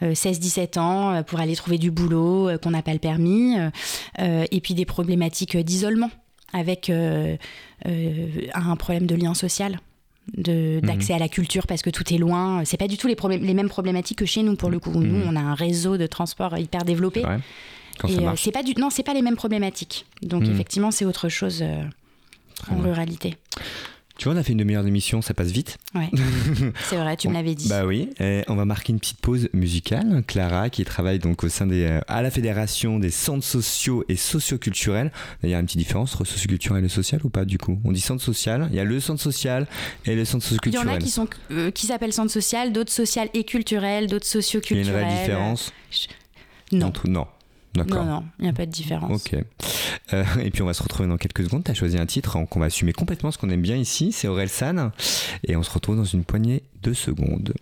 euh, 0.04 0.12
16-17 0.13 0.80
ans 0.80 1.13
euh, 1.15 1.24
pour 1.24 1.39
aller 1.39 1.56
trouver 1.56 1.78
du 1.78 1.91
boulot, 1.91 2.50
euh, 2.50 2.58
qu'on 2.58 2.71
n'a 2.71 2.82
pas 2.82 2.93
le 2.93 3.00
permis, 3.00 3.58
euh, 3.60 3.69
euh, 4.19 4.45
et 4.52 4.62
puis 4.62 4.74
des 4.74 4.86
problématiques 4.86 5.56
euh, 5.56 5.63
d'isolement 5.63 6.12
avec 6.54 6.89
euh, 6.89 7.38
euh, 7.88 8.28
un 8.54 8.76
problème 8.76 9.06
de 9.08 9.15
lien 9.15 9.34
social 9.34 9.80
Mhm. 10.38 10.82
d'accès 10.82 11.13
à 11.13 11.17
la 11.17 11.28
culture 11.28 11.65
parce 11.65 11.82
que 11.82 11.89
tout 11.89 12.13
est 12.13 12.19
loin 12.19 12.63
c'est 12.63 12.78
pas 12.78 12.88
du 12.88 12.95
tout 12.95 13.08
les, 13.08 13.15
mêmes 13.56 13.67
problématiques 13.69 14.19
que 14.19 14.26
chez 14.26 14.43
nous 14.43 14.56
pour 14.56 14.69
le 14.69 14.78
coup 14.80 14.91
nous 14.91 15.02
Mhm. 15.17 15.24
on 15.28 15.36
a 15.36 15.39
un 15.39 15.56
réseau 15.56 15.97
de 15.97 16.06
transport 16.06 16.56
hyper 16.60 16.86
développé. 16.86 17.24
Quand 17.97 18.08
et 18.08 18.28
euh, 18.28 18.32
c'est 18.38 18.52
pas 18.52 18.62
du 18.62 18.74
non 18.80 18.91
c'est 18.91 19.02
pas 19.04 19.15
les 19.15 19.24
mêmes 19.24 19.36
problématiques 19.36 20.06
donc 20.21 20.43
Mhm. 20.43 20.52
effectivement 20.54 20.91
c'est 20.91 21.06
autre 21.06 21.28
chose 21.28 21.62
euh, 21.63 21.84
en 22.69 22.76
bien. 22.76 22.84
ruralité 22.84 23.36
Tu 24.21 24.25
vois, 24.25 24.36
on 24.36 24.38
a 24.38 24.43
fait 24.43 24.51
une 24.51 24.60
demi-heure 24.60 24.84
d'émission, 24.84 25.23
ça 25.23 25.34
passe 25.34 25.49
vite. 25.49 25.79
ouais 25.95 26.07
c'est 26.91 26.95
vrai 26.97 27.17
tu 27.17 27.27
me 27.27 27.34
l'avais 27.34 27.55
dit 27.55 27.67
Bah 27.67 27.88
oui, 27.88 28.12
et 28.19 28.43
on 28.47 28.53
va 28.53 28.65
marquer 28.65 28.93
une 28.93 28.99
petite 28.99 29.17
pause 29.19 29.49
musicale. 29.51 30.21
Clara, 30.27 30.69
qui 30.69 30.86
travaille 30.86 31.17
donc 31.17 31.43
au 31.43 31.49
sein 31.49 31.65
des, 31.65 31.86
euh, 31.86 32.01
à 32.07 32.21
la 32.21 32.29
Fédération 32.29 32.99
des 32.99 33.10
centres 33.10 33.43
sociaux 33.43 34.05
et 34.10 34.15
socioculturels. 34.15 35.12
Il 35.41 35.49
y 35.49 35.55
a 35.55 35.60
une 35.60 35.65
petite 35.65 35.79
différence 35.79 36.13
entre 36.13 36.25
socioculturel 36.25 36.86
et 36.86 36.88
social 36.89 37.19
ou 37.23 37.29
pas 37.29 37.45
du 37.45 37.57
coup? 37.57 37.79
On 37.84 37.91
dit 37.91 37.99
centre 37.99 38.21
social, 38.21 38.67
il 38.69 38.75
y 38.75 38.79
a 38.79 38.84
le 38.84 38.99
centre 38.99 39.23
social 39.23 39.65
et 40.05 40.13
le 40.13 40.23
centre 40.23 40.45
Il 40.45 40.45
y 40.45 40.49
socioculturel. 40.49 40.88
en 40.89 40.93
a 40.93 40.97
qui 40.99 41.10
sont 41.10 41.27
euh, 41.49 41.71
qui 41.71 41.88
s'appellent 41.88 42.13
centre 42.13 42.31
social, 42.31 42.71
d'autres 42.73 42.91
social 42.91 43.27
et 43.34 43.43
culturel, 43.43 44.05
d'autres 44.05 44.27
Il 44.27 44.36
y 44.36 44.38
a 44.38 44.41
socioculturels. 44.43 44.86
une 44.86 44.91
vraie 45.10 45.19
différence? 45.19 45.73
Non, 46.71 46.86
entre- 46.86 47.07
Non. 47.10 47.25
D'accord. 47.73 48.03
non, 48.03 48.12
non, 48.12 48.23
il 48.39 48.43
n'y 48.43 48.49
a 48.49 48.53
pas 48.53 48.65
de 48.65 48.71
différence. 48.71 49.25
Ok. 49.25 49.36
Euh, 50.13 50.23
et 50.41 50.51
puis 50.51 50.62
on 50.62 50.65
va 50.65 50.73
se 50.73 50.84
retrouver 50.84 51.07
dans 51.07 51.17
quelques 51.17 51.43
secondes. 51.43 51.63
Tu 51.63 51.71
as 51.71 51.73
choisi 51.73 51.97
un 51.97 52.05
titre 52.05 52.36
hein, 52.36 52.45
qu'on 52.45 52.60
va 52.60 52.65
assumer 52.65 52.93
complètement 52.93 53.31
ce 53.31 53.38
qu'on 53.38 53.49
aime 53.49 53.62
bien 53.62 53.77
ici. 53.77 54.12
C'est 54.12 54.27
Aurel 54.27 54.49
San. 54.49 54.91
Et 55.47 55.55
on 55.55 55.63
se 55.63 55.71
retrouve 55.71 55.95
dans 55.95 56.03
une 56.03 56.23
poignée 56.23 56.63
de 56.84 56.93
secondes. 56.93 57.53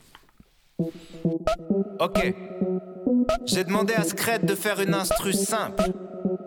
Ok. 2.00 2.34
J'ai 3.45 3.63
demandé 3.63 3.93
à 3.93 4.04
Scred 4.04 4.45
de 4.45 4.56
faire 4.56 4.80
une 4.82 4.93
instru 4.93 5.34
simple. 5.34 5.91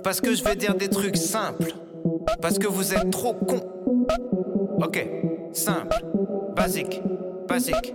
Parce 0.03 0.21
que 0.21 0.35
je 0.35 0.43
vais 0.43 0.57
dire 0.57 0.75
des 0.75 0.89
trucs 0.89 1.17
simples. 1.17 1.75
Parce 2.41 2.59
que 2.59 2.67
vous 2.67 2.95
êtes 2.95 3.11
trop 3.11 3.35
cons. 3.35 3.63
Ok. 4.79 5.07
Simple. 5.53 6.05
Basique. 6.57 7.01
Basique. 7.49 7.95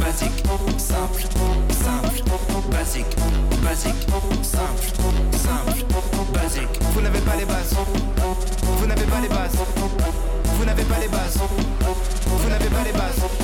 Basique. 0.00 0.42
Simple. 0.78 1.22
Simple. 1.68 2.22
Basique. 2.70 3.16
Basique. 3.62 4.06
Simple. 4.42 4.86
Simple. 5.32 5.84
Basique. 6.32 6.80
Vous 6.92 7.00
n'avez 7.00 7.20
pas 7.20 7.36
les 7.36 7.44
bases. 7.44 7.74
Vous 8.78 8.86
n'avez 8.86 9.04
pas 9.04 9.20
les 9.20 9.28
bases. 9.28 9.56
Vous 10.56 10.64
n'avez 10.64 10.84
pas 10.84 10.98
les 11.00 11.08
bases. 11.08 11.38
Vous 12.26 12.48
n'avez 12.48 12.68
pas 12.68 12.84
les 12.84 12.92
bases. 12.92 13.29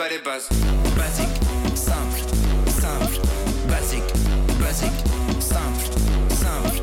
pas 0.00 0.08
les 0.08 0.18
bases. 0.20 0.48
Basique, 0.96 1.36
simple, 1.74 2.20
simple, 2.68 3.20
basique, 3.68 4.10
basique, 4.58 5.00
simple, 5.40 5.84
simple, 6.30 6.80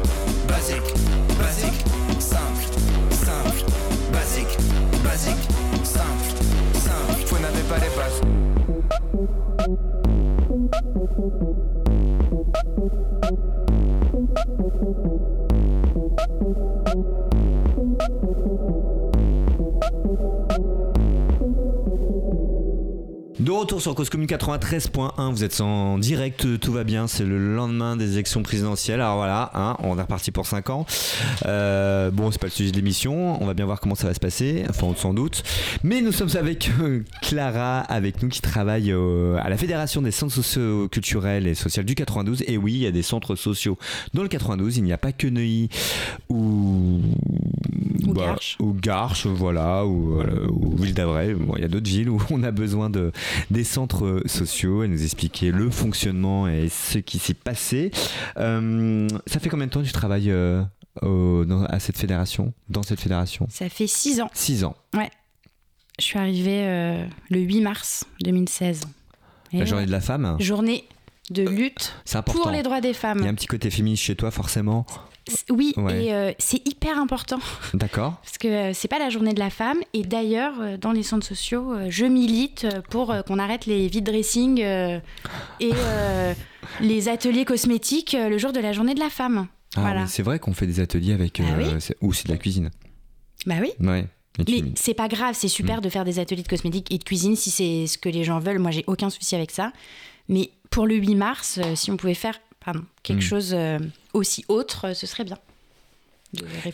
basique, 0.47 0.93
basique, 1.39 1.81
simple, 2.19 2.65
simple, 3.09 3.63
basique, 4.13 4.57
basique, 5.03 5.43
simple, 5.83 6.29
simple. 6.75 7.25
Vous 7.25 7.39
n'avez 7.39 7.63
pas 7.63 7.79
les 7.79 7.89
bases. 7.97 8.21
Thank 17.97 18.71
you. 18.71 18.76
De 23.47 23.51
retour 23.53 23.81
sur 23.81 23.95
Cause 23.95 24.09
Commune 24.09 24.27
93.1, 24.27 25.31
vous 25.31 25.45
êtes 25.45 25.61
en 25.61 25.97
direct, 25.99 26.59
tout 26.59 26.73
va 26.73 26.83
bien, 26.83 27.07
c'est 27.07 27.23
le 27.23 27.55
lendemain 27.55 27.95
des 27.95 28.11
élections 28.15 28.43
présidentielles. 28.43 28.99
Alors 28.99 29.15
voilà, 29.15 29.51
hein, 29.53 29.77
on 29.79 29.97
est 29.97 30.01
reparti 30.01 30.31
pour 30.31 30.45
5 30.45 30.69
ans. 30.69 30.85
Euh, 31.45 32.11
bon, 32.11 32.29
c'est 32.29 32.41
pas 32.41 32.47
le 32.47 32.51
sujet 32.51 32.71
de 32.71 32.75
l'émission, 32.75 33.41
on 33.41 33.45
va 33.45 33.53
bien 33.53 33.63
voir 33.63 33.79
comment 33.79 33.95
ça 33.95 34.05
va 34.05 34.13
se 34.13 34.19
passer, 34.19 34.65
enfin 34.69 34.93
sans 34.97 35.13
doute. 35.13 35.43
Mais 35.81 36.01
nous 36.01 36.11
sommes 36.11 36.35
avec 36.35 36.69
euh, 36.81 37.05
Clara, 37.21 37.79
avec 37.79 38.21
nous 38.21 38.27
qui 38.27 38.41
travaille 38.41 38.91
à 38.91 39.47
la 39.47 39.55
Fédération 39.55 40.01
des 40.01 40.11
centres 40.11 40.33
sociaux 40.33 40.89
culturels 40.89 41.47
et 41.47 41.55
sociaux 41.55 41.83
du 41.83 41.95
92. 41.95 42.43
Et 42.47 42.57
oui, 42.57 42.73
il 42.73 42.79
y 42.79 42.87
a 42.87 42.91
des 42.91 43.01
centres 43.01 43.35
sociaux 43.35 43.77
dans 44.13 44.23
le 44.23 44.27
92, 44.27 44.75
il 44.75 44.83
n'y 44.83 44.91
a 44.91 44.97
pas 44.97 45.13
que 45.13 45.27
Neuilly 45.27 45.69
ou 46.27 46.99
Ou 48.05 48.13
bah, 48.13 48.25
Garches. 48.27 48.57
ou 48.59 48.73
Garches, 48.73 49.25
voilà, 49.27 49.85
ou, 49.85 50.19
euh, 50.21 50.47
ou 50.49 50.75
Ville 50.77 50.93
d'Avray. 50.93 51.33
Bon, 51.33 51.53
il 51.55 51.61
y 51.61 51.65
a 51.65 51.67
d'autres 51.67 51.89
villes 51.89 52.09
où 52.09 52.21
on 52.29 52.43
a 52.43 52.51
besoin 52.51 52.89
de 52.89 53.11
des 53.51 53.63
centres 53.63 54.21
sociaux. 54.25 54.83
Elle 54.83 54.91
nous 54.91 55.03
expliquer 55.03 55.51
le 55.51 55.69
fonctionnement 55.69 56.47
et 56.47 56.69
ce 56.69 56.99
qui 56.99 57.19
s'est 57.19 57.33
passé. 57.33 57.91
Euh, 58.37 59.07
ça 59.25 59.39
fait 59.39 59.49
combien 59.49 59.67
de 59.67 59.71
temps 59.71 59.81
que 59.81 59.87
tu 59.87 59.91
travailles 59.93 60.31
euh, 60.31 60.63
au- 61.01 61.45
dans- 61.45 61.65
à 61.65 61.79
cette 61.79 61.97
fédération, 61.97 62.53
dans 62.69 62.83
cette 62.83 62.99
fédération? 62.99 63.47
Ça 63.49 63.69
fait 63.69 63.87
six 63.87 64.21
ans. 64.21 64.29
Six 64.33 64.63
ans. 64.63 64.75
Je 65.99 66.03
suis 66.03 66.19
arrivée 66.19 66.61
euh, 66.67 67.05
le 67.31 67.39
8 67.39 67.61
mars 67.61 68.05
2016. 68.23 68.81
Et 69.51 69.57
La 69.57 69.59
ouais. 69.61 69.65
journée 69.65 69.85
de 69.87 69.91
la 69.91 70.01
femme, 70.01 70.35
Journée 70.39 70.83
de 71.31 71.43
lutte 71.43 71.93
pour 72.27 72.51
les 72.51 72.61
droits 72.61 72.81
des 72.81 72.89
Il 72.89 72.91
y 72.91 72.95
a 72.95 72.99
femmes. 72.99 73.23
un 73.23 73.33
petit 73.33 73.47
côté 73.47 73.69
féministe 73.71 74.03
chez 74.03 74.15
toi, 74.15 74.29
forcément? 74.29 74.85
Oui, 75.49 75.73
Ouais. 75.77 76.05
et 76.05 76.13
euh, 76.13 76.31
c'est 76.39 76.65
hyper 76.67 76.97
important 76.99 77.39
D'accord. 77.73 78.15
parce 78.23 78.37
que 78.37 78.47
euh, 78.47 78.71
c'est 78.73 78.87
pas 78.87 78.99
la 78.99 79.09
journée 79.09 79.33
de 79.33 79.39
la 79.39 79.49
femme. 79.49 79.77
Et 79.93 80.03
d'ailleurs, 80.03 80.53
euh, 80.61 80.77
dans 80.77 80.91
les 80.91 81.03
centres 81.03 81.25
sociaux, 81.25 81.73
euh, 81.73 81.87
je 81.89 82.05
milite 82.05 82.67
pour 82.89 83.13
qu'on 83.25 83.39
arrête 83.39 83.65
les 83.65 83.87
vide 83.87 84.05
dressing 84.05 84.59
et 85.59 85.71
les 86.81 87.09
ateliers 87.09 87.45
cosmétiques 87.45 88.15
le 88.19 88.37
jour 88.37 88.51
de 88.51 88.59
la 88.59 88.73
journée 88.73 88.93
de 88.93 88.99
la 88.99 89.09
femme. 89.09 89.47
Ah, 89.75 89.81
Voilà. 89.81 90.07
c'est 90.07 90.23
vrai 90.23 90.39
qu'on 90.39 90.53
fait 90.53 90.67
des 90.67 90.79
ateliers 90.79 91.13
avec. 91.13 91.39
Ah 91.39 91.43
euh, 91.43 91.57
oui 91.57 91.75
c'est- 91.79 91.95
ou 92.01 92.13
c'est 92.13 92.27
de 92.27 92.31
la 92.31 92.37
cuisine. 92.37 92.71
Bah 93.45 93.55
oui. 93.61 93.71
Ouais. 93.79 94.05
Mais 94.47 94.63
c'est 94.75 94.93
pas 94.93 95.07
grave, 95.07 95.35
c'est 95.37 95.47
Mm. 95.47 95.49
super 95.49 95.81
de 95.81 95.89
faire 95.89 96.05
des 96.05 96.19
ateliers 96.19 96.43
de 96.43 96.47
cosmétiques 96.47 96.91
et 96.91 96.97
de 96.97 97.03
cuisine 97.03 97.35
si 97.35 97.49
c'est 97.49 97.87
ce 97.87 97.97
que 97.97 98.09
les 98.09 98.23
gens 98.23 98.39
veulent. 98.39 98.59
Moi, 98.59 98.71
j'ai 98.71 98.83
aucun 98.87 99.09
souci 99.09 99.35
avec 99.35 99.49
ça. 99.51 99.71
Mais 100.29 100.51
pour 100.69 100.85
le 100.85 100.95
8 100.95 101.15
mars, 101.15 101.59
si 101.75 101.89
on 101.91 101.97
pouvait 101.97 102.13
faire 102.13 102.39
pardon, 102.67 102.83
quelque 103.01 103.19
Mm. 103.19 103.21
chose 103.21 103.51
euh, 103.53 103.79
aussi 104.13 104.43
autre, 104.49 104.87
euh, 104.87 104.93
ce 104.93 105.07
serait 105.07 105.23
bien. 105.23 105.37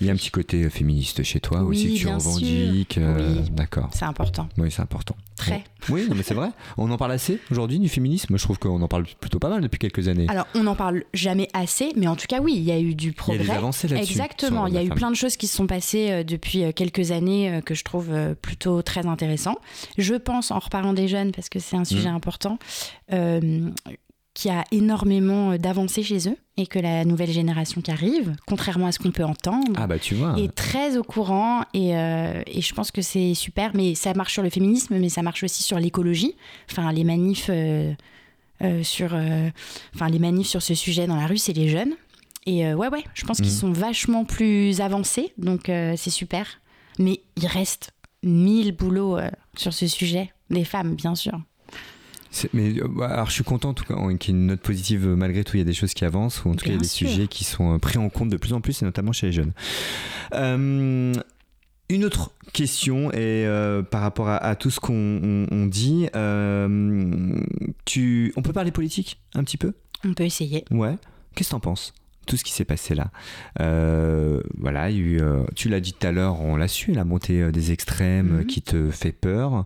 Il 0.02 0.08
y 0.08 0.10
a 0.10 0.14
un 0.14 0.16
petit 0.16 0.32
côté 0.32 0.68
féministe 0.72 1.22
chez 1.22 1.40
toi 1.40 1.62
Oui, 1.62 1.78
aussi 1.78 1.94
que 1.94 2.00
tu 2.00 2.08
revendiques. 2.08 2.98
euh, 2.98 3.36
Oui. 3.44 3.50
D'accord. 3.52 3.92
C'est 3.94 4.04
important. 4.06 4.50
Oui, 4.58 4.72
c'est 4.72 4.82
important. 4.82 5.16
Très. 5.36 5.64
Oui, 5.90 6.08
non, 6.10 6.16
mais 6.16 6.24
c'est 6.24 6.34
vrai. 6.34 6.50
On 6.78 6.90
en 6.90 6.98
parle 6.98 7.12
assez 7.12 7.40
aujourd'hui 7.52 7.78
du 7.78 7.88
féminisme. 7.88 8.36
Je 8.36 8.44
trouve 8.44 8.58
qu'on 8.58 8.82
en 8.82 8.88
parle 8.88 9.06
plutôt 9.20 9.38
pas 9.38 9.50
mal 9.50 9.62
depuis 9.62 9.78
quelques 9.78 10.08
années. 10.08 10.26
Alors, 10.28 10.48
on 10.56 10.64
n'en 10.64 10.74
parle 10.76 11.04
jamais 11.14 11.50
assez, 11.54 11.94
mais 11.96 12.08
en 12.08 12.16
tout 12.16 12.26
cas, 12.28 12.40
oui, 12.42 12.54
il 12.56 12.64
y 12.64 12.72
a 12.72 12.80
eu 12.80 12.96
du 12.96 13.10
Il 13.10 13.10
y 13.10 13.12
a 13.12 13.14
progrès. 13.14 13.44
des 13.44 13.50
avancées 13.52 13.88
là-dessus. 13.88 14.12
Exactement, 14.14 14.66
il 14.66 14.74
y 14.74 14.78
a 14.78 14.84
eu 14.84 14.90
plein 14.90 15.12
de 15.12 15.16
choses 15.16 15.38
qui 15.38 15.46
se 15.46 15.56
sont 15.56 15.68
passées 15.68 16.10
euh, 16.10 16.24
depuis 16.24 16.64
euh, 16.64 16.72
quelques 16.72 17.12
années 17.12 17.52
euh, 17.54 17.62
que 17.62 17.76
je 17.76 17.84
trouve 17.84 18.08
euh, 18.12 18.34
plutôt 18.34 18.82
très 18.82 19.06
intéressant. 19.06 19.56
Je 20.00 20.16
pense, 20.16 20.50
en 20.50 20.58
reparlant 20.58 20.94
des 20.94 21.08
jeunes, 21.08 21.32
parce 21.32 21.50
que 21.50 21.60
c'est 21.60 21.76
un 21.78 21.86
sujet 21.86 22.10
Mhm. 22.10 22.16
important, 22.16 22.58
euh, 23.12 23.70
qu'il 24.34 24.52
y 24.52 24.54
a 24.54 24.64
énormément 24.72 25.52
euh, 25.52 25.58
d'avancées 25.58 26.02
chez 26.04 26.28
eux 26.30 26.38
et 26.58 26.66
que 26.68 26.80
la 26.80 27.06
nouvelle 27.06 27.32
génération 27.32 27.82
qui 27.82 27.92
arrive, 27.92 28.36
contrairement 28.48 28.88
à 28.88 28.92
ce 28.92 29.00
qu'on 29.00 29.12
peut 29.12 29.24
entendre, 29.24 29.74
Ah 29.76 29.86
bah 29.88 30.00
tu 30.00 30.16
vois. 30.16 30.36
est 30.40 30.54
très 30.54 30.98
au 30.98 31.04
courant 31.04 31.62
et, 31.74 31.96
euh, 31.98 32.42
et 32.48 32.62
je 32.62 32.74
pense 32.74 32.92
que 32.92 33.02
c'est 33.02 33.34
super. 33.36 33.72
Mais 33.76 33.96
ça 33.96 34.14
marche 34.14 34.34
sur 34.34 34.44
le 34.44 34.50
féminisme, 34.50 34.98
mais 34.98 35.10
ça 35.10 35.22
marche 35.22 35.44
aussi 35.44 35.62
sur 35.64 35.78
l'écologie. 35.80 36.36
Enfin, 36.72 36.92
les 36.92 37.04
manifs 37.04 37.48
euh, 37.50 37.94
euh, 38.64 38.84
sur, 38.84 39.16
enfin 39.96 40.10
les 40.10 40.20
manifs 40.20 40.48
sur 40.48 40.62
ce 40.62 40.74
sujet 40.76 41.06
dans 41.08 41.16
la 41.16 41.28
rue, 41.28 41.38
c'est 41.38 41.54
les 41.54 41.70
jeunes. 41.70 41.94
Et 42.46 42.74
ouais, 42.74 42.90
ouais, 42.90 43.04
je 43.14 43.24
pense 43.26 43.38
qu'ils 43.38 43.48
Mhm. 43.54 43.60
sont 43.60 43.72
vachement 43.72 44.26
plus 44.26 44.82
avancés, 44.82 45.32
donc 45.38 45.64
c'est 45.68 46.10
super. 46.10 46.46
Mais 47.00 47.22
il 47.38 47.48
reste 47.48 47.92
mille 48.22 48.74
boulots 48.76 49.18
sur 49.56 49.74
ce 49.74 49.88
sujet, 49.88 50.32
des 50.50 50.66
femmes, 50.66 50.96
bien 50.96 51.16
sûr. 51.16 51.40
Mais 52.54 52.80
euh, 52.80 52.88
bah, 52.90 53.08
alors 53.08 53.28
je 53.28 53.34
suis 53.34 53.44
content 53.44 53.74
qu'il 53.74 53.96
y 53.96 54.00
ait 54.00 54.18
une 54.30 54.48
note 54.48 54.60
positive 54.62 55.08
euh, 55.08 55.16
malgré 55.16 55.44
tout. 55.44 55.56
Il 55.58 55.60
y 55.60 55.62
a 55.62 55.66
des 55.66 55.74
choses 55.74 55.94
qui 55.94 56.04
avancent 56.06 56.44
ou 56.46 56.50
en 56.50 56.56
tout 56.56 56.66
cas 56.66 56.72
il 56.72 56.74
y 56.74 56.78
a 56.78 56.80
des 56.80 56.88
sûr. 56.88 57.08
sujets 57.08 57.28
qui 57.28 57.44
sont 57.44 57.76
euh, 57.76 57.78
pris 57.78 57.98
en 57.98 58.10
compte 58.10 58.30
de 58.30 58.38
plus 58.38 58.54
en 58.54 58.62
plus 58.62 58.82
et 58.82 58.86
notamment 58.86 59.12
chez 59.12 59.28
les 59.28 59.34
jeunes. 59.34 59.52
Euh, 60.34 61.14
une 61.90 62.06
autre 62.06 62.32
question 62.54 63.12
et 63.12 63.46
euh, 63.46 63.84
par 63.84 64.02
rapport 64.02 64.28
à, 64.30 64.38
à 64.38 64.56
tout 64.56 64.70
ce 64.72 64.80
qu'on 64.80 64.94
on- 64.94 65.48
on 65.52 65.66
dit, 65.68 66.08
euh, 66.16 67.36
tu, 67.86 68.34
on 68.36 68.42
peut 68.42 68.54
parler 68.54 68.72
politique 68.72 69.20
un 69.36 69.44
petit 69.44 69.58
peu? 69.58 69.74
On 70.06 70.14
peut 70.14 70.24
essayer. 70.24 70.66
Ouais. 70.72 70.96
Qu'est-ce 71.36 71.50
que 71.50 71.52
t'en 71.56 71.60
penses? 71.60 71.94
Tout 72.26 72.38
ce 72.38 72.44
qui 72.44 72.54
s'est 72.54 72.66
passé 72.66 72.96
là. 72.96 73.12
Euh, 73.60 74.42
voilà, 74.58 74.90
il 74.90 74.98
y 74.98 75.00
a 75.00 75.04
eu, 75.04 75.22
euh, 75.22 75.44
tu 75.56 75.70
l'as 75.70 75.80
dit 75.80 75.94
tout 75.94 76.08
à 76.08 76.12
l'heure, 76.12 76.40
on 76.42 76.56
l'a 76.56 76.68
su, 76.68 76.92
la 76.94 77.04
montée 77.04 77.42
euh, 77.42 77.52
des 77.52 77.72
extrêmes 77.72 78.38
Mhm. 78.40 78.46
qui 78.46 78.62
te 78.62 78.92
fait 78.92 79.12
peur. 79.12 79.66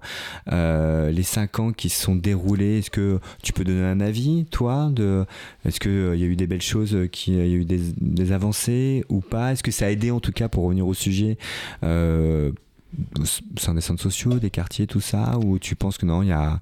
Euh, 0.52 1.12
les 1.12 1.24
cinq 1.24 1.60
ans 1.60 1.72
qui 1.72 1.90
se 1.90 2.02
sont 2.02 2.16
déroulés, 2.16 2.80
est-ce 2.80 2.90
que 2.90 3.20
tu 3.44 3.54
peux 3.54 3.64
donner 3.64 3.84
un 3.86 4.00
avis, 4.00 4.46
toi 4.46 4.90
de, 4.92 5.26
Est-ce 5.66 5.80
qu'il 5.80 5.92
y 6.20 6.24
a 6.24 6.28
eu 6.28 6.36
des 6.36 6.48
belles 6.48 6.62
choses, 6.62 6.98
qui, 7.12 7.32
il 7.34 7.38
y 7.38 7.42
a 7.42 7.46
eu 7.46 7.66
des, 7.66 7.80
des 8.00 8.32
avancées 8.32 9.04
ou 9.10 9.22
pas? 9.22 9.52
Est-ce 9.52 9.64
que 9.64 9.72
ça 9.72 9.86
a 9.86 9.90
aidé 9.90 10.12
en 10.12 10.20
tout 10.20 10.32
cas 10.32 10.48
pour 10.50 10.64
revenir 10.64 10.88
au 10.88 10.94
sujet 10.94 11.38
sein 13.58 13.74
des 13.74 13.82
centres 13.82 14.02
sociaux, 14.02 14.40
des 14.40 14.50
quartiers, 14.50 14.88
tout 14.88 15.02
ça 15.02 15.38
Ou 15.44 15.60
tu 15.60 15.76
penses 15.76 15.98
que 15.98 16.06
non, 16.06 16.24
il 16.24 16.30
y 16.30 16.32
a, 16.32 16.60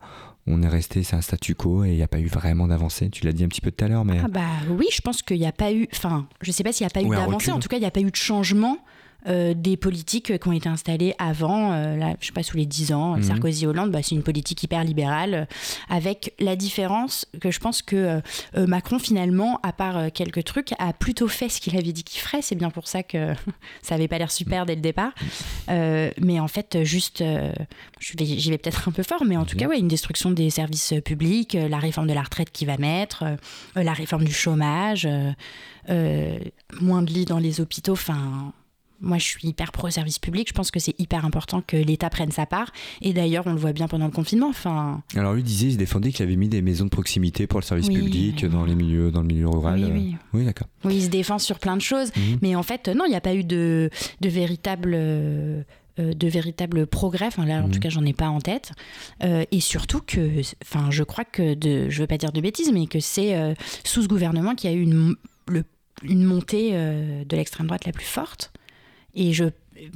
on 0.48 0.62
est 0.62 0.68
resté, 0.68 1.04
c'est 1.04 1.16
un 1.16 1.22
statu 1.22 1.56
quo 1.56 1.84
et 1.84 1.90
il 1.90 1.96
n'y 1.96 2.04
a 2.04 2.08
pas 2.08 2.20
eu 2.20 2.28
vraiment 2.28 2.68
d'avancée. 2.68 3.10
Tu 3.10 3.26
l'as 3.26 3.32
dit 3.32 3.44
un 3.44 3.48
petit 3.48 3.62
peu 3.62 3.72
tout 3.72 3.84
à 3.84 3.88
l'heure, 3.88 4.06
mais... 4.06 4.20
Ah 4.24 4.28
bah 4.28 4.42
oui, 4.70 4.86
je 4.92 5.02
pense 5.02 5.24
qu'il 5.24 5.40
n'y 5.40 5.48
a 5.48 5.52
pas 5.52 5.72
eu, 5.72 5.88
enfin, 5.94 6.28
je 6.42 6.52
sais 6.52 6.64
pas 6.64 6.72
s'il 6.72 6.86
n'y 6.86 6.92
a 6.92 6.94
pas 6.94 7.02
eu 7.02 7.08
Ouais, 7.08 7.18
d'avancée, 7.18 7.52
en 7.52 7.60
tout 7.60 7.68
cas, 7.68 7.78
il 7.78 7.82
n'y 7.82 7.86
a 7.86 7.92
pas 7.92 8.02
eu 8.02 8.12
de 8.12 8.16
changement 8.16 8.78
des 9.26 9.76
politiques 9.78 10.38
qui 10.40 10.48
ont 10.48 10.52
été 10.52 10.70
installées 10.70 11.16
avant, 11.18 11.72
euh, 11.74 11.96
là, 11.98 12.16
je 12.20 12.28
sais 12.28 12.32
pas, 12.32 12.44
sous 12.44 12.58
les 12.58 12.66
10 12.66 12.94
ans, 12.94 13.16
Mhm. 13.16 13.24
Sarkozy-Hollande, 13.24 13.92
bah, 13.92 14.00
c'est 14.04 14.14
une 14.16 14.24
politique 14.24 14.62
hyper 14.64 14.84
libérale, 14.84 15.34
euh, 15.34 15.46
avec 15.90 16.34
la 16.40 16.56
différence 16.56 17.26
que 17.42 17.50
je 17.52 17.60
pense 17.60 17.82
que 17.82 17.96
euh, 17.96 18.20
euh, 18.58 18.68
Macron, 18.68 19.00
finalement, 19.00 19.60
à 19.64 19.74
part 19.74 19.98
euh, 19.98 20.10
quelques 20.14 20.44
trucs, 20.44 20.74
a 20.80 20.94
plutôt 20.94 21.28
fait 21.28 21.50
ce 21.50 21.60
qu'il 21.60 21.76
avait 21.78 21.92
dit 21.92 22.04
qu'il 22.04 22.20
ferait, 22.22 22.42
c'est 22.42 22.56
bien 22.56 22.70
pour 22.70 22.88
ça 22.88 23.02
que 23.04 23.34
ça 23.82 23.96
avait 23.96 24.08
pas 24.08 24.18
l'air 24.18 24.32
super 24.32 24.66
dès 24.66 24.76
le 24.76 24.82
départ, 24.82 25.12
Euh, 25.70 26.12
mais 26.22 26.40
en 26.40 26.48
fait, 26.48 26.84
juste, 26.84 27.22
euh, 27.22 27.52
j'y 28.00 28.50
vais 28.52 28.58
peut-être 28.60 28.88
un 28.88 28.92
peu 28.92 29.02
fort, 29.04 29.24
mais 29.26 29.38
en 29.38 29.46
tout 29.46 29.58
cas, 29.58 29.68
ouais, 29.68 29.80
une 29.80 29.88
destruction 29.88 30.30
des 30.32 30.50
services 30.52 30.94
euh, 30.94 31.02
publics, 31.02 31.56
euh, 31.56 31.68
la 31.68 31.80
réforme 31.80 32.08
de 32.08 32.14
la 32.14 32.22
retraite 32.22 32.52
qui 32.52 32.66
va 32.66 32.78
mettre, 32.78 33.24
euh, 33.24 33.36
euh, 33.78 33.84
la 33.84 33.94
réforme 33.94 34.24
du 34.26 34.34
chômage, 34.34 35.06
euh, 35.10 35.32
euh, 35.90 36.38
moins 36.82 37.02
de 37.02 37.12
lits 37.12 37.26
dans 37.26 37.40
les 37.40 37.62
hôpitaux. 37.62 37.94
Enfin, 37.94 38.54
moi, 39.02 39.18
je 39.18 39.24
suis 39.26 39.48
hyper 39.48 39.72
pro 39.72 39.90
service 39.90 40.20
public. 40.20 40.48
Je 40.48 40.54
pense 40.54 40.72
que 40.72 40.80
c'est 40.80 40.98
hyper 41.00 41.26
important 41.26 41.62
que 41.62 41.78
l'État 41.78 42.10
prenne 42.10 42.32
sa 42.32 42.46
part. 42.46 42.72
Et 43.02 43.14
d'ailleurs, 43.14 43.46
on 43.48 43.54
le 43.54 43.60
voit 43.60 43.74
bien 43.74 43.88
pendant 43.88 44.06
le 44.06 44.12
confinement. 44.12 44.48
Enfin, 44.50 45.04
Alors 45.16 45.34
lui 45.34 45.44
disait, 45.44 45.68
il 45.68 45.74
se 45.74 45.78
défendait 45.78 46.12
qu'il 46.12 46.24
avait 46.24 46.36
mis 46.36 46.48
des 46.50 46.62
maisons 46.62 46.86
de 46.86 46.90
proximité 46.90 47.48
pour 47.48 47.60
le 47.60 47.66
service 47.66 47.88
Oui, 47.88 47.96
public 47.96 48.40
oui. 48.44 48.50
dans 48.50 48.66
les 48.66 48.76
milieux, 48.76 49.12
dans 49.12 49.22
le 49.22 49.28
milieu 49.28 49.48
rural. 49.50 49.84
oui, 49.84 49.92
oui. 49.94 50.16
Oui, 50.34 50.46
d'accord. 50.46 50.68
Oui, 50.84 50.96
il 50.98 51.04
se 51.04 51.10
défend 51.10 51.40
sur 51.40 51.60
plein 51.60 51.76
de 51.78 51.82
choses. 51.82 52.12
Mhm. 52.16 52.38
Mais 52.42 52.56
en 52.56 52.64
fait, 52.64 52.88
non, 52.88 53.06
il 53.06 53.10
n'y 53.10 53.16
a 53.16 53.22
pas 53.22 53.36
eu 53.36 53.44
de, 53.44 53.90
de 54.22 54.30
véritable. 54.30 54.94
euh, 54.96 55.64
euh, 55.98 56.12
de 56.14 56.28
véritable 56.28 56.88
progrès, 56.88 57.28
enfin 57.28 57.46
là 57.46 57.62
en 57.64 57.68
Mhm. 57.68 57.72
tout 57.72 57.80
cas 57.80 57.88
j'en 57.88 58.04
ai 58.04 58.12
pas 58.12 58.28
en 58.28 58.42
tête, 58.42 58.74
Euh, 59.24 59.46
et 59.52 59.62
surtout 59.62 60.02
que, 60.06 60.42
enfin 60.62 60.92
je 60.92 61.04
crois 61.04 61.24
que, 61.24 61.54
de, 61.54 61.90
je 61.90 62.02
veux 62.02 62.06
pas 62.08 62.18
dire 62.18 62.34
de 62.34 62.42
bêtises, 62.42 62.70
mais 62.74 62.86
que 62.86 63.00
c'est 63.00 63.34
euh, 63.38 63.54
sous 63.86 64.02
ce 64.02 64.08
gouvernement 64.10 64.56
qu'il 64.56 64.70
y 64.70 64.74
a 64.74 64.76
eu 64.76 64.82
une, 64.82 65.16
le- 65.48 65.64
une 66.04 66.26
montée 66.26 66.72
euh, 66.74 67.24
de 67.24 67.38
l'extrême 67.38 67.68
droite 67.68 67.86
la 67.86 67.94
plus 67.94 68.04
forte, 68.06 68.52
et 69.16 69.34
je, 69.34 69.46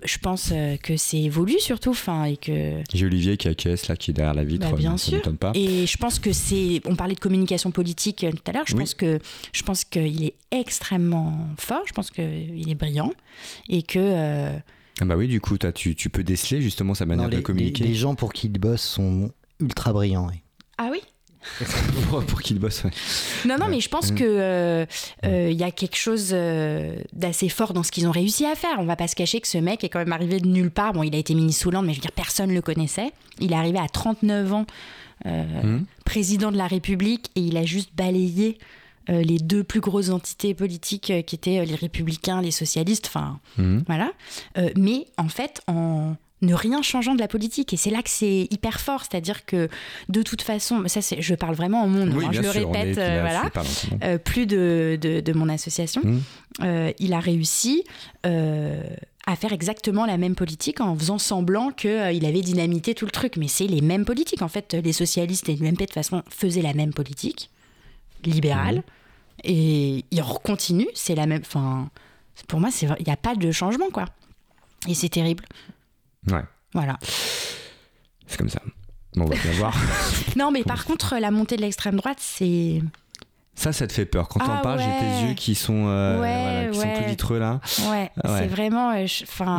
je 0.04 0.18
pense 0.18 0.52
euh, 0.54 0.78
que 0.78 0.98
c'est 0.98 1.30
voulu 1.30 1.60
surtout, 1.60 1.92
enfin 1.92 2.24
et 2.26 2.38
que 2.38 2.82
J'ai 2.94 3.06
Olivier 3.06 3.38
qui 3.38 3.48
acquiesce 3.48 3.88
là, 3.88 3.96
qui 3.96 4.12
est 4.12 4.14
derrière 4.14 4.34
la 4.34 4.44
vitre. 4.44 4.70
Bah, 4.70 4.76
bien 4.78 4.98
ça 4.98 5.12
sûr. 5.12 5.22
pas. 5.38 5.52
Et 5.56 5.86
je 5.88 5.98
pense 5.98 6.20
que 6.20 6.32
c'est. 6.34 6.82
On 6.86 6.96
parlait 6.96 7.16
de 7.16 7.20
communication 7.20 7.72
politique 7.72 8.24
euh, 8.24 8.32
tout 8.32 8.42
à 8.48 8.52
l'heure. 8.52 8.64
Je 8.68 8.74
Oui. 8.74 8.80
pense 8.82 8.94
que 8.94 9.20
je 9.54 9.64
pense 9.64 9.84
qu'il 9.84 10.24
est 10.26 10.36
extrêmement 10.52 11.48
fort. 11.58 11.84
Je 11.88 11.94
pense 11.94 12.12
qu'il 12.12 12.70
est 12.70 12.76
brillant 12.76 13.14
et 13.68 13.84
que. 13.84 14.00
euh, 14.00 14.58
Ah 15.02 15.06
bah 15.06 15.16
oui, 15.18 15.28
du 15.28 15.40
coup, 15.42 15.58
tu, 15.58 15.96
tu 15.96 16.10
peux 16.10 16.24
déceler 16.24 16.62
justement 16.62 16.94
sa 16.94 17.06
manière 17.06 17.26
Non, 17.26 17.30
les, 17.32 17.38
de 17.38 17.42
communiquer 17.42 17.84
les- 17.84 17.90
les 17.92 17.96
gens 17.96 18.16
pour 18.16 18.34
qui 18.34 18.48
il 18.48 18.60
bosse 18.60 18.82
sont 18.82 19.32
ultra 19.60 19.94
brillants. 19.94 20.30
Ah 20.78 20.90
oui? 20.92 21.00
Pour, 22.10 22.24
pour 22.26 22.42
qu'il 22.42 22.60
bosse. 22.60 22.84
ouais. 22.84 22.92
Non, 23.46 23.58
non, 23.58 23.68
mais 23.70 23.80
je 23.80 23.90
pense 23.90 24.12
Mm. 24.12 24.16
que 24.16 24.24
euh, 24.26 24.86
euh, 25.26 25.50
il 25.52 25.58
y 25.58 25.64
a 25.64 25.72
quelque 25.72 25.96
chose 25.98 26.30
euh, 26.34 26.96
d'assez 27.14 27.50
fort 27.50 27.74
dans 27.74 27.84
ce 27.84 27.92
qu'ils 27.92 28.08
ont 28.08 28.12
réussi 28.12 28.46
à 28.46 28.56
faire. 28.56 28.76
On 28.80 28.86
va 28.86 28.96
pas 28.96 29.08
se 29.08 29.16
cacher 29.16 29.42
que 29.42 29.48
ce 29.48 29.58
mec 29.58 29.84
est 29.84 29.90
quand 29.90 30.00
même 30.00 30.14
arrivé 30.14 30.40
de 30.40 30.48
nulle 30.48 30.72
part. 30.72 30.94
Bon, 30.94 31.04
il 31.04 31.14
a 31.16 31.18
été 31.18 31.34
ministre 31.34 31.62
sous 31.64 31.68
Hollande, 31.70 31.86
mais 31.86 31.94
je 31.94 31.98
veux 31.98 32.02
dire, 32.04 32.12
personne 32.12 32.54
le 32.54 32.62
connaissait. 32.62 33.12
Il 33.40 33.52
est 33.52 33.56
arrivé 33.56 33.80
à 33.80 33.88
39 33.88 34.54
ans, 34.54 34.66
euh, 35.26 35.44
Mhm. 35.64 35.86
président 36.06 36.52
de 36.52 36.58
la 36.58 36.68
République, 36.68 37.30
et 37.36 37.42
il 37.42 37.58
a 37.58 37.66
juste 37.66 37.90
balayé 37.96 38.58
euh, 39.10 39.22
les 39.24 39.38
deux 39.40 39.64
plus 39.64 39.80
grosses 39.80 40.10
entités 40.10 40.54
politiques 40.54 41.10
euh, 41.10 41.22
qui 41.24 41.34
étaient 41.36 41.60
euh, 41.60 41.66
les 41.66 41.74
républicains, 41.76 42.42
les 42.42 42.52
socialistes, 42.52 43.08
enfin 43.08 43.40
Mhm. 43.58 43.84
voilà. 43.88 44.12
Euh, 44.58 44.70
mais 44.78 45.08
en 45.18 45.30
fait, 45.30 45.62
en 45.68 46.16
ne 46.42 46.54
rien 46.54 46.82
changeant 46.82 47.16
de 47.16 47.20
la 47.20 47.28
politique. 47.28 47.74
Et 47.74 47.78
c'est 47.78 47.90
là 47.90 48.02
que 48.02 48.10
c'est 48.10 48.48
hyper 48.52 48.80
fort, 48.80 49.02
c'est-à-dire 49.02 49.46
que 49.46 49.68
de 50.08 50.22
toute 50.24 50.42
façon, 50.42 50.84
ça 50.88 51.02
c'est, 51.02 51.22
je 51.22 51.36
parle 51.36 51.56
vraiment 51.56 51.84
en 51.84 51.88
mon 51.88 52.06
nom, 52.06 52.16
Oui, 52.18 52.26
hein, 52.26 52.32
je 52.34 52.42
le 52.42 52.50
répète, 52.50 52.98
est 52.98 53.02
euh, 53.02 53.24
là, 53.24 53.50
voilà. 53.52 53.68
Euh, 54.04 54.18
plus 54.18 54.46
de, 54.46 54.98
de, 55.02 55.20
de 55.20 55.34
mon 55.34 55.50
association, 55.50 56.02
Mhm. 56.04 56.22
euh, 56.64 56.92
il 57.00 57.14
a 57.14 57.20
réussi 57.20 57.84
à 58.24 59.36
faire 59.36 59.54
exactement 59.54 60.06
la 60.06 60.18
même 60.18 60.36
politique 60.36 60.82
en 60.82 60.96
faisant 60.98 61.18
semblant 61.20 61.72
qu'il 61.72 62.26
avait 62.26 62.42
dynamité 62.42 62.96
tout 62.96 63.06
le 63.06 63.12
truc. 63.12 63.38
Mais 63.38 63.48
c'est 63.48 63.68
les 63.68 63.82
mêmes 63.82 64.06
politiques. 64.06 64.42
En 64.42 64.48
fait, 64.48 64.74
les 64.74 64.94
socialistes 64.94 65.50
et 65.50 65.56
l'UMP, 65.56 65.74
de 65.82 65.86
toute 65.86 65.94
façon, 65.94 66.24
faisaient 66.30 66.62
la 66.64 66.74
même 66.74 66.94
politique, 66.94 67.50
libérale. 68.24 68.78
Mhm. 68.78 68.82
Et 69.44 70.06
ils 70.12 70.24
continuent, 70.44 70.88
c'est 70.94 71.16
la 71.16 71.26
même... 71.28 71.42
Enfin, 71.46 71.90
pour 72.48 72.60
moi, 72.60 72.70
il 72.82 73.04
n'y 73.06 73.12
a 73.14 73.18
pas 73.18 73.36
de 73.36 73.52
changement, 73.52 73.90
quoi. 73.92 74.06
Et 74.88 74.94
c'est 74.94 75.10
terrible. 75.10 75.46
Ouais, 76.28 76.44
Voilà. 76.74 76.98
c'est 78.28 78.38
comme 78.38 78.50
ça. 78.50 78.62
Bon, 79.16 79.26
on 79.26 79.30
va 79.30 79.36
bien 79.36 79.52
voir. 79.54 79.76
Non, 80.36 80.52
mais 80.52 80.64
par 80.64 80.86
contre, 80.86 81.18
la 81.18 81.32
montée 81.32 81.56
de 81.58 81.62
l'extrême 81.62 81.96
droite, 81.98 82.20
c'est... 82.20 82.82
Ça, 83.56 83.74
ça 83.74 83.88
te 83.88 83.94
fait 83.94 84.06
peur. 84.06 84.28
Quand 84.30 84.40
Ah 84.44 84.58
on 84.60 84.64
parle, 84.64 84.80
j'ai 84.80 84.86
tes 84.86 85.28
yeux 85.28 85.34
qui 85.34 85.54
sont, 85.56 85.88
euh, 85.88 86.22
Ouais, 86.22 86.70
voilà, 86.72 86.72
qui 86.72 86.96
sont 86.98 87.04
tout 87.04 87.10
vitreux 87.10 87.40
là. 87.40 87.60
Ouais, 87.90 88.10
Ah 88.24 88.38
c'est 88.38 88.48
vraiment... 88.48 88.92
euh. 88.92 89.06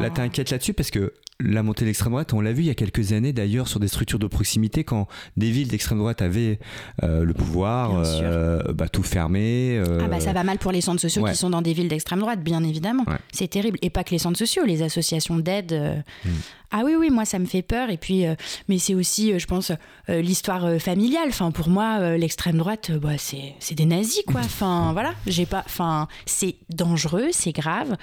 Là, 0.00 0.08
t'inquiètes 0.10 0.50
là-dessus 0.50 0.72
parce 0.72 0.90
que 0.90 1.12
la 1.40 1.62
montée 1.62 1.82
de 1.84 1.86
l'extrême 1.86 2.12
droite, 2.12 2.32
on 2.32 2.40
l'a 2.40 2.52
vu 2.52 2.62
il 2.62 2.66
y 2.66 2.70
a 2.70 2.74
quelques 2.74 3.12
années 3.12 3.32
d'ailleurs 3.32 3.68
sur 3.68 3.80
des 3.80 3.88
structures 3.88 4.18
de 4.18 4.26
proximité 4.26 4.84
quand 4.84 5.08
des 5.36 5.50
villes 5.50 5.68
d'extrême 5.68 5.98
droite 5.98 6.22
avaient 6.22 6.58
euh, 7.02 7.24
le 7.24 7.34
pouvoir, 7.34 8.02
euh, 8.04 8.62
bah, 8.72 8.88
tout 8.88 9.02
fermé. 9.02 9.76
euh, 9.78 10.00
Ah 10.04 10.08
bah 10.08 10.20
ça 10.20 10.32
va 10.32 10.44
mal 10.44 10.58
pour 10.58 10.72
les 10.72 10.80
centres 10.80 11.00
sociaux 11.00 11.22
ouais. 11.22 11.32
qui 11.32 11.36
sont 11.36 11.50
dans 11.50 11.62
des 11.62 11.72
villes 11.72 11.88
d'extrême 11.88 12.20
droite, 12.20 12.42
bien 12.42 12.62
évidemment. 12.62 13.04
Ouais. 13.06 13.16
C'est 13.32 13.48
terrible. 13.48 13.78
Et 13.82 13.90
pas 13.90 14.04
que 14.04 14.10
les 14.10 14.18
centres 14.18 14.38
sociaux, 14.38 14.64
les 14.64 14.82
associations 14.82 15.38
d'aide. 15.38 15.72
euh, 15.72 15.94
Mm. 16.24 16.28
Ah 16.72 16.82
oui, 16.84 16.94
oui, 16.96 17.10
moi 17.10 17.24
ça 17.24 17.40
me 17.40 17.46
fait 17.46 17.62
peur. 17.62 17.90
Et 17.90 17.96
puis, 17.96 18.24
mais 18.68 18.78
c'est 18.78 18.94
aussi, 18.94 19.36
je 19.40 19.46
pense, 19.46 19.72
l'histoire 20.06 20.78
familiale. 20.80 21.26
Enfin, 21.28 21.50
pour 21.50 21.68
moi, 21.68 22.16
l'extrême 22.16 22.58
droite, 22.58 22.92
bah, 22.92 23.18
c'est 23.18 23.54
c'est 23.58 23.74
des 23.74 23.86
nazis, 23.86 24.22
quoi. 24.24 24.40
Enfin, 24.44 24.92
voilà. 24.92 25.14
J'ai 25.26 25.46
pas. 25.46 25.64
Enfin, 25.66 26.06
c'est 26.26 26.54
dangereux, 26.68 27.26
c'est 27.32 27.50
grave. 27.50 27.96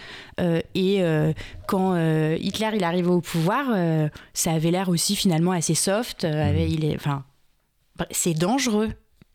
Et 0.75 1.01
quand 1.65 1.95
Hitler 2.35 2.69
il 2.75 2.83
arrive 2.83 3.09
au 3.09 3.21
pouvoir, 3.31 3.65
euh, 3.69 4.09
ça 4.33 4.51
avait 4.51 4.71
l'air 4.71 4.89
aussi 4.89 5.15
finalement 5.15 5.51
assez 5.51 5.75
soft. 5.75 6.23
euh, 6.23 6.49
avait- 6.49 6.69
il 6.69 6.85
est, 6.85 6.95
enfin, 6.95 7.23
bref, 7.95 8.07
c'est 8.11 8.33
dangereux. 8.33 8.91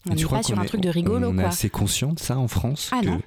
On 0.08 0.12
Mm. 0.12 0.16
n'est 0.16 0.24
pas 0.24 0.42
sur 0.42 0.58
un 0.58 0.62
est- 0.62 0.66
truc 0.66 0.80
de 0.80 0.88
rigolo, 0.88 1.28
On 1.28 1.32
est 1.38 1.42
quoi. 1.42 1.48
assez 1.50 1.70
conscient 1.70 2.12
de 2.12 2.18
ça 2.18 2.36
en 2.38 2.48
France 2.48 2.90
Ah 2.92 3.00
que- 3.00 3.06
non. 3.06 3.20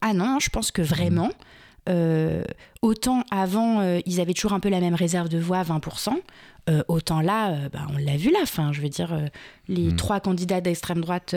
Ah 0.00 0.12
non, 0.12 0.38
je 0.40 0.50
pense 0.50 0.70
que 0.70 0.82
vraiment, 0.82 1.30
euh, 1.88 2.42
autant 2.82 3.22
avant, 3.30 3.82
ils 4.04 4.20
avaient 4.20 4.34
toujours 4.34 4.52
un 4.52 4.60
peu 4.60 4.68
la 4.68 4.80
même 4.80 4.94
réserve 4.94 5.28
de 5.28 5.38
voix, 5.38 5.62
20%, 5.62 6.18
euh, 6.68 6.82
autant 6.88 7.20
là, 7.20 7.68
bah, 7.70 7.86
on 7.92 7.96
l'a 7.98 8.16
vu 8.16 8.30
là, 8.30 8.44
fin, 8.46 8.72
je 8.72 8.80
veux 8.82 8.88
dire, 8.88 9.16
les 9.68 9.92
Mm. 9.92 9.96
trois 9.96 10.20
candidats 10.20 10.60
d'extrême 10.60 11.00
droite 11.00 11.34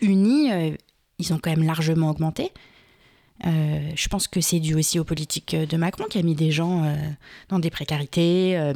unis, 0.00 0.50
ils 1.18 1.32
ont 1.32 1.38
quand 1.38 1.50
même 1.50 1.64
largement 1.64 2.10
augmenté. 2.10 2.52
Euh, 3.46 3.90
je 3.94 4.08
pense 4.08 4.26
que 4.28 4.40
c'est 4.40 4.58
dû 4.60 4.74
aussi 4.74 4.98
aux 4.98 5.04
politiques 5.04 5.54
de 5.54 5.76
Macron 5.76 6.04
qui 6.10 6.18
a 6.18 6.22
mis 6.22 6.34
des 6.34 6.50
gens 6.50 6.84
euh, 6.84 6.96
dans 7.48 7.58
des 7.58 7.70
précarités. 7.70 8.56
euh, 8.58 8.72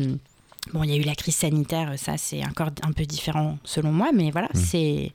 bon, 0.73 0.85
il 0.85 0.91
y 0.91 0.95
a 0.95 0.97
eu 0.97 1.03
la 1.03 1.15
crise 1.17 1.35
sanitaire, 1.37 1.93
ça 1.99 2.17
c'est 2.17 2.45
encore 2.47 2.69
un 2.83 2.93
peu 2.93 3.05
différent 3.05 3.59
selon 3.65 3.91
moi, 3.93 4.11
mais 4.15 4.31
voilà, 4.31 4.49
Mm. 4.55 4.59
c'est... 4.59 5.13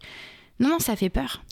Non, 0.59 0.69
non, 0.69 0.79
ça 0.79 0.95
fait 0.95 1.09
peur. 1.09 1.43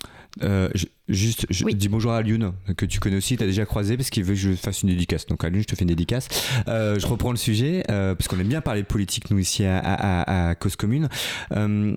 Euh, 0.44 0.70
je- 0.76 0.86
juste, 1.08 1.46
je 1.50 1.66
Oui. 1.66 1.76
dis 1.76 1.88
bonjour 1.88 2.12
à 2.12 2.22
Lune, 2.22 2.54
que 2.78 2.86
tu 2.86 3.00
connais 3.00 3.18
aussi, 3.18 3.38
tu 3.38 3.44
as 3.44 3.48
déjà 3.48 3.66
croisé 3.66 3.98
parce 3.98 4.10
qu'il 4.10 4.24
veut 4.24 4.34
que 4.34 4.40
je 4.40 4.52
fasse 4.54 4.84
une 4.84 4.90
dédicace. 4.90 5.26
Donc 5.28 5.44
à 5.44 5.50
Lune, 5.50 5.62
je 5.62 5.68
te 5.68 5.76
fais 5.76 5.84
une 5.84 5.90
dédicace. 5.90 6.28
Euh, 6.68 7.00
je 7.00 7.06
reprends 7.08 7.32
le 7.32 7.38
sujet, 7.38 7.84
euh, 7.90 8.16
parce 8.16 8.28
qu'on 8.28 8.40
aime 8.40 8.48
bien 8.48 8.62
parler 8.62 8.82
de 8.82 8.88
politique, 8.88 9.30
nous, 9.32 9.40
ici 9.40 9.66
à, 9.66 9.78
à- 9.78 10.22
à- 10.22 10.50
à 10.50 10.56
Cause 10.56 10.76
Commune. 10.76 11.10
Euh, 11.56 11.96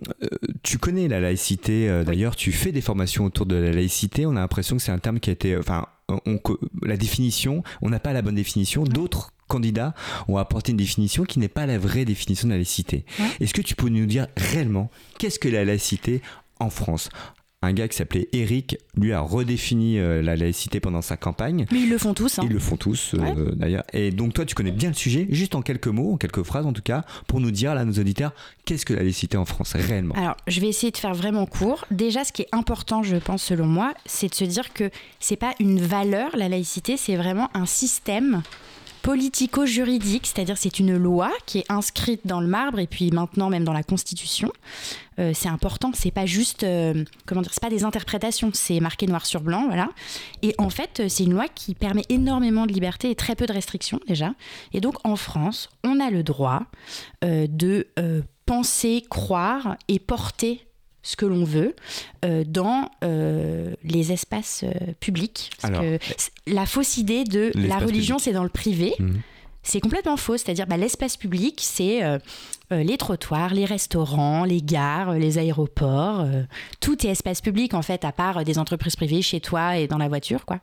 tu 0.63 0.79
connais 0.79 1.09
la 1.09 1.21
laïcité, 1.21 2.03
d'ailleurs, 2.05 2.37
tu 2.37 2.53
fais 2.53 2.73
des 2.73 2.81
formations 2.81 3.25
autour 3.25 3.47
de 3.47 3.55
la 3.57 3.73
laïcité. 3.73 4.27
On 4.27 4.33
a 4.37 4.41
l'impression 4.41 4.77
que 4.77 4.83
c'est 4.83 4.93
un 4.93 4.99
terme 4.99 5.21
qui 5.21 5.31
a 5.31 5.33
été. 5.33 5.57
Enfin, 5.57 5.87
on- 6.27 6.41
la 6.83 6.97
définition, 6.97 7.63
on 7.83 7.91
n'a 7.91 8.01
pas 8.01 8.13
la 8.13 8.23
bonne 8.23 8.35
définition. 8.35 8.85
D'autres 8.85 9.33
candidats 9.47 9.95
ont 10.29 10.37
apporté 10.37 10.73
une 10.73 10.77
définition 10.79 11.25
qui 11.25 11.39
n'est 11.39 11.49
pas 11.49 11.65
la 11.67 11.79
vraie 11.79 12.05
définition 12.05 12.49
de 12.49 12.53
la 12.53 12.57
laïcité. 12.59 13.05
Ouais. 13.19 13.27
Est-ce 13.41 13.55
que 13.55 13.63
tu 13.63 13.75
peux 13.75 13.89
nous 13.89 14.05
dire 14.07 14.27
réellement 14.37 14.91
qu'est-ce 15.19 15.39
que 15.39 15.49
la 15.49 15.65
laïcité 15.65 16.21
en 16.61 16.69
France? 16.71 17.09
Un 17.61 17.73
gars 17.73 17.89
qui 17.89 17.97
s'appelait 17.97 18.29
Eric, 18.33 18.79
lui 18.97 19.13
a 19.13 19.21
redéfini 19.21 19.99
euh, 19.99 20.23
la 20.23 20.37
laïcité 20.37 20.79
pendant 20.79 21.03
sa 21.03 21.17
campagne. 21.17 21.67
Mais 21.73 21.81
ils 21.81 21.91
le 21.91 21.99
font 21.99 22.15
tous. 22.15 22.39
hein. 22.39 22.43
Ils 22.47 22.53
le 22.53 22.61
font 22.61 22.77
tous, 22.77 23.15
euh, 23.15 23.19
Ouais. 23.19 23.35
d'ailleurs. 23.57 23.83
Et 23.93 24.13
donc, 24.13 24.33
toi, 24.35 24.45
tu 24.45 24.55
connais 24.55 24.71
bien 24.71 24.91
le 24.91 24.95
sujet, 24.95 25.27
juste 25.31 25.57
en 25.57 25.63
quelques 25.63 25.89
mots, 25.89 26.13
en 26.13 26.17
quelques 26.19 26.45
phrases 26.45 26.67
en 26.67 26.73
tout 26.73 26.83
cas, 26.83 27.05
pour 27.27 27.41
nous 27.41 27.51
dire, 27.51 27.75
là, 27.75 27.85
nos 27.85 27.95
auditeurs, 27.95 28.33
qu'est-ce 28.65 28.87
que 28.87 28.95
la 28.95 29.03
laïcité 29.03 29.37
en 29.37 29.45
France 29.45 29.73
réellement? 29.75 30.15
Alors, 30.15 30.37
je 30.47 30.61
vais 30.61 30.69
essayer 30.69 30.93
de 30.93 30.97
faire 30.99 31.15
vraiment 31.15 31.47
court. 31.47 31.85
Déjà, 31.91 32.23
ce 32.25 32.33
qui 32.33 32.43
est 32.43 32.49
important, 32.53 33.03
je 33.03 33.17
pense, 33.17 33.43
selon 33.43 33.67
moi, 33.67 33.93
c'est 34.07 34.29
de 34.29 34.35
se 34.35 34.45
dire 34.45 34.73
que 34.73 34.91
c'est 35.19 35.37
pas 35.37 35.55
une 35.59 35.81
valeur, 35.81 36.37
la 36.37 36.49
laïcité, 36.49 36.97
c'est 36.97 37.17
vraiment 37.17 37.49
un 37.55 37.67
système 37.67 38.43
politico-juridique, 39.03 40.26
c'est-à-dire 40.26 40.57
c'est 40.57 40.78
une 40.78 40.96
loi 40.96 41.30
qui 41.46 41.59
est 41.59 41.70
inscrite 41.70 42.26
dans 42.26 42.40
le 42.40 42.46
marbre 42.46 42.78
et 42.78 42.86
puis 42.86 43.11
maintenant 43.11 43.51
même 43.51 43.64
dans 43.64 43.72
la 43.72 43.82
Constitution. 43.82 44.53
Euh, 45.18 45.32
c'est 45.34 45.49
important, 45.49 45.90
c'est 45.94 46.11
pas 46.11 46.26
juste, 46.26 46.62
euh, 46.62 47.05
comment 47.26 47.42
dire, 47.42 47.51
c'est 47.53 47.62
pas 47.62 47.70
des 47.70 47.84
interprétations, 47.84 48.51
c'est 48.53 48.78
marqué 48.80 49.07
noir 49.07 49.26
sur 49.26 49.40
blanc, 49.40 49.66
voilà. 49.66 49.88
Et 50.42 50.55
en 50.59 50.70
fait, 50.70 51.01
euh, 51.01 51.09
c'est 51.09 51.24
une 51.24 51.32
loi 51.32 51.46
qui 51.49 51.74
permet 51.74 52.05
énormément 52.09 52.66
de 52.66 52.72
liberté 52.72 53.11
et 53.11 53.14
très 53.14 53.34
peu 53.34 53.46
de 53.46 53.53
restrictions 53.53 54.01
déjà. 54.07 54.32
Et 54.72 54.80
donc 54.80 54.94
en 55.05 55.16
France, 55.16 55.70
on 55.84 55.99
a 56.01 56.11
le 56.11 56.22
droit 56.22 56.62
de 57.22 57.86
penser, 58.46 59.05
croire 59.11 59.76
et 59.88 59.99
porter 59.99 60.68
ce 61.09 61.17
que 61.17 61.25
l'on 61.25 61.43
veut 61.45 61.75
euh, 62.27 62.45
dans 62.47 62.91
euh, 63.03 63.73
les 63.83 64.13
espaces 64.13 64.63
euh, 64.65 64.93
publics. 65.01 65.51
Parce 65.61 65.73
Alors, 65.73 65.81
que 65.83 65.99
c- 66.19 66.31
la 66.47 66.67
fausse 66.67 66.99
idée 66.99 67.25
de 67.25 67.51
la 67.55 67.79
religion, 67.79 68.19
c'est 68.19 68.33
dans 68.33 68.43
le 68.43 68.51
privé. 68.51 68.93
Mhm. 68.99 69.21
C'est 69.63 69.81
complètement 69.81 70.17
faux. 70.17 70.37
C'est-à-dire, 70.37 70.67
bah, 70.67 70.77
l'espace 70.77 71.17
public, 71.17 71.61
c'est 71.63 72.01
les 72.71 72.97
trottoirs, 72.97 73.53
les 73.53 73.65
restaurants, 73.67 74.45
les 74.45 74.63
gares, 74.63 75.13
les 75.15 75.37
aéroports. 75.37 76.25
tout 76.81 77.07
est 77.07 77.11
espace 77.11 77.41
public, 77.43 77.75
en 77.75 77.83
fait, 77.83 78.05
à 78.05 78.13
part 78.13 78.45
des 78.45 78.59
entreprises 78.59 78.97
privées 78.97 79.21
chez 79.21 79.41
toi 79.41 79.77
et 79.77 79.87
dans 79.87 79.99
la 79.99 80.09
voiture, 80.09 80.47
quoi. 80.47 80.61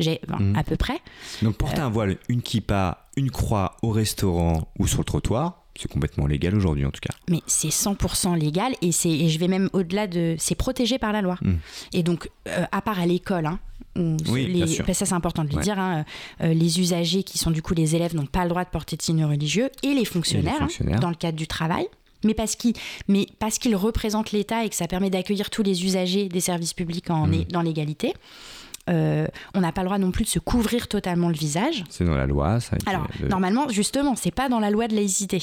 J'ai, 0.00 0.20
Mhm. 0.28 0.56
à 0.56 0.64
peu 0.64 0.76
près. 0.76 0.98
Donc, 1.42 1.56
porter 1.56 1.80
un 1.80 1.90
voile, 1.90 2.16
une 2.28 2.42
kippa, 2.42 3.06
une 3.16 3.30
croix 3.30 3.76
au 3.82 3.90
restaurant 3.90 4.68
ou 4.78 4.86
sur 4.88 4.98
le 5.00 5.04
trottoir, 5.04 5.64
c'est 5.80 5.90
complètement 5.90 6.26
légal 6.26 6.54
aujourd'hui 6.56 6.84
en 6.84 6.90
tout 6.90 7.00
cas. 7.00 7.14
Mais 7.30 7.40
c'est 7.46 7.68
100% 7.68 8.36
légal 8.38 8.72
et, 8.82 8.88
et 8.88 9.28
je 9.28 9.38
vais 9.38 9.48
même 9.48 9.70
au-delà 9.72 10.06
de. 10.06 10.34
C'est 10.38 10.54
protégé 10.56 10.98
par 10.98 11.12
la 11.12 11.22
loi. 11.22 11.38
Mhm. 11.42 11.58
Et 11.92 12.02
donc, 12.02 12.28
euh, 12.48 12.64
à 12.72 12.82
part 12.82 12.98
à 12.98 13.06
l'école, 13.06 13.46
hein, 13.46 13.58
Oui, 13.96 14.46
les- 14.46 14.52
bien 14.54 14.66
sûr. 14.66 14.84
bah, 14.86 14.94
ça 14.94 15.06
c'est 15.06 15.14
important 15.14 15.44
de 15.44 15.50
le 15.50 15.56
Ouais. 15.56 15.62
dire, 15.62 15.78
hein, 15.78 16.04
euh, 16.42 16.52
les 16.52 16.80
usagers 16.80 17.22
qui 17.22 17.38
sont 17.38 17.50
du 17.50 17.62
coup 17.62 17.74
les 17.74 17.94
élèves 17.96 18.14
n'ont 18.14 18.26
pas 18.26 18.42
le 18.44 18.48
droit 18.50 18.64
de 18.64 18.70
porter 18.70 18.96
de 18.96 19.02
signes 19.02 19.24
religieux 19.24 19.70
et 19.82 19.94
les 19.94 20.04
fonctionnaires, 20.04 20.54
hein, 20.56 20.68
fonctionnaires. 20.68 21.00
dans 21.00 21.10
le 21.10 21.14
cadre 21.16 21.36
du 21.38 21.46
travail. 21.46 21.86
Mais 22.24 22.34
parce 22.34 22.56
qu'ils, 22.56 22.72
qu'ils 23.60 23.76
représentent 23.76 24.32
l'État 24.32 24.64
et 24.64 24.68
que 24.68 24.74
ça 24.74 24.88
permet 24.88 25.08
d'accueillir 25.10 25.50
tous 25.50 25.62
les 25.62 25.84
usagers 25.84 26.28
des 26.28 26.40
services 26.40 26.74
publics 26.74 27.10
en, 27.10 27.28
Mhm. 27.28 27.44
dans 27.52 27.62
l'égalité, 27.62 28.12
euh, 28.88 29.26
on 29.54 29.60
n'a 29.60 29.72
pas 29.72 29.82
le 29.82 29.86
droit 29.86 29.98
non 29.98 30.10
plus 30.10 30.24
de 30.24 30.28
se 30.30 30.38
couvrir 30.38 30.88
totalement 30.88 31.28
le 31.28 31.34
visage. 31.34 31.84
C'est 31.90 32.04
dans 32.04 32.16
la 32.16 32.26
loi, 32.26 32.60
ça 32.60 32.74
a 32.74 32.76
été, 32.76 32.88
Alors, 32.88 33.06
normalement, 33.28 33.68
justement, 33.68 34.16
c'est 34.16 34.30
pas 34.30 34.48
dans 34.48 34.60
la 34.60 34.70
loi 34.70 34.88
de 34.88 34.94
laïcité. 34.96 35.40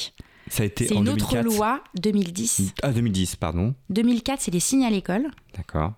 ça 0.49 0.63
a 0.63 0.65
été 0.65 0.87
C'est 0.87 0.95
une 0.95 1.09
autre 1.09 1.29
2004. 1.31 1.43
loi, 1.57 1.83
2010. 1.99 2.73
Ah, 2.83 2.91
2010, 2.91 3.35
pardon. 3.35 3.73
2004, 3.89 4.41
c'est 4.41 4.51
les 4.51 4.59
signes 4.59 4.85
à 4.85 4.89
l'école. 4.89 5.27
D'accord. 5.55 5.93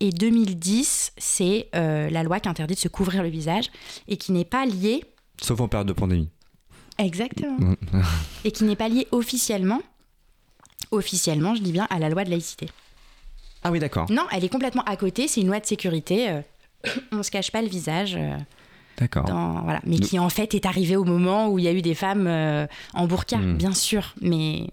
Et 0.00 0.10
2010, 0.10 1.12
c'est 1.16 1.68
euh, 1.74 2.10
la 2.10 2.22
loi 2.22 2.40
qui 2.40 2.48
interdit 2.48 2.74
de 2.74 2.78
se 2.80 2.88
couvrir 2.88 3.22
le 3.22 3.28
visage 3.28 3.66
et 4.08 4.16
qui 4.16 4.32
n'est 4.32 4.44
pas 4.44 4.66
liée. 4.66 5.04
Sauf 5.40 5.60
en 5.60 5.68
période 5.68 5.88
de 5.88 5.92
pandémie. 5.92 6.28
Exactement. 6.98 7.56
Mhm. 7.58 7.76
Et 8.44 8.50
qui 8.52 8.64
n'est 8.64 8.76
pas 8.76 8.88
liée 8.88 9.08
officiellement. 9.12 9.80
Officiellement, 10.90 11.54
je 11.54 11.62
dis 11.62 11.72
bien 11.72 11.86
à 11.90 11.98
la 11.98 12.10
loi 12.10 12.24
de 12.24 12.30
laïcité. 12.30 12.68
Ah 13.64 13.70
oui, 13.70 13.78
d'accord. 13.78 14.10
Non, 14.10 14.24
elle 14.30 14.44
est 14.44 14.48
complètement 14.48 14.82
à 14.84 14.96
côté. 14.96 15.26
C'est 15.28 15.40
une 15.40 15.46
loi 15.46 15.58
de 15.60 15.66
sécurité. 15.66 16.28
euh, 16.28 16.40
on 17.12 17.22
se 17.22 17.30
cache 17.30 17.50
pas 17.50 17.62
le 17.62 17.68
visage. 17.68 18.16
euh, 18.16 18.36
D'accord. 18.98 19.24
voilà. 19.64 19.80
Mais 19.86 19.98
qui 19.98 20.18
en 20.18 20.28
fait 20.28 20.54
est 20.54 20.66
arrivée 20.66 20.96
au 20.96 21.04
moment 21.04 21.48
où 21.48 21.58
il 21.58 21.64
y 21.64 21.68
a 21.68 21.72
eu 21.72 21.82
des 21.82 21.94
femmes 21.94 22.26
euh, 22.26 22.66
en 22.94 23.06
burqa, 23.06 23.38
Mhm. 23.38 23.56
bien 23.56 23.72
sûr. 23.72 24.14
Mais 24.20 24.66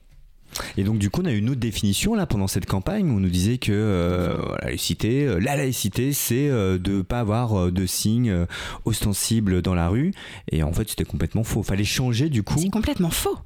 Et 0.78 0.84
donc 0.84 0.98
du 1.00 1.10
coup, 1.10 1.22
on 1.22 1.26
a 1.26 1.32
eu 1.32 1.38
une 1.38 1.50
autre 1.50 1.60
définition 1.60 2.16
là 2.16 2.26
pendant 2.26 2.48
cette 2.48 2.66
campagne 2.66 3.10
où 3.10 3.16
on 3.16 3.20
nous 3.20 3.30
disait 3.30 3.58
que 3.60 3.72
euh, 3.72 4.38
la 4.62 4.68
laïcité, 4.68 5.26
euh, 5.26 5.40
la 5.40 5.56
laïcité, 5.56 6.12
c'est 6.12 6.50
de 6.50 7.02
pas 7.02 7.20
avoir 7.22 7.72
de 7.72 7.86
signes 7.86 8.46
ostensibles 8.86 9.62
dans 9.62 9.76
la 9.76 9.88
rue. 9.90 10.12
Et 10.52 10.64
en 10.64 10.74
fait, 10.74 10.90
c'était 10.90 11.06
complètement 11.06 11.44
faux. 11.44 11.64
Fallait 11.64 11.84
changer 11.86 12.30
du 12.30 12.44
coup. 12.44 12.58
c'est 12.60 12.70
complètement 12.70 13.12
faux. 13.12 13.38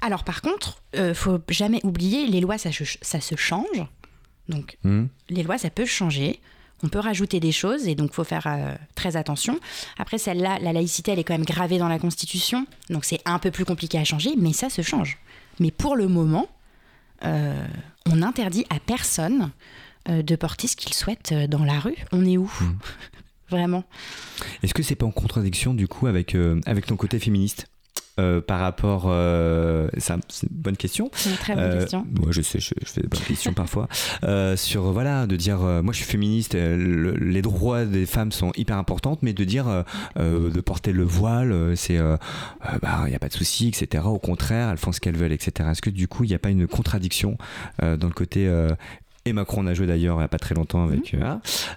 Alors 0.00 0.24
par 0.24 0.42
contre, 0.42 0.82
faut 1.14 1.38
jamais 1.48 1.80
oublier, 1.84 2.26
les 2.26 2.40
lois, 2.40 2.58
ça, 2.58 2.70
se- 2.72 2.84
ça 3.02 3.20
se 3.20 3.34
change. 3.36 3.84
Donc 4.48 4.78
Hmm. 4.84 5.06
les 5.28 5.42
lois, 5.42 5.58
ça 5.58 5.70
peut 5.70 5.84
changer. 5.86 6.40
On 6.82 6.88
peut 6.88 7.00
rajouter 7.00 7.40
des 7.40 7.52
choses 7.52 7.88
et 7.88 7.94
donc 7.94 8.12
faut 8.12 8.24
faire 8.24 8.46
euh, 8.46 8.74
très 8.94 9.16
attention. 9.16 9.58
Après, 9.98 10.18
celle-là, 10.18 10.58
la 10.60 10.72
laïcité, 10.72 11.12
elle 11.12 11.18
est 11.18 11.24
quand 11.24 11.34
même 11.34 11.44
gravée 11.44 11.78
dans 11.78 11.88
la 11.88 11.98
Constitution, 11.98 12.66
donc 12.90 13.04
c'est 13.04 13.20
un 13.24 13.38
peu 13.38 13.50
plus 13.50 13.64
compliqué 13.64 13.98
à 13.98 14.04
changer, 14.04 14.34
mais 14.36 14.52
ça 14.52 14.70
se 14.70 14.82
change. 14.82 15.18
Mais 15.60 15.70
pour 15.70 15.96
le 15.96 16.06
moment, 16.06 16.48
euh, 17.24 17.66
on 18.06 18.22
interdit 18.22 18.64
à 18.70 18.78
personne 18.78 19.50
euh, 20.08 20.22
de 20.22 20.36
porter 20.36 20.68
ce 20.68 20.76
qu'il 20.76 20.94
souhaite 20.94 21.32
dans 21.32 21.64
la 21.64 21.80
rue. 21.80 21.96
On 22.12 22.24
est 22.24 22.36
où? 22.36 22.50
Hmm. 22.60 22.78
Vraiment 23.50 23.84
Est-ce 24.62 24.74
que 24.74 24.82
c'est 24.82 24.94
pas 24.94 25.06
en 25.06 25.10
contradiction 25.10 25.72
du 25.72 25.88
coup 25.88 26.06
avec, 26.06 26.36
avec 26.66 26.84
ton 26.84 26.96
côté 26.96 27.18
féministe? 27.18 27.66
Euh, 28.18 28.40
par 28.40 28.60
rapport, 28.60 29.04
euh, 29.06 29.88
ça, 29.98 30.16
c'est 30.28 30.50
une 30.50 30.56
bonne 30.56 30.76
question. 30.76 31.10
C'est 31.14 31.30
une 31.30 31.36
très 31.36 31.54
bonne 31.54 31.64
Euh, 31.64 31.78
question. 31.80 32.06
Moi, 32.20 32.28
je 32.30 32.42
sais, 32.42 32.58
je, 32.58 32.74
je 32.84 32.90
fais 32.90 33.00
des 33.02 33.08
bonnes 33.08 33.20
questions 33.20 33.52
parfois. 33.52 33.88
Euh, 34.24 34.56
sur 34.56 34.82
voilà, 34.92 35.26
de 35.26 35.36
dire, 35.36 35.62
euh, 35.62 35.82
moi, 35.82 35.92
je 35.92 35.98
suis 35.98 36.06
féministe, 36.10 36.54
euh, 36.54 36.76
le- 36.76 37.12
les 37.16 37.42
droits 37.42 37.84
des 37.84 38.06
femmes 38.06 38.32
sont 38.32 38.52
hyper 38.56 38.76
importantes, 38.76 39.20
mais 39.22 39.32
de 39.32 39.44
dire 39.44 39.68
euh, 39.68 39.82
euh, 40.18 40.50
de 40.50 40.60
porter 40.60 40.92
le 40.92 41.04
voile, 41.04 41.76
c'est, 41.76 41.96
euh, 41.98 42.16
euh, 42.66 42.78
bah, 42.82 43.02
il 43.06 43.10
n'y 43.10 43.14
a 43.16 43.18
pas 43.20 43.28
de 43.28 43.32
souci, 43.34 43.68
etc. 43.68 44.04
Au 44.06 44.18
contraire, 44.18 44.70
elles 44.70 44.78
font 44.78 44.92
ce 44.92 45.00
qu'elles 45.00 45.16
veulent, 45.16 45.32
etc. 45.32 45.68
Est-ce 45.70 45.82
que 45.82 45.90
du 45.90 46.08
coup, 46.08 46.24
il 46.24 46.28
n'y 46.28 46.34
a 46.34 46.38
pas 46.40 46.50
une 46.50 46.66
contradiction 46.66 47.38
euh, 47.82 47.96
dans 47.96 48.08
le 48.08 48.12
côté 48.14 48.46
euh, 48.48 48.70
et 49.24 49.32
Macron 49.32 49.66
a 49.66 49.74
joué 49.74 49.86
d'ailleurs 49.86 50.16
il 50.16 50.20
n'y 50.20 50.24
a 50.24 50.28
pas 50.28 50.38
très 50.38 50.54
longtemps 50.54 50.84
avec. 50.84 51.14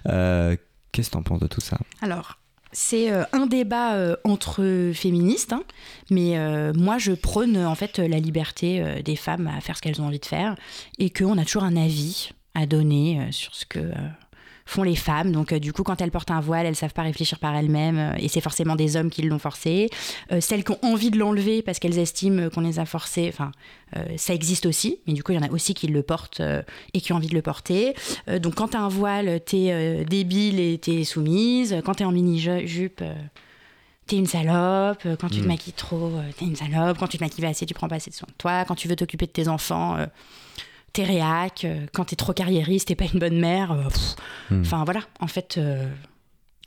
Euh, 0.08 0.56
Qu'est-ce 0.90 1.08
que 1.08 1.12
tu 1.12 1.18
en 1.18 1.22
penses 1.22 1.40
de 1.40 1.46
tout 1.46 1.60
ça? 1.62 1.78
Alors, 2.02 2.38
c'est 2.72 3.12
euh, 3.12 3.24
un 3.32 3.46
débat 3.46 3.94
euh, 3.94 4.16
entre 4.24 4.90
féministes, 4.94 5.52
hein, 5.52 5.62
mais 6.10 6.38
euh, 6.38 6.72
moi 6.74 6.98
je 6.98 7.12
prône 7.12 7.56
en 7.58 7.74
fait 7.74 7.98
la 7.98 8.18
liberté 8.18 9.02
des 9.04 9.16
femmes 9.16 9.46
à 9.46 9.60
faire 9.60 9.76
ce 9.76 9.82
qu'elles 9.82 10.00
ont 10.00 10.06
envie 10.06 10.18
de 10.18 10.26
faire 10.26 10.56
et 10.98 11.10
qu'on 11.10 11.38
a 11.38 11.44
toujours 11.44 11.64
un 11.64 11.76
avis 11.76 12.30
à 12.54 12.66
donner 12.66 13.28
sur 13.30 13.54
ce 13.54 13.64
que 13.64 13.92
font 14.66 14.82
les 14.82 14.96
femmes. 14.96 15.32
Donc 15.32 15.52
euh, 15.52 15.58
du 15.58 15.72
coup, 15.72 15.82
quand 15.82 16.00
elles 16.00 16.10
portent 16.10 16.30
un 16.30 16.40
voile, 16.40 16.66
elles 16.66 16.76
savent 16.76 16.92
pas 16.92 17.02
réfléchir 17.02 17.38
par 17.38 17.54
elles-mêmes 17.54 17.98
euh, 17.98 18.16
et 18.18 18.28
c'est 18.28 18.40
forcément 18.40 18.76
des 18.76 18.96
hommes 18.96 19.10
qui 19.10 19.22
l'ont 19.22 19.38
forcé. 19.38 19.88
Euh, 20.30 20.40
celles 20.40 20.64
qui 20.64 20.72
ont 20.72 20.78
envie 20.82 21.10
de 21.10 21.18
l'enlever 21.18 21.62
parce 21.62 21.78
qu'elles 21.78 21.98
estiment 21.98 22.48
qu'on 22.50 22.60
les 22.60 22.78
a 22.78 22.84
forcées, 22.84 23.28
enfin, 23.32 23.52
ça 24.16 24.32
existe 24.32 24.64
aussi, 24.64 25.00
mais 25.06 25.12
du 25.12 25.22
coup, 25.22 25.32
il 25.32 25.34
y 25.34 25.38
en 25.38 25.46
a 25.46 25.50
aussi 25.50 25.74
qui 25.74 25.86
le 25.86 26.02
portent 26.02 26.40
et 26.94 27.00
qui 27.02 27.12
ont 27.12 27.16
envie 27.16 27.28
de 27.28 27.34
le 27.34 27.42
porter. 27.42 27.94
Donc 28.40 28.54
quand 28.54 28.68
t'as 28.68 28.78
un 28.78 28.88
voile, 28.88 29.40
t'es 29.44 30.06
débile 30.08 30.60
et 30.60 30.78
t'es 30.78 31.04
soumise. 31.04 31.76
Quand 31.84 31.94
t'es 31.94 32.04
en 32.04 32.12
mini-jupe, 32.12 33.00
euh, 33.02 33.14
t'es 34.06 34.16
une 34.16 34.26
salope. 34.26 35.06
Quand 35.20 35.28
tu 35.28 35.40
te 35.40 35.46
maquilles 35.46 35.72
trop, 35.72 36.12
t'es 36.38 36.44
une 36.44 36.56
salope. 36.56 36.98
Quand 36.98 37.06
tu 37.06 37.18
te 37.18 37.24
maquilles 37.24 37.44
pas 37.44 37.50
assez, 37.50 37.66
tu 37.66 37.74
prends 37.74 37.88
pas 37.88 37.96
assez 37.96 38.10
de 38.10 38.14
soin 38.14 38.28
de 38.28 38.36
toi. 38.38 38.64
Quand 38.64 38.74
tu 38.74 38.88
veux 38.88 38.96
t'occuper 38.96 39.26
de 39.26 39.32
tes 39.32 39.48
enfants, 39.48 39.96
euh, 39.96 40.06
t'es 40.92 41.04
réac. 41.04 41.64
Euh, 41.64 41.86
Quand 41.92 42.04
t'es 42.06 42.16
trop 42.16 42.32
carriériste, 42.32 42.88
t'es 42.88 42.94
pas 42.94 43.06
une 43.12 43.18
bonne 43.20 43.38
mère. 43.38 43.72
euh. 43.72 43.84
Hmm. 44.50 44.60
Enfin 44.60 44.84
voilà, 44.84 45.00
en 45.20 45.26
fait, 45.26 45.56
euh, 45.58 45.88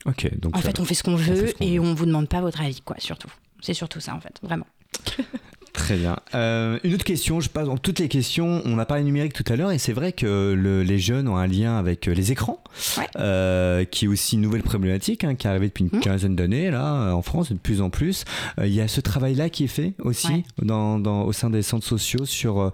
Ok, 0.05 0.29
donc 0.39 0.55
en 0.55 0.61
fait, 0.61 0.79
on 0.79 0.85
fait 0.85 0.93
ce 0.93 1.03
qu'on 1.03 1.15
veut 1.15 1.47
ce 1.47 1.63
et 1.63 1.77
veut. 1.77 1.83
on 1.85 1.93
vous 1.95 2.05
demande 2.05 2.27
pas 2.29 2.41
votre 2.41 2.61
avis, 2.61 2.81
quoi, 2.81 2.95
surtout. 2.99 3.29
C'est 3.61 3.73
surtout 3.73 3.99
ça, 3.99 4.13
en 4.13 4.19
fait, 4.19 4.37
vraiment. 4.43 4.67
Très 5.75 5.97
bien. 5.97 6.15
Euh, 6.33 6.79
une 6.83 6.93
autre 6.93 7.03
question, 7.03 7.41
je 7.41 7.49
passe 7.49 7.65
dans 7.67 7.77
toutes 7.77 7.99
les 7.99 8.07
questions. 8.07 8.61
On 8.65 8.79
a 8.79 8.85
parlé 8.85 9.03
numérique 9.03 9.33
tout 9.33 9.43
à 9.51 9.55
l'heure 9.55 9.71
et 9.71 9.77
c'est 9.77 9.93
vrai 9.93 10.13
que 10.13 10.53
le- 10.57 10.83
les 10.83 10.99
jeunes 10.99 11.27
ont 11.27 11.37
un 11.37 11.47
lien 11.47 11.77
avec 11.77 12.07
euh, 12.07 12.13
les 12.13 12.31
écrans, 12.31 12.63
Ouais. 12.97 13.07
euh, 13.17 13.83
qui 13.83 14.05
est 14.05 14.07
aussi 14.07 14.35
une 14.35 14.41
nouvelle 14.41 14.63
problématique 14.63 15.23
hein, 15.23 15.35
qui 15.35 15.47
est 15.47 15.49
arrivée 15.49 15.67
depuis 15.67 15.83
une 15.83 15.89
Mhm. 15.97 15.99
quinzaine 15.99 16.35
d'années 16.35 16.71
là 16.71 17.13
en 17.13 17.21
France 17.21 17.51
de 17.51 17.57
plus 17.57 17.81
en 17.81 17.89
plus. 17.89 18.23
Euh, 18.59 18.65
Il 18.67 18.73
y 18.73 18.81
a 18.81 18.87
ce 18.87 18.99
travail-là 19.01 19.49
qui 19.49 19.65
est 19.65 19.67
fait 19.67 19.93
aussi 19.99 20.27
Ouais. 20.27 20.43
dans, 20.61 20.97
dans- 20.99 21.23
au 21.23 21.31
sein 21.33 21.49
des 21.49 21.61
centres 21.61 21.85
sociaux 21.85 22.25
sur 22.25 22.71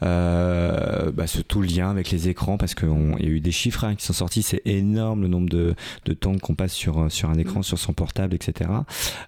bah, 0.00 1.26
ce 1.26 1.40
tout 1.40 1.62
lien 1.62 1.90
avec 1.90 2.10
les 2.10 2.28
écrans 2.28 2.56
parce 2.58 2.74
qu'il 2.74 2.88
y 3.20 3.24
a 3.26 3.28
eu 3.28 3.40
des 3.40 3.52
chiffres 3.52 3.84
hein, 3.84 3.94
qui 3.94 4.04
sont 4.04 4.12
sortis, 4.12 4.42
c'est 4.42 4.62
énorme 4.64 5.22
le 5.22 5.28
nombre 5.28 5.48
de, 5.48 5.74
de 6.04 6.12
temps 6.12 6.36
qu'on 6.38 6.54
passe 6.54 6.72
sur, 6.72 7.10
sur 7.10 7.30
un 7.30 7.34
écran, 7.38 7.58
Mhm. 7.60 7.64
sur 7.64 7.78
son 7.78 7.92
portable, 7.92 8.34
etc. 8.34 8.70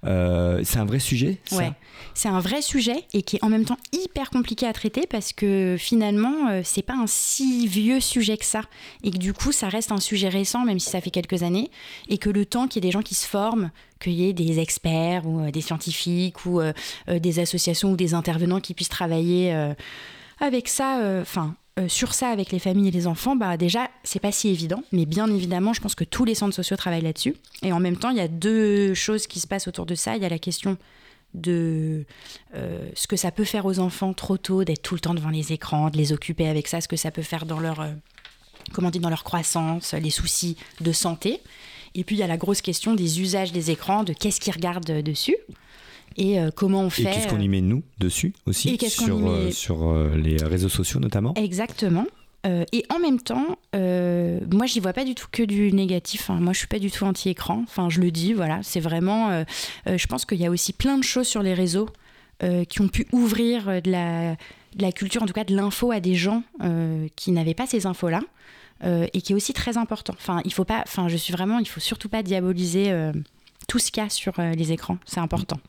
C'est 0.02 0.78
un 0.78 0.84
vrai 0.84 0.98
sujet 0.98 1.38
ça? 1.44 1.56
Ouais. 1.56 1.72
C'est 2.14 2.28
un 2.28 2.40
vrai 2.40 2.62
sujet 2.62 3.04
et 3.14 3.22
qui 3.22 3.36
est 3.36 3.44
en 3.44 3.48
même 3.48 3.64
temps 3.64 3.76
hyper 3.92 4.30
compliqué 4.30 4.66
à 4.66 4.72
traiter 4.72 5.06
parce 5.06 5.32
que 5.32 5.76
finalement, 5.78 6.48
euh, 6.48 6.62
c'est 6.64 6.82
pas 6.82 6.94
un 6.94 7.06
si 7.06 7.66
vieux 7.66 8.00
sujet 8.00 8.36
que 8.36 8.44
ça. 8.44 8.62
Et 9.02 9.10
que 9.10 9.18
du 9.18 9.34
coup, 9.34 9.52
ça 9.52 9.68
reste 9.68 9.92
un 9.92 10.00
sujet 10.00 10.28
récent, 10.28 10.64
même 10.64 10.78
si 10.78 10.88
ça 10.88 11.00
fait 11.00 11.10
quelques 11.10 11.42
années. 11.42 11.70
Et 12.08 12.18
que 12.18 12.30
le 12.30 12.46
temps 12.46 12.68
qu'il 12.68 12.82
y 12.82 12.86
ait 12.86 12.88
des 12.88 12.92
gens 12.92 13.02
qui 13.02 13.14
se 13.14 13.26
forment, 13.26 13.70
qu'il 14.00 14.14
y 14.14 14.28
ait 14.28 14.32
des 14.32 14.60
experts 14.60 15.26
ou 15.26 15.40
euh, 15.40 15.50
des 15.50 15.60
scientifiques 15.60 16.46
ou 16.46 16.60
euh, 16.60 16.72
des 17.08 17.38
associations 17.38 17.92
ou 17.92 17.96
des 17.96 18.14
intervenants 18.14 18.60
qui 18.60 18.74
puissent 18.74 18.88
travailler 18.88 19.52
avec 20.40 20.68
ça, 20.68 21.00
enfin. 21.20 21.54
sur 21.88 22.14
ça 22.14 22.28
avec 22.28 22.50
les 22.50 22.58
familles 22.58 22.88
et 22.88 22.90
les 22.90 23.06
enfants, 23.06 23.36
bah 23.36 23.56
déjà 23.56 23.88
c'est 24.04 24.20
pas 24.20 24.32
si 24.32 24.48
évident, 24.48 24.82
mais 24.92 25.06
bien 25.06 25.32
évidemment 25.32 25.72
je 25.72 25.80
pense 25.80 25.94
que 25.94 26.04
tous 26.04 26.24
les 26.24 26.34
centres 26.34 26.54
sociaux 26.54 26.76
travaillent 26.76 27.02
là-dessus. 27.02 27.34
Et 27.62 27.72
en 27.72 27.80
même 27.80 27.96
temps 27.96 28.10
il 28.10 28.16
y 28.16 28.20
a 28.20 28.28
deux 28.28 28.94
choses 28.94 29.26
qui 29.26 29.40
se 29.40 29.46
passent 29.46 29.68
autour 29.68 29.86
de 29.86 29.94
ça. 29.94 30.16
Il 30.16 30.22
y 30.22 30.26
a 30.26 30.28
la 30.28 30.38
question 30.38 30.78
de 31.34 32.04
euh, 32.54 32.88
ce 32.94 33.06
que 33.06 33.16
ça 33.16 33.30
peut 33.30 33.44
faire 33.44 33.64
aux 33.66 33.78
enfants 33.78 34.12
trop 34.12 34.36
tôt 34.36 34.64
d'être 34.64 34.82
tout 34.82 34.94
le 34.94 35.00
temps 35.00 35.14
devant 35.14 35.30
les 35.30 35.52
écrans, 35.52 35.90
de 35.90 35.96
les 35.96 36.12
occuper 36.12 36.46
avec 36.48 36.68
ça, 36.68 36.80
ce 36.80 36.88
que 36.88 36.96
ça 36.96 37.10
peut 37.10 37.22
faire 37.22 37.46
dans 37.46 37.58
leur, 37.60 37.80
euh, 37.80 37.92
comment 38.72 38.90
dans 38.90 39.08
leur 39.10 39.24
croissance, 39.24 39.94
les 39.94 40.10
soucis 40.10 40.56
de 40.80 40.92
santé. 40.92 41.40
Et 41.94 42.04
puis 42.04 42.16
il 42.16 42.18
y 42.18 42.22
a 42.22 42.26
la 42.26 42.36
grosse 42.36 42.60
question 42.60 42.94
des 42.94 43.20
usages 43.20 43.52
des 43.52 43.70
écrans, 43.70 44.04
de 44.04 44.12
qu'est-ce 44.12 44.40
qu'ils 44.40 44.54
regardent 44.54 44.90
euh, 44.90 45.02
dessus 45.02 45.36
et 46.18 46.38
euh, 46.38 46.50
comment 46.54 46.82
on 46.82 46.88
Et 46.88 46.90
fait. 46.90 47.04
qu'est-ce 47.04 47.28
qu'on 47.28 47.40
y 47.40 47.48
met 47.48 47.62
nous 47.62 47.82
dessus 47.98 48.34
aussi 48.46 48.68
Et 48.68 48.88
sur, 48.88 49.18
y 49.18 49.22
met 49.22 49.50
sur 49.52 49.94
les 50.14 50.36
réseaux 50.36 50.68
sociaux 50.68 51.00
notamment? 51.00 51.32
Exactement. 51.34 52.06
Euh, 52.46 52.64
et 52.72 52.84
en 52.88 52.98
même 52.98 53.20
temps, 53.20 53.58
euh, 53.74 54.40
moi, 54.50 54.66
j'y 54.66 54.80
vois 54.80 54.92
pas 54.92 55.04
du 55.04 55.14
tout 55.14 55.26
que 55.30 55.42
du 55.42 55.72
négatif. 55.72 56.22
Enfin, 56.22 56.40
moi, 56.40 56.52
je 56.52 56.58
suis 56.58 56.66
pas 56.66 56.78
du 56.78 56.90
tout 56.90 57.04
anti-écran. 57.04 57.62
Enfin, 57.64 57.88
je 57.88 58.00
le 58.00 58.10
dis, 58.10 58.32
voilà. 58.32 58.60
C'est 58.62 58.80
vraiment. 58.80 59.30
euh, 59.30 59.44
euh, 59.86 59.98
je 59.98 60.06
pense 60.06 60.24
qu'il 60.24 60.38
y 60.38 60.46
a 60.46 60.50
aussi 60.50 60.72
plein 60.72 60.98
de 60.98 61.04
choses 61.04 61.26
sur 61.26 61.42
les 61.42 61.54
réseaux 61.54 61.88
qui 62.68 62.80
ont 62.80 62.88
pu 62.88 63.06
ouvrir 63.12 63.80
de 63.82 63.88
la, 63.88 64.90
culture, 64.90 65.22
en 65.22 65.26
tout 65.26 65.32
cas 65.32 65.44
de 65.44 65.54
l'info, 65.54 65.92
à 65.92 66.00
des 66.00 66.16
gens 66.16 66.42
qui 67.14 67.30
n'avaient 67.30 67.54
pas 67.54 67.68
ces 67.68 67.86
infos-là. 67.86 68.20
et 68.82 69.22
qui 69.22 69.32
est 69.32 69.36
aussi 69.36 69.52
très 69.52 69.76
important. 69.76 70.12
Enfin, 70.18 70.40
il 70.44 70.52
faut 70.52 70.64
pas. 70.64 70.82
Enfin, 70.84 71.06
je 71.06 71.16
suis 71.16 71.32
vraiment. 71.32 71.60
Il 71.60 71.68
faut 71.68 71.78
surtout 71.78 72.08
pas 72.08 72.24
diaboliser 72.24 72.92
tout 73.68 73.78
ce 73.78 73.92
qu'il 73.92 74.02
y 74.02 74.06
a 74.06 74.10
sur 74.10 74.32
les 74.40 74.72
écrans. 74.72 74.98
C'est 75.06 75.20
important. 75.20 75.60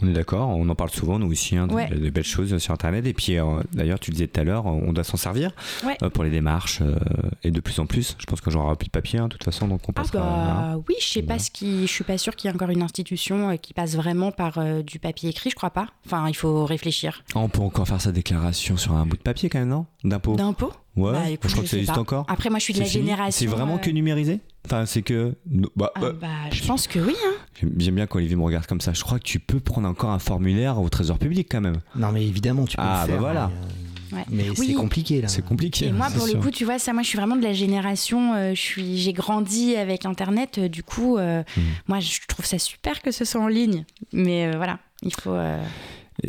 On 0.00 0.06
est 0.08 0.12
d'accord, 0.12 0.50
on 0.50 0.68
en 0.68 0.74
parle 0.76 0.90
souvent 0.90 1.18
nous 1.18 1.26
aussi, 1.30 1.56
hein, 1.56 1.66
de- 1.66 2.10
belles 2.10 2.22
choses 2.24 2.56
sur 2.58 2.72
Internet. 2.72 3.04
Et 3.06 3.12
puis 3.12 3.36
euh, 3.36 3.44
d'ailleurs, 3.72 3.98
tu 3.98 4.10
le 4.10 4.14
disais 4.14 4.28
tout 4.28 4.40
à 4.40 4.44
l'heure, 4.44 4.64
on 4.66 4.92
doit 4.92 5.02
s'en 5.02 5.16
servir 5.16 5.50
Ouais. 5.84 5.96
euh, 6.02 6.08
pour 6.10 6.22
les 6.22 6.30
démarches 6.30 6.80
euh, 6.82 6.94
et 7.42 7.50
de 7.50 7.60
plus 7.60 7.78
en 7.80 7.86
plus. 7.86 8.16
Je 8.20 8.26
pense 8.26 8.40
qu'on 8.40 8.52
n'aura 8.52 8.76
plus 8.76 8.86
de 8.86 8.92
papier, 8.92 9.18
hein, 9.18 9.24
de 9.26 9.32
toute 9.32 9.42
façon, 9.44 9.66
donc 9.66 9.80
on 9.88 9.92
Ah 9.96 10.00
passera. 10.02 10.20
voilà. 10.20 10.44
bah 10.76 10.82
oui, 10.88 10.94
je 11.00 11.04
sais 11.06 11.20
Voilà. 11.22 11.34
pas 11.34 11.38
ce 11.42 11.50
qui, 11.50 11.82
je 11.86 11.92
suis 11.92 12.04
pas 12.04 12.16
sûre 12.18 12.36
qu'il 12.36 12.48
y 12.48 12.52
ait 12.52 12.54
encore 12.54 12.70
une 12.70 12.82
institution 12.82 13.56
qui 13.56 13.74
passe 13.74 13.96
vraiment 13.96 14.30
par 14.30 14.58
du 14.84 14.98
papier 15.00 15.30
écrit, 15.30 15.50
je 15.50 15.56
crois 15.56 15.70
pas. 15.70 15.88
Enfin, 16.06 16.28
il 16.28 16.34
faut 16.36 16.64
réfléchir. 16.64 17.24
Ah, 17.34 17.38
on 17.40 17.48
peut 17.48 17.60
encore 17.62 17.88
faire 17.88 18.00
sa 18.00 18.12
déclaration 18.12 18.76
sur 18.76 18.92
un 18.92 19.04
bout 19.04 19.16
de 19.16 19.22
papier 19.22 19.48
quand 19.48 19.58
même, 19.58 19.68
non? 19.68 19.86
D'impôt 20.04 20.36
D'impôt 20.36 20.72
Ouais, 20.96 21.12
Bah, 21.12 21.30
écoute, 21.30 21.48
je 21.50 21.54
crois 21.54 21.58
je 21.58 21.60
que 21.62 21.70
ça 21.70 21.76
existe 21.76 21.96
encore. 21.98 22.24
Après, 22.28 22.50
moi, 22.50 22.58
je 22.58 22.64
suis 22.64 22.74
de 22.74 22.80
la 22.80 22.84
fini? 22.84 23.04
Génération. 23.04 23.30
C'est 23.32 23.46
vraiment 23.46 23.78
que 23.78 23.88
numérisé? 23.90 24.40
Enfin, 24.70 24.86
c'est 24.86 25.02
que. 25.02 25.34
Bah, 25.76 25.90
ah, 25.94 26.02
euh, 26.04 26.12
bah, 26.12 26.28
je 26.52 26.62
pense 26.64 26.86
que 26.86 26.98
oui. 26.98 27.14
hein. 27.26 27.66
J'aime 27.78 27.94
bien 27.94 28.06
quand 28.06 28.18
Olivier 28.18 28.36
me 28.36 28.42
regarde 28.42 28.66
comme 28.66 28.80
ça. 28.80 28.92
Je 28.92 29.02
crois 29.02 29.18
que 29.18 29.24
tu 29.24 29.38
peux 29.40 29.60
prendre 29.60 29.88
encore 29.88 30.10
un 30.10 30.18
formulaire 30.18 30.78
au 30.80 30.88
trésor 30.88 31.18
public 31.18 31.48
quand 31.50 31.60
même. 31.60 31.80
Non, 31.96 32.12
mais 32.12 32.26
évidemment, 32.26 32.66
tu 32.66 32.76
peux 32.76 32.82
Ah, 32.84 33.04
le 33.06 33.12
faire. 33.12 33.16
bah 33.16 33.20
voilà. 33.20 33.50
Mais, 33.50 33.56
euh, 33.56 33.64
Ouais. 34.10 34.24
mais 34.30 34.50
Oui. 34.58 34.66
c'est 34.68 34.74
compliqué, 34.74 35.20
là. 35.20 35.28
C'est 35.28 35.44
compliqué. 35.44 35.86
Et 35.86 35.92
moi, 35.92 36.08
pour 36.10 36.24
le 36.24 36.30
sûr. 36.32 36.40
coup, 36.40 36.50
tu 36.50 36.64
vois, 36.64 36.78
ça, 36.78 36.92
moi, 36.94 37.02
je 37.02 37.08
suis 37.08 37.18
vraiment 37.18 37.36
de 37.36 37.42
la 37.42 37.52
génération. 37.52 38.34
euh, 38.34 38.54
je 38.54 38.60
suis, 38.60 38.96
j'ai 38.98 39.12
grandi 39.12 39.76
avec 39.76 40.06
Internet. 40.06 40.58
euh, 40.58 40.68
du 40.68 40.82
coup, 40.82 41.18
euh, 41.18 41.42
Mhm. 41.56 41.62
moi, 41.88 42.00
je 42.00 42.18
trouve 42.26 42.44
ça 42.46 42.58
super 42.58 43.02
que 43.02 43.10
ce 43.10 43.24
soit 43.26 43.40
en 43.40 43.48
ligne. 43.48 43.84
Mais 44.12 44.46
euh, 44.46 44.52
voilà, 44.56 44.78
il 45.02 45.12
faut. 45.14 45.32
euh, 45.32 45.62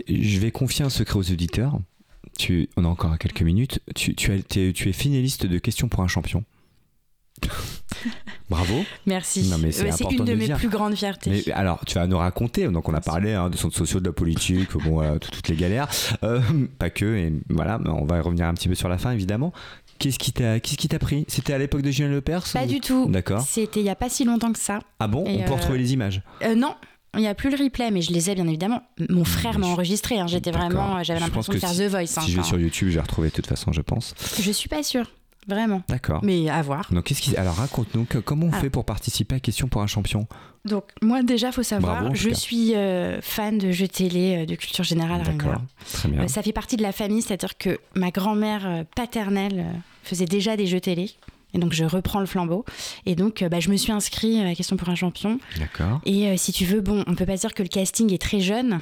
Je 0.07 0.39
vais 0.39 0.51
confier 0.51 0.83
un 0.85 0.89
secret 0.89 1.17
aux 1.17 1.31
auditeurs. 1.31 1.79
Tu, 2.37 2.69
on 2.77 2.85
a 2.85 2.87
encore 2.87 3.17
quelques 3.17 3.41
minutes. 3.41 3.79
Tu, 3.95 4.13
tu, 4.15 4.31
as- 4.31 4.41
t'es- 4.41 4.71
tu 4.73 4.87
es 4.89 4.93
finaliste 4.93 5.45
de 5.45 5.57
questions 5.57 5.87
pour 5.89 6.03
un 6.03 6.07
champion. 6.07 6.43
Bravo. 8.49 8.83
Merci. 9.05 9.43
Non, 9.49 9.57
mais 9.59 9.71
c'est 9.71 9.83
Euh, 9.85 9.89
important 9.93 10.09
une 10.09 10.25
de 10.25 10.33
mes 10.33 10.45
dire. 10.45 10.57
plus 10.57 10.69
grandes 10.69 10.95
fiertés. 10.95 11.29
Mais 11.45 11.51
alors, 11.53 11.81
tu 11.85 11.95
vas 11.95 12.07
nous 12.07 12.17
raconter. 12.17 12.67
Donc, 12.67 12.89
on 12.89 12.93
a 12.93 13.01
parlé 13.01 13.33
hein, 13.33 13.49
de 13.49 13.57
centres 13.57 13.75
sociaux, 13.77 13.99
de 13.99 14.05
la 14.07 14.13
politique, 14.13 14.71
bon, 14.77 15.01
tout- 15.19 15.29
toutes 15.31 15.47
les 15.49 15.55
galères. 15.55 15.87
Euh, 16.23 16.41
pas 16.79 16.89
que. 16.89 17.05
Et 17.05 17.33
voilà, 17.49 17.79
on 17.85 18.05
va 18.05 18.17
y 18.17 18.21
revenir 18.21 18.47
un 18.47 18.53
petit 18.53 18.67
peu 18.67 18.75
sur 18.75 18.89
la 18.89 18.97
fin, 18.97 19.11
évidemment. 19.11 19.53
Qu'est-ce 19.99 20.17
qui 20.17 20.31
t'a, 20.31 20.59
qu'est-ce 20.59 20.77
qui 20.77 20.87
t'a 20.87 20.97
pris? 20.99 21.25
C'était 21.27 21.53
à 21.53 21.57
l'époque 21.57 21.81
de 21.81 21.91
Julien 21.91 22.09
Lepers 22.09 22.43
Pas 22.53 22.63
ou- 22.63 22.67
du 22.67 22.79
tout. 22.79 23.07
D'accord. 23.09 23.41
C'était 23.41 23.81
il 23.81 23.85
y 23.85 23.89
a 23.89 23.95
pas 23.95 24.09
si 24.09 24.23
longtemps 24.23 24.53
que 24.53 24.59
ça. 24.59 24.79
Ah 24.99 25.07
bon? 25.07 25.25
Et 25.25 25.39
On 25.41 25.43
peut 25.43 25.51
euh, 25.51 25.55
retrouver 25.55 25.77
les 25.77 25.91
images. 25.93 26.21
Euh, 26.43 26.55
non, 26.55 26.73
il 27.15 27.19
n'y 27.19 27.27
a 27.27 27.35
plus 27.35 27.49
le 27.51 27.61
replay, 27.61 27.91
mais 27.91 28.01
je 28.01 28.13
les 28.13 28.29
ai 28.29 28.35
bien 28.35 28.47
évidemment. 28.47 28.81
Mon 29.09 29.25
frère 29.25 29.59
m'a 29.59 29.67
enregistré. 29.67 30.17
hein, 30.19 30.27
J'étais 30.27 30.51
vraiment, 30.51 31.03
j'avais 31.03 31.19
Je 31.19 31.25
l'impression 31.25 31.51
de 31.53 31.59
faire 31.59 31.73
The 31.75 31.81
Voice. 31.91 31.99
hein, 32.17 32.21
Si 32.21 32.31
je 32.31 32.35
vais 32.35 32.39
enfin. 32.39 32.47
sur 32.47 32.59
YouTube, 32.59 32.87
je 32.89 32.95
vais 32.95 33.01
retrouver 33.01 33.27
de 33.27 33.33
toute 33.33 33.47
façon, 33.47 33.73
je 33.73 33.81
pense. 33.81 34.15
Je 34.41 34.51
suis 34.51 34.69
pas 34.69 34.83
sûre. 34.83 35.11
Vraiment. 35.47 35.81
D'accord. 35.87 36.19
Mais 36.23 36.49
à 36.49 36.61
voir. 36.61 36.87
Donc, 36.91 37.05
qu'est-ce 37.05 37.21
qui... 37.21 37.35
Alors, 37.35 37.55
raconte-nous, 37.55 38.05
comment 38.23 38.47
on 38.47 38.51
Ah. 38.53 38.59
fait 38.59 38.69
pour 38.69 38.85
participer 38.85 39.35
à 39.35 39.39
Question 39.39 39.67
pour 39.67 39.81
un 39.81 39.87
champion? 39.87 40.27
Donc, 40.65 40.83
moi, 41.01 41.23
déjà, 41.23 41.51
faut 41.51 41.63
savoir, 41.63 42.01
Bravo, 42.01 42.15
je 42.15 42.29
suis 42.29 42.75
euh, 42.75 43.19
fan 43.21 43.57
de 43.57 43.71
jeux 43.71 43.87
télé, 43.87 44.43
euh, 44.43 44.45
de 44.45 44.55
culture 44.55 44.83
générale. 44.83 45.23
D'accord. 45.23 45.61
Très 45.93 46.09
bien. 46.09 46.23
Euh, 46.23 46.27
ça 46.27 46.43
fait 46.43 46.51
partie 46.51 46.75
de 46.77 46.83
la 46.83 46.91
famille, 46.91 47.21
c'est-à-dire 47.21 47.57
que 47.57 47.79
ma 47.95 48.11
grand-mère 48.11 48.83
paternelle 48.95 49.65
faisait 50.03 50.25
déjà 50.25 50.57
des 50.57 50.67
jeux 50.67 50.81
télé. 50.81 51.11
Et 51.53 51.57
donc, 51.59 51.73
je 51.73 51.83
reprends 51.83 52.19
le 52.19 52.25
flambeau. 52.27 52.63
Et 53.05 53.15
donc, 53.15 53.41
euh, 53.41 53.49
bah, 53.49 53.59
je 53.59 53.69
me 53.69 53.75
suis 53.77 53.91
inscrite 53.91 54.39
à 54.45 54.53
Question 54.53 54.77
pour 54.77 54.89
un 54.89 54.95
champion. 54.95 55.39
D'accord. 55.57 55.99
Et 56.05 56.27
euh, 56.27 56.35
si 56.37 56.51
tu 56.51 56.63
veux, 56.65 56.81
bon, 56.81 57.03
on 57.07 57.15
peut 57.15 57.25
pas 57.25 57.35
dire 57.37 57.53
que 57.53 57.63
le 57.63 57.69
casting 57.69 58.13
est 58.13 58.21
très 58.21 58.39
jeune. 58.39 58.79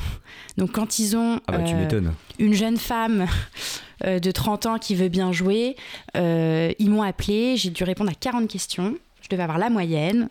Donc, 0.57 0.71
quand 0.73 0.99
ils 0.99 1.15
ont 1.15 1.39
Ah 1.47 1.57
bah, 1.57 1.63
tu 1.63 1.73
euh, 1.75 2.01
une 2.39 2.53
jeune 2.53 2.77
femme 2.77 3.25
euh, 4.05 4.19
de 4.19 4.31
30 4.31 4.65
ans 4.65 4.77
qui 4.79 4.95
veut 4.95 5.07
bien 5.09 5.31
jouer, 5.31 5.75
ils 6.15 6.89
m'ont 6.89 7.03
appelé. 7.03 7.55
J'ai 7.57 7.69
dû 7.69 7.83
répondre 7.83 8.09
à 8.11 8.15
40 8.15 8.47
questions. 8.49 8.95
Je 9.21 9.29
devais 9.29 9.43
avoir 9.43 9.57
la 9.57 9.69
moyenne. 9.69 10.29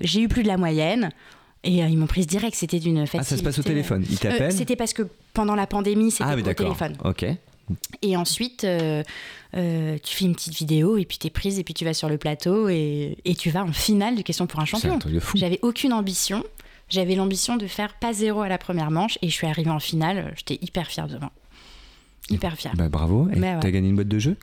J'ai 0.00 0.20
eu 0.22 0.28
plus 0.28 0.42
de 0.42 0.48
la 0.48 0.56
moyenne. 0.56 1.10
Et 1.66 1.78
ils 1.78 1.96
m'ont 1.96 2.06
prise 2.06 2.26
direct. 2.26 2.54
C'était 2.56 2.78
d'une 2.78 3.06
facilité. 3.06 3.18
Ah, 3.20 3.24
ça 3.24 3.36
se 3.38 3.42
passe 3.42 3.58
au 3.58 3.62
téléphone. 3.62 4.04
Il 4.08 4.16
Euh, 4.16 4.18
t'appelle 4.18 4.52
C'était 4.52 4.76
parce 4.76 4.92
que 4.92 5.02
pendant 5.32 5.54
la 5.54 5.66
pandémie, 5.66 6.10
c'était 6.10 6.24
Ah, 6.28 6.36
au 6.36 6.40
d'accord. 6.42 6.76
téléphone. 6.76 6.96
Ok. 7.04 7.24
Et 8.02 8.16
ensuite, 8.16 8.64
euh, 8.64 9.02
euh, 9.56 9.98
tu 10.02 10.16
fais 10.16 10.24
une 10.24 10.34
petite 10.34 10.54
vidéo 10.54 10.96
et 10.96 11.04
puis 11.04 11.18
t'es 11.18 11.30
prise 11.30 11.58
et 11.58 11.64
puis 11.64 11.74
tu 11.74 11.84
vas 11.84 11.94
sur 11.94 12.08
le 12.08 12.18
plateau 12.18 12.68
et, 12.68 13.16
et 13.24 13.34
tu 13.34 13.50
vas 13.50 13.64
en 13.64 13.72
finale 13.72 14.16
de 14.16 14.22
Question 14.22 14.46
pour 14.46 14.60
un 14.60 14.64
champion. 14.64 14.98
J'avais 15.34 15.58
aucune 15.62 15.92
ambition. 15.92 16.44
J'avais 16.88 17.14
l'ambition 17.14 17.56
de 17.56 17.66
faire 17.66 17.94
pas 17.94 18.12
zéro 18.12 18.42
à 18.42 18.48
la 18.48 18.58
première 18.58 18.90
manche 18.90 19.18
et 19.22 19.28
je 19.28 19.34
suis 19.34 19.46
arrivée 19.46 19.70
en 19.70 19.80
finale. 19.80 20.34
J'étais 20.36 20.58
hyper 20.62 20.86
fière 20.86 21.08
de 21.08 21.18
moi. 21.18 21.32
Hyper 22.30 22.54
fière. 22.56 22.72
Bah, 22.76 22.88
bravo. 22.88 23.28
Et 23.34 23.38
ouais. 23.38 23.56
t'as 23.60 23.70
gagné 23.70 23.88
une 23.90 23.96
boîte 23.96 24.08
de 24.08 24.18
jeu 24.18 24.36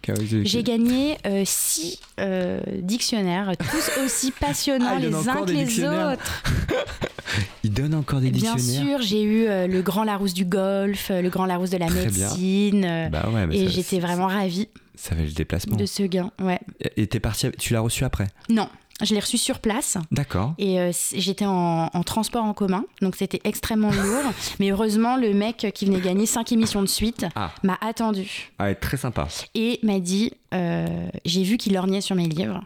J'ai 0.44 0.62
gagné 0.64 1.18
euh, 1.26 1.42
six 1.46 2.00
euh, 2.20 2.60
dictionnaires, 2.80 3.52
tous 3.58 3.92
aussi 4.06 4.32
passionnants 4.32 4.94
Ah, 4.98 5.00
les 5.00 5.14
uns 5.14 5.46
que 5.46 5.52
les 5.52 5.84
autres. 5.84 6.44
Il 7.64 7.72
donne 7.74 7.96
encore 7.96 8.20
des 8.20 8.30
Bien 8.30 8.56
dictionnaires 8.56 9.00
sûr, 9.00 9.08
j'ai 9.08 9.24
eu 9.24 9.48
euh, 9.48 9.66
le 9.68 9.82
Grand 9.82 10.04
Larousse 10.04 10.34
du 10.34 10.46
golf, 10.46 11.10
le 11.14 11.30
Grand 11.30 11.46
Larousse 11.46 11.70
de 11.70 11.78
la 11.78 11.88
Très 11.88 12.08
bien. 12.08 12.28
médecine. 12.28 12.86
euh, 12.86 13.10
Bah 13.10 13.30
ouais, 13.34 13.48
et 13.56 13.68
j'étais 13.70 14.00
vraiment 14.00 14.28
ravie 14.28 14.68
Ça 14.96 15.16
fait 15.16 15.24
le 15.24 15.32
déplacement. 15.32 15.76
de 15.76 15.86
ce 15.86 16.04
gain. 16.04 16.32
Ouais. 16.42 16.60
Et 16.98 17.08
t'es 17.08 17.20
parti, 17.20 17.50
tu 17.58 17.74
l'as 17.74 17.80
reçu 17.82 18.04
après? 18.04 18.28
Non, 18.50 18.68
je 19.04 19.14
l'ai 19.14 19.20
reçu 19.20 19.38
sur 19.38 19.60
place. 19.60 19.97
D'accord. 20.12 20.54
Et 20.58 20.80
euh, 20.80 20.91
j'étais 21.14 21.45
en, 21.45 21.89
en 21.93 22.04
transport 22.04 22.43
en 22.43 22.54
commun, 22.54 22.86
donc 23.02 23.16
c'était 23.16 23.41
extrêmement 23.43 23.91
lourd. 23.91 24.32
Mais 24.60 24.72
heureusement, 24.72 25.18
le 25.18 25.34
mec 25.34 25.68
qui 25.74 25.86
venait 25.86 25.99
gagner 26.02 26.26
cinq 26.26 26.52
émissions 26.52 26.82
de 26.82 26.88
suite 26.88 27.26
Ah. 27.36 27.52
m'a 27.64 27.78
attendu 27.82 28.52
Ah, 28.60 28.74
très 28.76 28.97
sympa. 28.97 29.28
et 29.56 29.80
m'a 29.84 29.99
dit 29.99 30.34
euh, 30.54 31.08
J'ai 31.26 31.43
vu 31.43 31.58
qu'il 31.58 31.74
lorgnait 31.74 32.02
sur 32.02 32.16
mes 32.16 32.28
livres. 32.28 32.62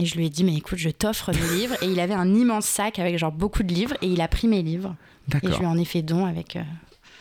Et 0.00 0.06
je 0.06 0.14
lui 0.16 0.26
ai 0.26 0.30
dit 0.30 0.44
Mais 0.44 0.54
écoute, 0.54 0.78
je 0.78 0.90
t'offre 0.90 1.32
mes 1.32 1.58
livres. 1.58 1.74
Et 1.82 1.86
il 1.86 1.98
avait 2.00 2.14
un 2.14 2.34
immense 2.34 2.66
sac 2.66 2.98
avec 3.00 3.18
genre 3.18 3.32
beaucoup 3.32 3.62
de 3.64 3.72
livres. 3.74 3.96
Et 4.02 4.06
il 4.06 4.20
a 4.20 4.28
pris 4.28 4.46
mes 4.46 4.62
livres. 4.62 4.94
Et 5.42 5.50
je 5.50 5.58
lui 5.58 5.66
en 5.66 5.76
ai 5.76 5.84
fait 5.84 6.02
don 6.02 6.24
avec 6.24 6.56
euh, 6.56 6.62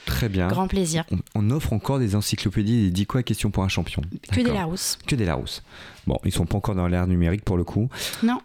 Très 0.08 0.30
bien. 0.30 0.48
grand 0.48 0.68
plaisir. 0.68 1.04
On, 1.12 1.18
on 1.36 1.52
offre 1.52 1.74
encore 1.74 2.00
des 2.00 2.16
encyclopédies 2.16 2.86
et 2.88 2.90
10 2.92 3.06
quoi 3.06 3.22
questions 3.24 3.52
pour 3.52 3.64
un 3.64 3.68
champion. 3.68 4.02
Que 4.32 4.42
des. 4.42 4.52
Larousse. 4.52 4.98
Que 5.06 5.16
des 5.16 5.26
Larousse. 5.26 5.62
Bon, 6.08 6.18
ils 6.26 6.32
sont 6.32 6.46
pas 6.46 6.58
encore 6.58 6.74
dans 6.76 6.88
l'ère 6.88 7.06
numérique 7.08 7.44
pour 7.44 7.58
le 7.58 7.64
coup. 7.64 7.90
Non. 8.24 8.40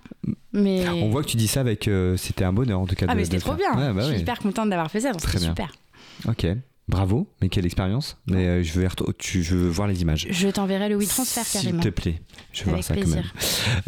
Mais. 0.52 0.86
On 0.88 1.08
voit 1.10 1.22
que 1.22 1.28
tu 1.28 1.36
dis 1.36 1.48
ça 1.48 1.60
avec. 1.60 1.88
euh, 1.88 2.16
c'était 2.16 2.44
un 2.44 2.52
bonheur 2.52 2.80
en 2.80 2.86
tout 2.86 2.94
cas. 2.96 3.06
Ah, 3.08 3.12
de- 3.14 3.18
mais 3.18 3.24
c'était 3.24 3.38
trop 3.38 3.54
bien. 3.54 3.72
Ouais, 3.76 3.92
bah 3.94 4.02
je 4.02 4.12
suis 4.12 4.20
hyper 4.20 4.38
contente 4.40 4.68
d'avoir 4.68 4.90
fait 4.90 5.00
ça. 5.00 5.12
donc 5.12 5.22
Très 5.22 5.38
bien. 5.38 5.48
super. 5.48 5.72
Ok. 6.28 6.46
Bravo. 6.88 7.28
Mais 7.40 7.48
quelle 7.48 7.64
expérience. 7.64 8.18
Mais 8.26 8.46
euh, 8.46 8.62
je 8.64 8.72
veux, 8.72 8.88
tu- 9.16 9.42
je 9.44 9.54
veux 9.56 9.68
voir 9.68 9.86
les 9.86 10.02
images. 10.02 10.26
Je 10.28 10.48
t'enverrai 10.48 10.88
le 10.88 10.96
WeTransfer 10.96 11.44
S'il 11.44 11.60
carrément. 11.60 11.82
te 11.82 11.88
plaît. 11.88 12.20
Je 12.52 12.64
veux 12.64 12.70
voir 12.72 12.82
ça 12.82 12.94
quand 12.94 13.00
même. 13.00 13.08
plaisir. 13.08 13.32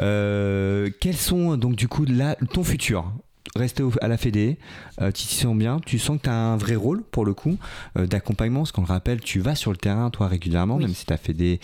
Euh, 0.00 0.88
quels 1.00 1.16
sont 1.16 1.56
donc 1.56 1.74
du 1.74 1.88
coup 1.88 2.04
là, 2.04 2.36
ton 2.52 2.62
futur? 2.64 3.12
Rester 3.56 3.84
à 4.00 4.08
la 4.08 4.16
Fédé, 4.16 4.58
euh, 5.00 5.12
tu 5.12 5.28
t'y 5.28 5.34
sens 5.36 5.54
bien, 5.56 5.78
tu 5.86 6.00
sens 6.00 6.16
que 6.18 6.22
tu 6.24 6.28
as 6.28 6.34
un 6.34 6.56
vrai 6.56 6.74
rôle 6.74 7.04
pour 7.04 7.24
le 7.24 7.34
coup 7.34 7.56
euh, 7.96 8.04
d'accompagnement, 8.04 8.60
parce 8.62 8.72
qu'on 8.72 8.80
le 8.82 8.88
rappelle, 8.88 9.20
tu 9.20 9.38
vas 9.38 9.54
sur 9.54 9.70
le 9.70 9.76
terrain 9.76 10.10
toi 10.10 10.26
régulièrement, 10.26 10.74
Oui. 10.74 10.86
même 10.86 10.94
si 10.94 11.06
ta 11.06 11.16
Fédé 11.16 11.60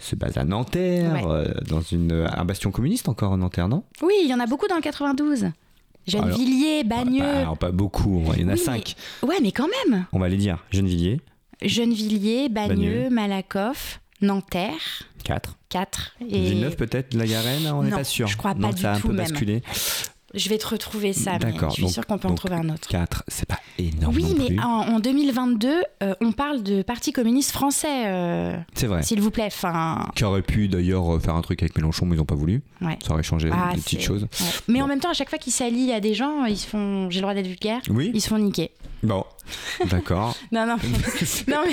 se 0.00 0.16
base 0.16 0.36
à 0.36 0.42
Nanterre, 0.42 1.12
Ouais. 1.12 1.22
euh, 1.26 1.54
dans 1.68 1.80
une, 1.80 2.26
un 2.28 2.44
bastion 2.44 2.72
communiste 2.72 3.08
encore 3.08 3.30
en 3.30 3.36
Nanterre, 3.36 3.68
non? 3.68 3.84
Oui, 4.02 4.14
il 4.24 4.28
y 4.28 4.34
en 4.34 4.40
a 4.40 4.46
beaucoup 4.46 4.66
dans 4.66 4.74
le 4.74 4.82
92. 4.82 5.46
Gennevilliers, 6.08 6.82
Bagneux. 6.82 7.20
Bah, 7.20 7.38
alors, 7.38 7.56
Pas 7.58 7.70
beaucoup, 7.70 8.24
il 8.34 8.42
y 8.42 8.44
en 8.44 8.48
a 8.48 8.52
Oui, 8.54 8.58
cinq. 8.58 8.96
mais- 9.22 9.28
Ouais, 9.28 9.36
mais 9.40 9.52
quand 9.52 9.68
même. 9.86 10.06
On 10.10 10.18
va 10.18 10.28
les 10.28 10.38
dire. 10.38 10.64
Gennevilliers, 10.72 11.20
Gennevilliers, 11.62 12.48
Bagneux, 12.48 12.74
Bagneux. 13.04 13.10
Malakoff, 13.10 14.00
Nanterre, 14.22 15.04
4. 15.22 15.56
4. 15.68 16.16
Et 16.28 16.40
Villeneuve 16.40 16.74
peut-être, 16.74 17.14
la 17.14 17.26
Garenne, 17.28 17.64
on 17.72 17.84
n'est 17.84 17.90
pas 17.90 18.02
sûr. 18.02 18.26
je 18.26 18.36
crois 18.36 18.56
pas 18.56 18.72
du 18.72 18.82
ça 18.82 18.94
a 18.94 18.96
un 18.96 19.00
tout 19.00 19.06
peu 19.06 19.14
même. 19.14 19.28
basculé. 19.28 19.62
Je 20.34 20.48
vais 20.48 20.58
te 20.58 20.66
retrouver 20.66 21.12
ça, 21.12 21.32
mais 21.32 21.38
D'accord, 21.52 21.70
je 21.70 21.74
suis 21.74 21.82
donc- 21.84 21.92
sûre 21.92 22.06
qu'on 22.06 22.18
peut 22.18 22.28
en 22.28 22.34
trouver 22.34 22.54
un 22.56 22.68
autre. 22.68 22.86
4, 22.88 23.24
c'est 23.28 23.46
pas 23.48 23.58
énorme 23.78 24.14
Oui, 24.14 24.22
non 24.24 24.34
mais 24.38 24.46
plus. 24.46 24.60
en, 24.60 24.64
en 24.94 25.00
2022, 25.00 25.82
euh, 26.02 26.14
on 26.20 26.32
parle 26.32 26.62
de 26.62 26.82
Parti 26.82 27.12
communiste 27.12 27.50
français, 27.52 28.06
euh, 28.08 28.56
C'est 28.74 28.86
vrai. 28.86 29.02
s'il 29.02 29.20
vous 29.20 29.30
plaît. 29.30 29.46
Enfin, 29.46 30.06
Qui 30.14 30.24
aurait 30.24 30.42
pu 30.42 30.68
d'ailleurs 30.68 31.14
euh, 31.16 31.18
faire 31.20 31.34
un 31.34 31.42
truc 31.42 31.62
avec 31.62 31.76
Mélenchon, 31.76 32.04
mais 32.06 32.14
ils 32.16 32.18
n'ont 32.18 32.24
pas 32.24 32.34
voulu. 32.34 32.62
ouais. 32.82 32.98
Ça 33.06 33.12
aurait 33.14 33.22
changé 33.22 33.48
Ah, 33.52 33.74
des 33.74 33.80
petites 33.80 34.02
choses. 34.02 34.22
ouais. 34.24 34.28
Mais 34.68 34.82
en 34.82 34.86
même 34.86 35.00
temps, 35.00 35.10
à 35.10 35.14
chaque 35.14 35.30
fois 35.30 35.38
qu'ils 35.38 35.52
s'allient 35.52 35.92
à 35.92 36.00
des 36.00 36.14
gens, 36.14 36.44
ils 36.44 36.56
se 36.58 36.66
font. 36.66 37.08
J'ai 37.10 37.18
le 37.20 37.22
droit 37.22 37.34
d'être 37.34 37.46
vulgaire. 37.46 37.80
Oui 37.88 38.10
Ils 38.14 38.20
se 38.20 38.28
font 38.28 38.38
niquer. 38.38 38.70
Bon, 39.02 39.24
d'accord. 39.86 40.34
Non, 40.52 40.66
non, 40.66 40.76
non, 41.48 41.62
mais, 41.64 41.72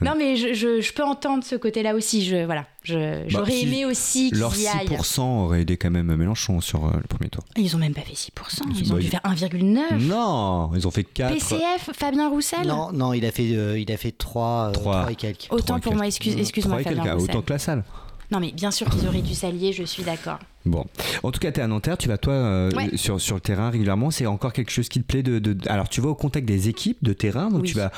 non, 0.00 0.14
mais 0.16 0.36
je, 0.36 0.54
je- 0.54 0.80
je 0.80 0.92
peux 0.92 1.02
entendre 1.02 1.42
ce 1.44 1.56
côté-là 1.56 1.94
aussi. 1.94 2.24
Je, 2.24 2.44
voilà, 2.44 2.64
j'aurais 2.84 3.26
Bah, 3.32 3.44
si 3.50 3.62
aimé 3.66 3.84
aussi 3.84 4.30
Leur 4.32 4.52
qu'ils 4.52 4.62
y 4.64 4.66
aillent. 4.68 4.86
6% 4.88 5.20
aurait 5.44 5.62
aidé 5.62 5.76
quand 5.76 5.90
même 5.90 6.14
Mélenchon 6.14 6.60
sur 6.60 6.84
euh, 6.86 6.90
le 6.94 7.06
premier 7.08 7.30
tour. 7.30 7.42
Ils 7.56 7.74
ont 7.74 7.78
même 7.78 7.94
pas 7.94 8.02
fait 8.02 8.14
6%, 8.14 8.62
ils 8.78 8.90
ont 8.92 8.94
Bah, 8.96 9.00
dû 9.00 9.06
ils- 9.06 9.10
faire 9.10 9.20
1,9%. 9.24 9.98
Non, 10.00 10.70
ils 10.74 10.86
ont 10.86 10.90
fait 10.90 11.04
4. 11.04 11.32
PCF, 11.34 11.90
Fabien 11.92 12.28
Roussel 12.28 12.66
Non, 12.66 12.92
non, 12.92 13.12
il 13.12 13.24
a 13.24 13.30
fait, 13.30 13.54
euh, 13.54 13.78
il 13.78 13.90
a 13.92 13.96
fait 13.96 14.12
3, 14.12 14.70
Trois. 14.72 15.10
et 15.10 15.14
quelques. 15.14 15.46
Autant 15.50 15.80
pour 15.80 15.94
moi, 15.94 16.06
excuse, 16.06 16.36
excuse-moi, 16.36 16.82
Fabien 16.82 17.14
Roussel. 17.14 17.30
autant 17.30 17.42
que 17.42 17.52
la 17.52 17.58
salle. 17.58 17.84
Non, 18.30 18.40
mais 18.40 18.52
bien 18.52 18.70
sûr 18.70 18.88
qu'ils 18.88 19.06
auraient 19.06 19.20
dû 19.20 19.34
s'allier, 19.34 19.72
je 19.72 19.84
suis 19.84 20.02
d'accord. 20.02 20.38
Bon, 20.64 20.84
en 21.22 21.30
tout 21.30 21.38
cas, 21.40 21.52
tu 21.52 21.60
es 21.60 21.62
à 21.62 21.66
Nanterre, 21.66 21.98
tu 21.98 22.08
vas 22.08 22.16
toi 22.16 22.32
euh, 22.32 22.70
Ouais. 22.72 22.96
sur, 22.96 23.20
sur 23.20 23.34
le 23.34 23.40
terrain 23.42 23.68
régulièrement. 23.68 24.10
C'est 24.10 24.24
encore 24.26 24.54
quelque 24.54 24.70
chose 24.70 24.88
qui 24.88 24.98
te 25.02 25.06
plaît 25.06 25.22
de, 25.22 25.38
de- 25.38 25.56
Alors, 25.68 25.90
tu 25.90 26.00
vas 26.00 26.08
au 26.08 26.14
contact 26.14 26.46
des 26.46 26.70
équipes 26.70 26.96
de 27.02 27.12
terrain, 27.12 27.50
donc 27.50 27.62
Oui. 27.62 27.68
tu 27.68 27.76
vas 27.76 27.92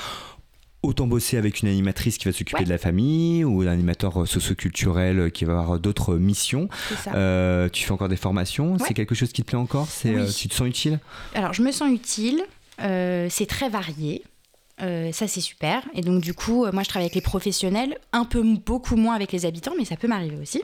autant 0.82 1.06
bosser 1.06 1.36
avec 1.36 1.62
une 1.62 1.68
animatrice 1.68 2.16
qui 2.18 2.26
va 2.26 2.32
s'occuper 2.32 2.58
Ouais. 2.60 2.64
de 2.64 2.70
la 2.70 2.78
famille 2.78 3.44
ou 3.44 3.62
un 3.62 3.66
animateur 3.66 4.22
euh, 4.22 4.26
socioculturel 4.26 5.18
euh, 5.18 5.30
qui 5.30 5.44
va 5.44 5.58
avoir 5.58 5.78
d'autres 5.80 6.14
missions. 6.16 6.68
Euh, 7.08 7.68
tu 7.68 7.84
fais 7.84 7.92
encore 7.92 8.08
des 8.08 8.16
formations, 8.16 8.74
Ouais. 8.74 8.78
c'est 8.86 8.94
quelque 8.94 9.14
chose 9.14 9.32
qui 9.32 9.42
te 9.42 9.46
plaît 9.48 9.58
encore? 9.58 9.88
C'est 9.88 10.14
Oui. 10.14 10.32
Tu 10.34 10.48
te 10.48 10.54
sens 10.54 10.68
utile? 10.68 11.00
Alors, 11.34 11.52
je 11.54 11.62
me 11.62 11.72
sens 11.72 11.90
utile, 11.92 12.42
euh, 12.82 13.26
c'est 13.30 13.46
très 13.46 13.68
varié. 13.68 14.22
euh, 14.82 15.10
ça, 15.10 15.26
c'est 15.26 15.40
super. 15.40 15.82
Et 15.94 16.02
donc, 16.02 16.20
du 16.22 16.34
coup, 16.34 16.66
moi, 16.70 16.82
je 16.82 16.88
travaille 16.90 17.06
avec 17.06 17.14
les 17.14 17.22
professionnels, 17.22 17.96
un 18.12 18.26
peu 18.26 18.42
beaucoup 18.42 18.94
moins 18.96 19.14
avec 19.14 19.32
les 19.32 19.46
habitants, 19.46 19.72
mais 19.78 19.86
ça 19.86 19.96
peut 19.96 20.06
m'arriver 20.06 20.36
aussi, 20.36 20.62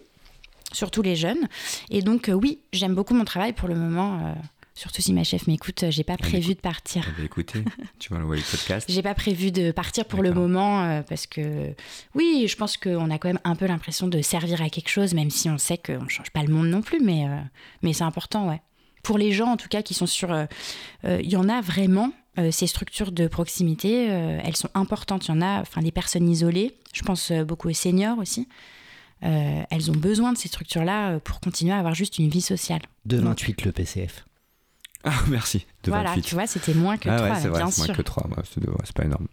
surtout 0.72 1.00
les 1.00 1.16
jeunes. 1.16 1.48
Et 1.90 2.02
donc, 2.02 2.30
oui, 2.32 2.58
j'aime 2.74 2.94
beaucoup 2.94 3.14
mon 3.14 3.24
travail 3.24 3.54
pour 3.54 3.68
le 3.68 3.74
moment. 3.74 4.34
Surtout 4.74 5.02
si 5.02 5.12
ma 5.12 5.24
chef 5.24 5.46
m'écoute, 5.46 5.82
euh, 5.82 5.90
j'ai 5.90 6.04
pas 6.04 6.16
prévu 6.16 6.54
de 6.54 6.60
partir. 6.60 7.04
Eh 7.08 7.12
bien, 7.16 7.24
écoutez, 7.24 7.64
tu 7.98 8.12
vas 8.12 8.20
envoyer 8.20 8.42
le 8.42 8.50
podcast. 8.56 8.86
J'ai 8.90 9.02
pas 9.02 9.14
prévu 9.14 9.50
de 9.52 9.70
partir 9.70 10.04
pour 10.06 10.22
le 10.22 10.32
moment 10.32 10.84
euh, 10.84 11.02
parce 11.02 11.26
que 11.26 11.74
oui, 12.14 12.46
je 12.48 12.56
pense 12.56 12.76
qu'on 12.76 13.10
a 13.10 13.18
quand 13.18 13.28
même 13.28 13.40
un 13.44 13.54
peu 13.56 13.66
l'impression 13.66 14.08
de 14.08 14.20
servir 14.22 14.62
à 14.62 14.70
quelque 14.70 14.88
chose, 14.88 15.14
même 15.14 15.30
si 15.30 15.48
on 15.50 15.58
sait 15.58 15.78
qu'on 15.78 16.08
change 16.08 16.30
pas 16.30 16.42
le 16.42 16.52
monde 16.52 16.68
non 16.68 16.82
plus, 16.82 17.00
mais, 17.00 17.26
euh, 17.28 17.36
mais 17.82 17.92
c'est 17.92 18.04
important, 18.04 18.48
ouais. 18.48 18.60
Pour 19.02 19.18
les 19.18 19.32
gens 19.32 19.48
en 19.48 19.56
tout 19.56 19.68
cas 19.68 19.82
qui 19.82 19.94
sont 19.94 20.06
sur, 20.06 20.32
euh, 20.32 20.44
euh, 21.04 21.20
il 21.22 21.28
y 21.30 21.36
en 21.36 21.48
a 21.48 21.60
vraiment 21.60 22.12
euh, 22.38 22.50
ces 22.52 22.66
structures 22.68 23.10
de 23.12 23.26
proximité, 23.26 24.08
euh, 24.10 24.38
elles 24.44 24.56
sont 24.56 24.70
importantes. 24.74 25.26
Il 25.26 25.32
y 25.32 25.34
en 25.34 25.42
a, 25.42 25.60
enfin 25.60 25.80
les 25.80 25.90
personnes 25.90 26.28
isolées, 26.28 26.76
je 26.94 27.02
pense 27.02 27.30
euh, 27.32 27.44
beaucoup 27.44 27.68
aux 27.68 27.72
seniors 27.74 28.18
aussi. 28.18 28.48
euh, 29.24 29.62
elles 29.70 29.90
ont 29.90 29.94
besoin 29.96 30.32
de 30.32 30.38
ces 30.38 30.48
structures-là 30.48 31.18
pour 31.20 31.40
continuer 31.40 31.72
à 31.72 31.78
avoir 31.78 31.94
juste 31.94 32.18
une 32.18 32.28
vie 32.28 32.40
sociale. 32.40 32.80
2,28 33.08 33.64
le 33.64 33.72
PCF. 33.72 34.24
Ah, 35.05 35.12
merci. 35.28 35.66
De 35.84 35.90
voilà, 35.90 36.11
28. 36.11 36.22
tu 36.22 36.34
vois, 36.34 36.46
c'était 36.46 36.74
moins 36.74 36.96
que 36.96 37.09
ah 37.09 37.18
toi, 37.18 37.28
ouais, 37.30 37.34
c'est 37.40 37.48
vrai, 37.48 37.61
moins 37.62 37.70
que 37.94 38.03
3. 38.03 38.28
c'est 38.44 38.68
ouais, 38.68 38.74
c'est 38.84 38.94
pas 38.94 39.05
énorme. 39.05 39.26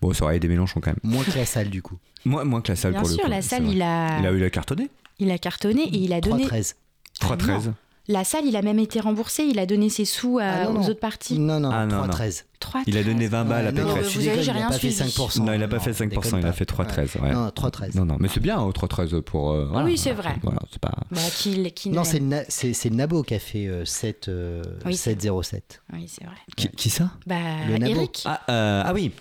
Bon, 0.00 0.12
ça 0.14 0.24
aurait 0.24 0.36
aidé 0.36 0.48
Mélenchon 0.48 0.80
quand 0.80 0.90
même. 0.90 1.00
Moins 1.02 1.24
que 1.24 1.36
la 1.36 1.46
salle 1.46 1.68
du 1.68 1.82
coup. 1.82 1.98
Moins, 2.26 2.44
moins 2.44 2.60
que 2.60 2.72
la 2.72 2.76
salle 2.76 2.92
Bien 2.92 3.00
pour 3.00 3.08
le 3.08 3.14
sûr, 3.14 3.24
coup. 3.24 3.30
la 3.30 3.40
salle, 3.40 3.66
il 3.66 3.80
a, 3.80 4.18
Il 4.18 4.26
a 4.26 4.30
eu 4.30 4.38
la 4.38 4.50
cartonné 4.50 4.90
il 5.20 5.30
a 5.30 5.38
cartonné 5.38 5.82
et 5.82 5.96
il 5.98 6.12
a 6.12 6.20
donné. 6.20 6.44
3,13. 6.46 6.74
3-13. 7.20 7.72
La 8.10 8.24
salle, 8.24 8.44
il 8.44 8.56
a 8.56 8.62
même 8.62 8.80
été 8.80 8.98
remboursé, 8.98 9.44
il 9.44 9.58
a 9.60 9.66
donné 9.66 9.88
ses 9.88 10.04
sous 10.04 10.38
à- 10.38 10.42
Ah, 10.44 10.64
non, 10.64 10.70
aux 10.70 10.72
non. 10.82 10.88
autres 10.88 10.98
parties. 10.98 11.38
Non, 11.38 11.60
non, 11.60 11.70
Ah, 11.72 11.86
non, 11.86 11.98
non. 11.98 12.08
3,13. 12.08 12.44
3, 12.58 12.82
Il 12.88 12.96
a 12.98 13.04
donné 13.04 13.28
20 13.28 13.44
balles 13.44 13.68
à 13.68 13.72
non, 13.72 13.82
non, 13.86 13.94
Pécresse. 13.94 14.12
vous 14.16 14.26
avez- 14.26 14.36
j'ai 14.38 14.42
il 14.42 14.50
a 14.50 14.52
rien 14.52 14.66
pas 14.68 14.72
fait 14.74 14.90
suivi. 14.90 14.94
5%. 14.96 15.44
Non, 15.44 15.52
il 15.52 15.62
a 15.62 15.68
pas 15.68 15.78
fait 15.78 15.92
5%, 15.92 16.08
déconne 16.36 16.40
il 16.40 16.46
a 16.46 16.52
fait 16.52 16.64
3-13. 16.64 17.16
Ouais. 17.22 17.30
Non, 17.30 17.50
3,13. 17.50 17.94
Non, 17.94 18.04
non, 18.04 18.16
mais 18.18 18.26
c'est 18.28 18.40
bien, 18.40 18.60
au 18.60 18.72
3-13 18.72 19.14
pour. 19.22 19.52
euh, 19.52 19.66
voilà. 19.70 19.86
Oui, 19.86 19.96
c'est 19.96 20.10
vrai. 20.10 20.34
Voilà, 20.42 20.58
c'est 20.72 20.80
pas. 20.80 20.92
Bah, 21.12 21.20
qui, 21.36 21.70
qui 21.72 21.90
Non, 21.90 22.02
c'est 22.02 22.18
Na- 22.20 22.42
Nabo 22.90 23.22
qui 23.22 23.34
a 23.34 23.38
fait 23.38 23.68
euh, 23.68 23.84
7, 23.84 24.26
euh, 24.28 24.62
Oui, 24.84 24.96
c'est- 24.96 25.10
7,07. 25.12 25.80
Oui, 25.92 26.06
c'est 26.08 26.24
vrai. 26.24 26.34
Qui, 26.56 26.68
qui 26.70 26.90
ça? 26.90 27.12
Bah, 27.26 27.36
Le 27.68 27.78
Nabo. 27.78 27.92
Eric. 27.94 28.24
ah, 28.26 28.40
euh, 28.50 28.82
ah 28.84 28.92
oui 28.92 29.12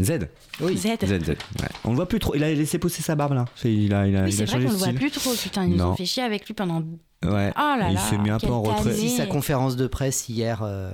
Z. 0.00 0.28
Oui. 0.60 0.76
Z. 0.76 0.86
Z, 1.04 1.24
Z. 1.24 1.28
Ouais. 1.30 1.36
On 1.84 1.90
le 1.90 1.96
voit 1.96 2.06
plus 2.06 2.20
trop. 2.20 2.36
Il 2.36 2.44
a 2.44 2.54
laissé 2.54 2.78
pousser 2.78 3.02
sa 3.02 3.16
barbe 3.16 3.32
là. 3.32 3.46
C'est- 3.56 3.72
Il 3.74 3.92
a, 3.92 4.06
il 4.06 4.16
a, 4.16 4.22
Oui, 4.22 4.28
il 4.28 4.32
c'est 4.32 4.42
a 4.42 4.44
vrai 4.46 4.52
changé 4.54 4.66
qu'on 4.66 4.72
le 4.72 4.78
voit 4.78 4.92
plus 4.92 5.10
trop. 5.10 5.32
Putain, 5.34 5.64
ils 5.64 5.70
nous 5.74 5.82
ont 5.82 5.96
fait 5.96 6.06
chier 6.06 6.22
avec 6.22 6.46
lui 6.46 6.54
pendant. 6.54 6.84
Ouais. 7.24 7.52
Oh 7.56 7.60
là 7.78 7.88
il 7.90 7.94
là. 7.94 8.00
s'est 8.00 8.18
mis 8.18 8.30
un 8.30 8.38
peu 8.38 8.48
en 8.50 8.62
retrait. 8.62 8.90
tannée. 8.90 8.94
Si 8.96 9.10
sa 9.10 9.26
conférence 9.26 9.76
de 9.76 9.86
presse 9.86 10.28
hier, 10.28 10.60
euh, 10.62 10.92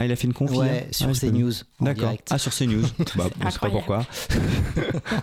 Ah, 0.00 0.06
il 0.06 0.10
a 0.12 0.16
fait 0.16 0.26
une 0.26 0.32
conf 0.34 0.50
hier 0.50 0.60
ouais, 0.60 0.88
sur 0.90 1.08
Ah. 1.08 1.12
CNews, 1.12 1.52
D'accord. 1.80 2.12
Ah, 2.30 2.38
sur 2.38 2.52
CNews. 2.52 2.82
bah, 3.16 3.28
on 3.40 3.50
sait 3.50 3.58
pas 3.60 3.70
pourquoi. 3.70 4.04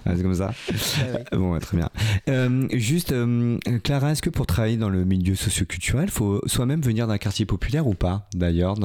Ah, 0.06 0.14
c'est 0.16 0.22
comme 0.24 0.34
ça. 0.34 0.54
Ouais, 0.70 1.12
ouais. 1.12 1.38
Bon, 1.38 1.60
très 1.60 1.78
bien. 1.78 1.90
Euh, 2.30 2.68
juste, 2.72 3.12
euh, 3.12 3.58
Clara, 3.84 4.12
est-ce 4.12 4.22
que 4.22 4.30
pour 4.30 4.46
travailler 4.48 4.78
dans 4.78 4.90
le 4.90 5.04
milieu 5.04 5.36
socioculturel, 5.36 6.06
il 6.06 6.12
faut 6.12 6.42
soi-même 6.46 6.82
venir 6.82 7.08
d'un 7.08 7.18
quartier 7.18 7.46
populaire 7.46 7.86
ou 7.88 7.94
pas 7.94 8.28
D'ailleurs, 8.34 8.76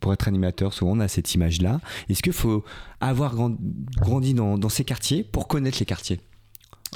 pour 0.00 0.12
être 0.12 0.26
animateur, 0.28 0.72
souvent 0.72 0.92
on 0.92 1.00
a 1.00 1.08
cette 1.08 1.34
image-là. 1.34 1.80
Est-ce 2.08 2.22
qu'il 2.22 2.32
faut 2.32 2.64
avoir 3.00 3.34
grand- 3.34 3.56
grandi 3.98 4.32
dans, 4.34 4.56
dans 4.58 4.68
ces 4.70 4.84
quartiers 4.84 5.22
pour 5.24 5.48
connaître 5.48 5.78
les 5.80 5.86
quartiers? 5.86 6.20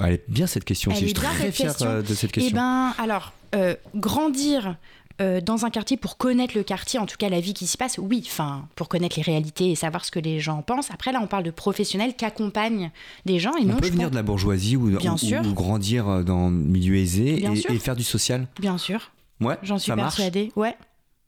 Elle 0.03 0.14
est 0.14 0.24
bien 0.30 0.47
cette 0.47 0.64
question 0.64 0.90
Elle 0.90 0.97
aussi. 0.97 1.07
Je 1.09 1.11
est 1.11 1.14
suis 1.14 1.20
bien, 1.20 1.30
très 1.30 1.45
cette 1.47 1.55
fier 1.55 1.66
question. 1.68 1.86
euh, 1.88 2.03
de 2.03 2.14
cette 2.14 2.30
Eh 2.30 2.40
question. 2.40 2.57
ben, 2.57 2.95
alors, 2.99 3.32
euh, 3.55 3.75
grandir 3.95 4.77
euh, 5.21 5.41
dans 5.43 5.65
un 5.67 5.71
quartier 5.71 5.97
pour 5.97 6.17
connaître 6.17 6.57
le 6.57 6.63
quartier, 6.63 6.99
en 6.99 7.07
tout 7.07 7.17
cas 7.19 7.29
la 7.29 7.39
vie 7.41 7.53
qui 7.55 7.67
s'y 7.67 7.77
passe, 7.77 7.99
oui, 7.99 8.25
enfin, 8.27 8.67
pour 8.77 8.89
connaître 8.89 9.17
les 9.17 9.23
réalités 9.23 9.71
et 9.71 9.75
savoir 9.75 10.05
ce 10.05 10.11
que 10.11 10.19
les 10.19 10.41
gens 10.41 10.63
pensent. 10.63 10.91
Après, 10.91 11.13
là, 11.13 11.21
on 11.23 11.27
parle 11.27 11.43
de 11.45 11.51
professionnels 11.51 12.17
qui 12.17 12.25
accompagnent 12.25 12.91
des 13.27 13.39
gens 13.39 13.53
et 13.57 13.63
on 13.63 13.67
non, 13.67 13.77
peut 13.77 13.87
je 13.87 13.93
venir 13.93 14.07
pense- 14.07 14.11
de 14.13 14.17
la 14.17 14.23
bourgeoisie 14.23 14.77
ou, 14.77 14.97
Bien 14.97 15.15
ou- 15.15 15.19
sûr. 15.19 15.43
ou 15.47 15.53
grandir 15.53 16.09
euh, 16.09 16.23
dans 16.23 16.49
le 16.49 16.57
milieu 16.57 16.97
aisé 16.97 17.45
et, 17.45 17.79
faire 17.79 17.95
du 17.97 18.05
social. 18.05 18.47
Bien 18.59 18.79
sûr, 18.79 19.13
Ouais, 19.41 19.57
j'en 19.63 19.79
suis 19.79 19.93
persuadée. 19.93 20.51
Ouais. 20.57 20.77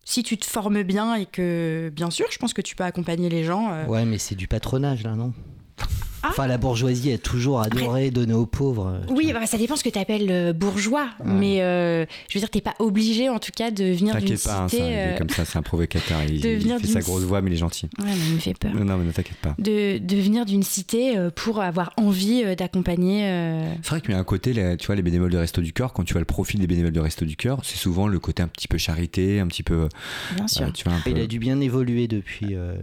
Si 0.06 0.22
tu 0.22 0.36
te 0.38 0.46
formes 0.46 0.82
bien 0.82 1.14
et 1.14 1.26
que, 1.26 1.90
bien 1.94 2.10
sûr, 2.10 2.26
je 2.30 2.38
pense 2.38 2.52
que 2.52 2.62
tu 2.62 2.76
peux 2.76 2.84
accompagner 2.84 3.28
les 3.28 3.42
gens. 3.44 3.70
euh, 3.72 3.86
Ouais, 3.86 4.04
mais 4.04 4.18
c'est 4.18 4.34
du 4.34 4.48
patronage 4.48 5.02
là, 5.02 5.14
non? 5.14 5.32
Ah. 6.24 6.28
Enfin, 6.30 6.46
la 6.46 6.56
bourgeoisie 6.58 7.12
a 7.12 7.18
toujours 7.18 7.60
adoré 7.60 8.10
donner 8.10 8.32
aux 8.34 8.46
pauvres. 8.46 8.86
euh, 8.86 9.12
Oui, 9.14 9.30
bah, 9.32 9.44
ça 9.46 9.58
dépend 9.58 9.76
ce 9.76 9.84
que 9.84 9.90
tu 9.90 9.98
appelles 9.98 10.52
bourgeois, 10.54 11.06
Ouais. 11.20 11.30
mais 11.32 11.62
euh, 11.62 12.06
je 12.30 12.34
veux 12.34 12.40
dire, 12.40 12.50
t'es 12.50 12.60
pas 12.62 12.74
obligé 12.78 13.28
en 13.28 13.38
tout 13.38 13.52
cas 13.54 13.70
de 13.70 13.84
venir 13.84 14.16
d'une 14.16 14.32
hein, 14.32 14.36
cité. 14.36 14.36
ça, 14.36 14.66
il 14.72 14.80
est 14.82 15.14
euh, 15.14 15.18
comme 15.18 15.28
ça, 15.28 15.44
c'est 15.44 15.58
un 15.58 15.62
provocateur. 15.62 16.18
Il, 16.28 16.40
de 16.42 16.48
il 16.48 16.60
fait 16.62 16.78
d'une 16.78 16.86
sa 16.88 17.00
grosse 17.00 17.22
voix, 17.24 17.42
mais 17.42 17.50
il 17.50 17.54
est 17.54 17.58
gentil. 17.58 17.86
Ouais, 17.98 18.06
mais 18.06 18.26
il 18.28 18.34
me 18.34 18.38
fait 18.38 18.56
peur. 18.58 18.72
Non, 18.74 18.84
non, 18.84 18.96
mais 18.96 19.04
ne 19.04 19.12
t'inquiète 19.12 19.36
pas. 19.36 19.54
De, 19.58 19.98
de 19.98 20.16
venir 20.16 20.46
d'une 20.46 20.62
cité 20.62 21.16
euh, 21.18 21.30
pour 21.34 21.60
avoir 21.60 21.92
envie 21.96 22.42
euh, 22.44 22.54
d'accompagner. 22.54 23.24
euh, 23.26 23.72
C'est 23.82 23.90
vrai 23.90 24.00
qu'il 24.00 24.10
y 24.12 24.14
a 24.14 24.18
un 24.18 24.24
côté, 24.24 24.52
les- 24.52 24.76
tu 24.78 24.86
vois, 24.86 24.96
les 24.96 25.02
bénévoles 25.02 25.30
de 25.30 25.38
Resto 25.38 25.60
du 25.60 25.72
Cœur, 25.72 25.92
quand 25.92 26.04
tu 26.04 26.14
vois 26.14 26.20
le 26.20 26.26
profil 26.26 26.58
des 26.60 26.66
bénévoles 26.66 26.92
de 26.92 27.00
Resto 27.00 27.24
du 27.24 27.36
Cœur, 27.36 27.60
c'est 27.64 27.76
souvent 27.76 28.08
le 28.08 28.18
côté 28.18 28.42
un 28.42 28.48
petit 28.48 28.68
peu 28.68 28.78
charité, 28.78 29.40
un 29.40 29.46
petit 29.46 29.62
peu. 29.62 29.88
bien 30.36 30.48
sûr. 30.48 30.62
euh, 30.66 30.70
tu 30.72 30.84
vois, 30.84 30.94
un 30.94 31.00
peu. 31.00 31.10
Il 31.10 31.20
a 31.20 31.26
dû 31.26 31.38
bien 31.38 31.60
évoluer 31.60 32.08
depuis 32.08 32.48
euh, 32.54 32.74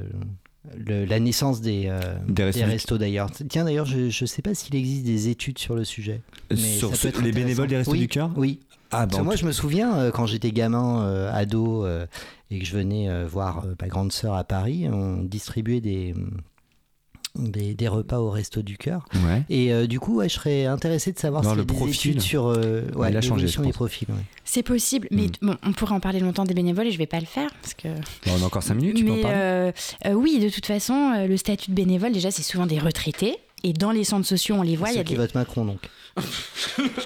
le- 0.78 1.05
la 1.05 1.20
naissance 1.20 1.62
des, 1.62 1.86
euh, 1.88 1.99
Des 2.28 2.51
des 2.51 2.64
restos 2.64 2.97
d'ailleurs. 2.97 3.30
Tiens, 3.49 3.66
d'ailleurs, 3.66 3.86
je 3.86 3.99
ne 4.05 4.28
sais 4.28 4.41
pas 4.41 4.53
s'il 4.53 4.76
existe 4.76 5.03
des 5.05 5.30
études 5.30 5.57
sur 5.57 5.76
le 5.76 5.84
sujet. 5.84 6.22
mais 6.49 6.57
Sur 6.57 6.91
les 7.22 7.32
bénévoles 7.32 7.68
des. 7.68 7.78
Restos 7.78 7.91
Oui, 7.93 7.99
du 7.99 8.07
Cœur 8.07 8.32
Oui. 8.36 8.59
Ah, 8.93 9.07
que 9.07 9.22
moi, 9.22 9.36
je 9.38 9.45
me 9.45 9.53
souviens, 9.53 9.95
euh, 9.97 10.12
quand 10.12 10.26
j'étais 10.26 10.51
gamin, 10.51 11.03
euh, 11.05 11.32
ado, 11.34 11.86
euh, 11.86 12.05
et 12.49 12.59
que 12.59 12.66
je 12.66 12.74
venais 12.76 13.09
euh, 13.09 13.26
voir 13.26 13.64
euh, 13.66 13.74
ma 13.82 13.88
grande 13.88 14.12
sœur 14.12 14.36
à 14.36 14.43
Paris, 14.43 14.86
on 14.91 15.24
distribuait 15.24 15.80
des, 15.80 16.14
des, 17.36 17.73
des 17.73 17.88
repas 17.88 18.19
au 18.19 18.29
Resto 18.29 18.61
du 18.61 18.77
Cœur. 18.77 19.05
Ouais. 19.27 19.43
Et 19.49 19.71
euh, 19.73 19.88
du 19.88 19.99
coup, 19.99 20.17
ouais, 20.17 20.29
je 20.29 20.36
serais 20.36 20.65
intéressé 20.65 21.11
de 21.11 21.19
savoir 21.19 21.47
a 21.47 21.55
le 21.55 21.63
des 21.63 21.73
profil. 21.73 21.95
études 22.11 22.21
sur 22.21 22.47
euh, 22.47 22.84
ouais, 22.95 23.09
Il 23.11 23.17
a 23.17 23.21
changé, 23.21 23.45
l'évolution 23.45 23.61
je 23.63 23.67
des 23.67 23.73
profils. 23.73 24.07
ouais. 24.09 24.15
C'est 24.43 24.63
possible, 24.63 25.07
mais 25.11 25.27
Mm. 25.41 25.47
bon, 25.47 25.55
on 25.63 25.71
pourrait 25.71 25.95
en 25.95 25.99
parler 25.99 26.19
longtemps 26.19 26.43
des 26.43 26.53
bénévoles 26.53 26.88
et 26.88 26.91
je 26.91 26.97
vais 26.97 27.05
pas 27.05 27.19
le 27.19 27.25
faire 27.25 27.49
parce 27.61 27.73
que. 27.73 27.88
Bon, 28.25 28.34
on 28.39 28.43
a 28.43 28.45
encore 28.45 28.63
5 28.63 28.73
minutes, 28.75 28.97
tu 28.97 29.05
peux 29.05 29.11
en 29.11 29.21
parler 29.21 29.38
euh, 29.38 29.71
euh, 30.07 30.13
oui, 30.13 30.39
de 30.39 30.49
toute 30.49 30.65
façon, 30.65 31.13
euh, 31.15 31.27
le 31.27 31.38
statut 31.38 31.69
de 31.71 31.75
bénévole, 31.75 32.11
déjà, 32.11 32.32
c'est 32.32 32.43
souvent 32.43 32.65
des 32.65 32.79
retraités. 32.79 33.38
Et 33.64 33.74
dans 33.74 33.91
les 33.91 34.03
centres 34.03 34.26
sociaux, 34.28 34.55
on 34.57 34.62
les 34.64 34.76
voit. 34.76 34.89
Il 34.89 34.93
y 34.93 34.95
Ceux 34.95 35.01
a 35.01 35.03
qui 35.03 35.14
des... 35.14 35.20
votent 35.20 35.36
Macron, 35.36 35.66
donc. 35.66 35.80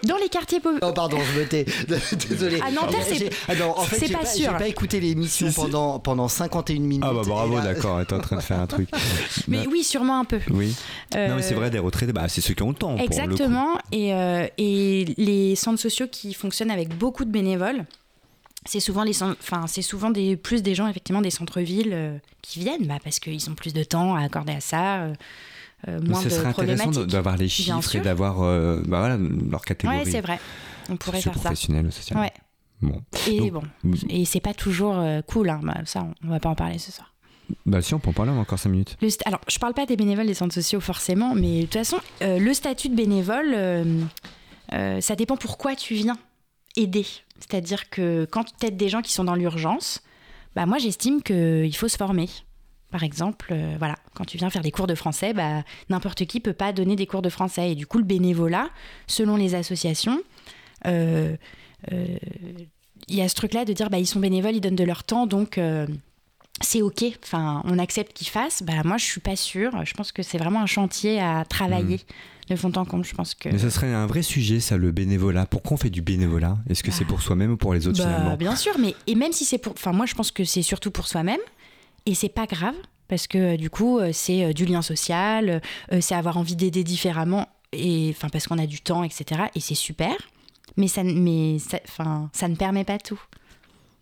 Dans 0.07 0.17
les 0.17 0.29
quartiers 0.29 0.59
pauvres. 0.59 0.79
Oh, 0.81 0.91
pardon, 0.93 1.17
je 1.33 1.39
me 1.39 1.45
tais. 1.47 1.65
Désolé. 2.29 2.59
À 2.61 2.71
Nanterre, 2.71 3.03
c'est- 3.07 3.29
ah 3.47 3.55
non, 3.55 3.77
en 3.77 3.83
fait, 3.83 3.97
c'est 3.99 4.07
j'ai 4.07 4.13
pas 4.13 4.19
pas, 4.21 4.25
sûr. 4.25 4.51
j'ai 4.51 4.57
pas 4.57 4.67
écouté 4.67 4.99
l'émission 4.99 5.47
Si, 5.47 5.53
si. 5.53 5.59
pendant, 5.59 5.99
pendant 5.99 6.27
51 6.27 6.79
minutes. 6.79 7.03
Ah, 7.07 7.13
bah 7.13 7.21
bravo, 7.25 7.57
là- 7.57 7.73
d'accord, 7.73 8.03
t'es 8.05 8.13
en 8.15 8.19
train 8.19 8.37
de 8.37 8.41
faire 8.41 8.59
un 8.59 8.67
truc. 8.67 8.89
Mais 9.47 9.67
oui, 9.67 9.83
sûrement 9.83 10.19
un 10.19 10.25
peu. 10.25 10.39
Oui. 10.49 10.75
Euh, 11.15 11.27
Non, 11.27 11.35
mais 11.35 11.41
c'est 11.43 11.53
vrai, 11.53 11.69
des 11.69 11.77
retraités, 11.79 12.13
bah, 12.13 12.27
c'est 12.29 12.41
ceux 12.41 12.53
qui 12.55 12.63
ont 12.63 12.69
le 12.69 12.75
temps. 12.75 12.95
pour 12.95 13.01
le 13.01 13.07
coup. 13.07 13.13
Exactement. 13.13 13.77
Et, 13.91 14.13
euh, 14.13 14.47
et 14.57 15.05
les 15.17 15.55
centres 15.55 15.79
sociaux 15.79 16.07
qui 16.11 16.33
fonctionnent 16.33 16.71
avec 16.71 16.97
beaucoup 16.97 17.25
de 17.25 17.31
bénévoles, 17.31 17.85
c'est 18.65 18.79
souvent, 18.79 19.03
les, 19.03 19.21
enfin, 19.21 19.65
c'est 19.67 19.83
souvent 19.83 20.09
des, 20.09 20.35
plus 20.35 20.63
des 20.63 20.73
gens, 20.73 20.87
effectivement, 20.87 21.21
des 21.21 21.29
centres-villes 21.29 21.91
euh, 21.93 22.17
qui 22.41 22.59
viennent 22.59 22.87
bah, 22.87 22.97
parce 23.03 23.19
qu'ils 23.19 23.47
ont 23.51 23.55
plus 23.55 23.73
de 23.73 23.83
temps 23.83 24.15
à 24.15 24.23
accorder 24.23 24.53
à 24.53 24.61
ça, 24.61 25.01
euh, 25.01 25.09
euh, 25.09 25.13
moins 25.87 26.19
ce 26.19 26.25
de 26.25 26.29
serait 26.29 26.47
intéressant 26.47 26.91
d'avoir 27.05 27.37
les 27.37 27.49
chiffres 27.49 27.95
et 27.95 28.01
d'avoir 28.01 28.41
euh, 28.41 28.81
bah, 28.85 28.99
voilà, 28.99 29.17
leur 29.17 29.63
catégorie. 29.63 29.99
Ouais, 29.99 30.11
c'est 30.11 30.21
vrai. 30.21 30.39
On 30.89 30.97
pourrait 30.97 31.21
faire 31.21 31.33
ça. 31.33 31.39
professionnel, 31.39 31.91
social. 31.91 32.19
Ouais. 32.19 32.31
Bon. 32.81 33.01
Et 33.27 33.39
Donc, 33.39 33.63
bon, 33.83 33.97
et 34.09 34.25
c'est 34.25 34.39
pas 34.39 34.53
toujours 34.53 34.97
euh, 34.97 35.21
cool, 35.21 35.49
hein. 35.49 35.61
Bah, 35.63 35.77
ça, 35.85 36.07
on 36.23 36.27
va 36.27 36.39
pas 36.39 36.49
en 36.49 36.55
parler 36.55 36.77
ce 36.77 36.91
soir. 36.91 37.15
Bah 37.65 37.81
si, 37.81 37.93
on 37.93 37.99
peut 37.99 38.09
en 38.09 38.13
parler, 38.13 38.31
on 38.31 38.37
a 38.37 38.41
encore 38.41 38.59
5 38.59 38.69
minutes. 38.69 38.97
Le 39.01 39.09
alors, 39.25 39.41
je 39.47 39.57
parle 39.59 39.73
pas 39.73 39.85
des 39.85 39.95
bénévoles 39.95 40.27
des 40.27 40.33
centres 40.33 40.53
sociaux 40.53 40.79
forcément, 40.79 41.35
mais 41.35 41.61
de 41.61 41.61
toute 41.63 41.73
façon, 41.73 41.97
euh, 42.21 42.39
le 42.39 42.53
statut 42.53 42.89
de 42.89 42.95
bénévole, 42.95 43.53
euh, 43.53 44.01
euh, 44.73 45.01
ça 45.01 45.15
dépend 45.15 45.37
pourquoi 45.37 45.75
tu 45.75 45.93
viens 45.93 46.17
aider. 46.75 47.05
C'est-à-dire 47.39 47.89
que 47.89 48.27
quand 48.29 48.45
tu 48.45 48.65
aides 48.65 48.77
des 48.77 48.89
gens 48.89 49.01
qui 49.01 49.13
sont 49.13 49.23
dans 49.23 49.35
l'urgence, 49.35 50.01
bah 50.55 50.65
moi 50.65 50.77
j'estime 50.77 51.21
qu'il 51.21 51.75
faut 51.75 51.87
se 51.87 51.97
former. 51.97 52.29
Par 52.95 53.03
exemple, 53.03 53.47
euh, 53.51 53.75
voilà, 53.77 53.97
quand 54.13 54.23
tu 54.23 54.37
viens 54.37 54.49
faire 54.49 54.61
des 54.61 54.71
cours 54.71 54.87
de 54.87 54.95
français, 54.95 55.33
bah, 55.33 55.65
n'importe 55.89 56.23
qui 56.23 56.39
peut 56.39 56.53
pas 56.53 56.71
donner 56.71 56.95
des 56.95 57.05
cours 57.05 57.21
de 57.21 57.27
français. 57.27 57.71
Et 57.73 57.75
du 57.75 57.85
coup, 57.85 57.97
le 57.97 58.05
bénévolat, 58.05 58.69
selon 59.05 59.35
les 59.35 59.53
associations, 59.53 60.21
euh, 60.87 61.35
euh, 61.91 62.05
il 63.09 63.15
y 63.15 63.21
a 63.21 63.27
ce 63.27 63.35
truc-là 63.35 63.65
de 63.65 63.73
dire 63.73 63.89
bah, 63.89 63.99
ils 63.99 64.05
sont 64.07 64.21
bénévoles, 64.21 64.55
ils 64.55 64.61
donnent 64.61 64.77
de 64.77 64.85
leur 64.85 65.03
temps, 65.03 65.27
donc 65.27 65.59
c'est 66.61 66.81
ok. 66.81 67.03
Enfin, 67.21 67.61
on 67.65 67.77
accepte 67.79 68.13
qu'ils 68.13 68.29
fassent. 68.29 68.63
Bah, 68.63 68.81
moi, 68.85 68.95
je 68.95 69.03
suis 69.03 69.19
pas 69.19 69.35
sûre. 69.35 69.71
Je 69.83 69.93
pense 69.93 70.13
que 70.13 70.23
c'est 70.23 70.37
vraiment 70.37 70.61
un 70.61 70.65
chantier 70.65 71.19
à 71.19 71.43
travailler 71.43 71.99
de 72.49 72.55
fond 72.55 72.71
en 72.77 72.85
comble. 72.85 73.03
Je 73.03 73.13
pense 73.13 73.35
que. 73.35 73.49
Mais 73.49 73.57
ça 73.57 73.71
serait 73.71 73.93
un 73.93 74.05
vrai 74.07 74.21
sujet, 74.21 74.61
ça, 74.61 74.77
le 74.77 74.93
bénévolat. 74.93 75.45
Pourquoi 75.47 75.73
on 75.73 75.77
fait 75.77 75.89
du 75.89 76.01
bénévolat? 76.01 76.57
Est-ce 76.69 76.81
que 76.81 76.91
c'est 76.91 77.03
Bah. 77.03 77.09
pour 77.09 77.21
soi-même 77.21 77.51
ou 77.51 77.57
pour 77.57 77.73
les 77.73 77.87
autres 77.87 77.97
Bah, 77.97 78.05
finalement? 78.05 78.37
bien 78.37 78.55
sûr, 78.55 78.77
mais 78.79 78.95
et 79.05 79.15
même 79.15 79.33
si 79.33 79.43
c'est 79.43 79.57
pour, 79.57 79.73
enfin 79.73 79.91
moi 79.91 80.05
je 80.05 80.13
pense 80.15 80.31
que 80.31 80.45
c'est 80.45 80.61
surtout 80.61 80.91
pour 80.91 81.07
soi-même 81.09 81.41
et 82.05 82.15
c'est 82.15 82.29
pas 82.29 82.45
grave 82.45 82.75
parce 83.07 83.27
que 83.27 83.37
euh, 83.37 83.57
du 83.57 83.69
coup 83.69 83.99
euh, 83.99 84.11
c'est 84.13 84.45
euh, 84.45 84.53
du 84.53 84.65
lien 84.65 84.81
social, 84.81 85.61
c'est 85.99 86.15
avoir 86.15 86.37
envie 86.37 86.55
d'aider 86.55 86.83
différemment 86.83 87.47
et 87.71 88.13
enfin 88.15 88.29
parce 88.29 88.47
qu'on 88.47 88.57
a 88.57 88.67
du 88.67 88.81
temps 88.81 89.03
etc 89.03 89.43
et 89.55 89.59
c'est 89.59 89.75
super, 89.75 90.15
mais 90.77 90.87
ça, 90.87 91.03
mais 91.03 91.57
enfin 91.87 92.29
ça 92.33 92.47
ne 92.47 92.55
permet 92.55 92.83
pas 92.83 92.97
tout 92.97 93.21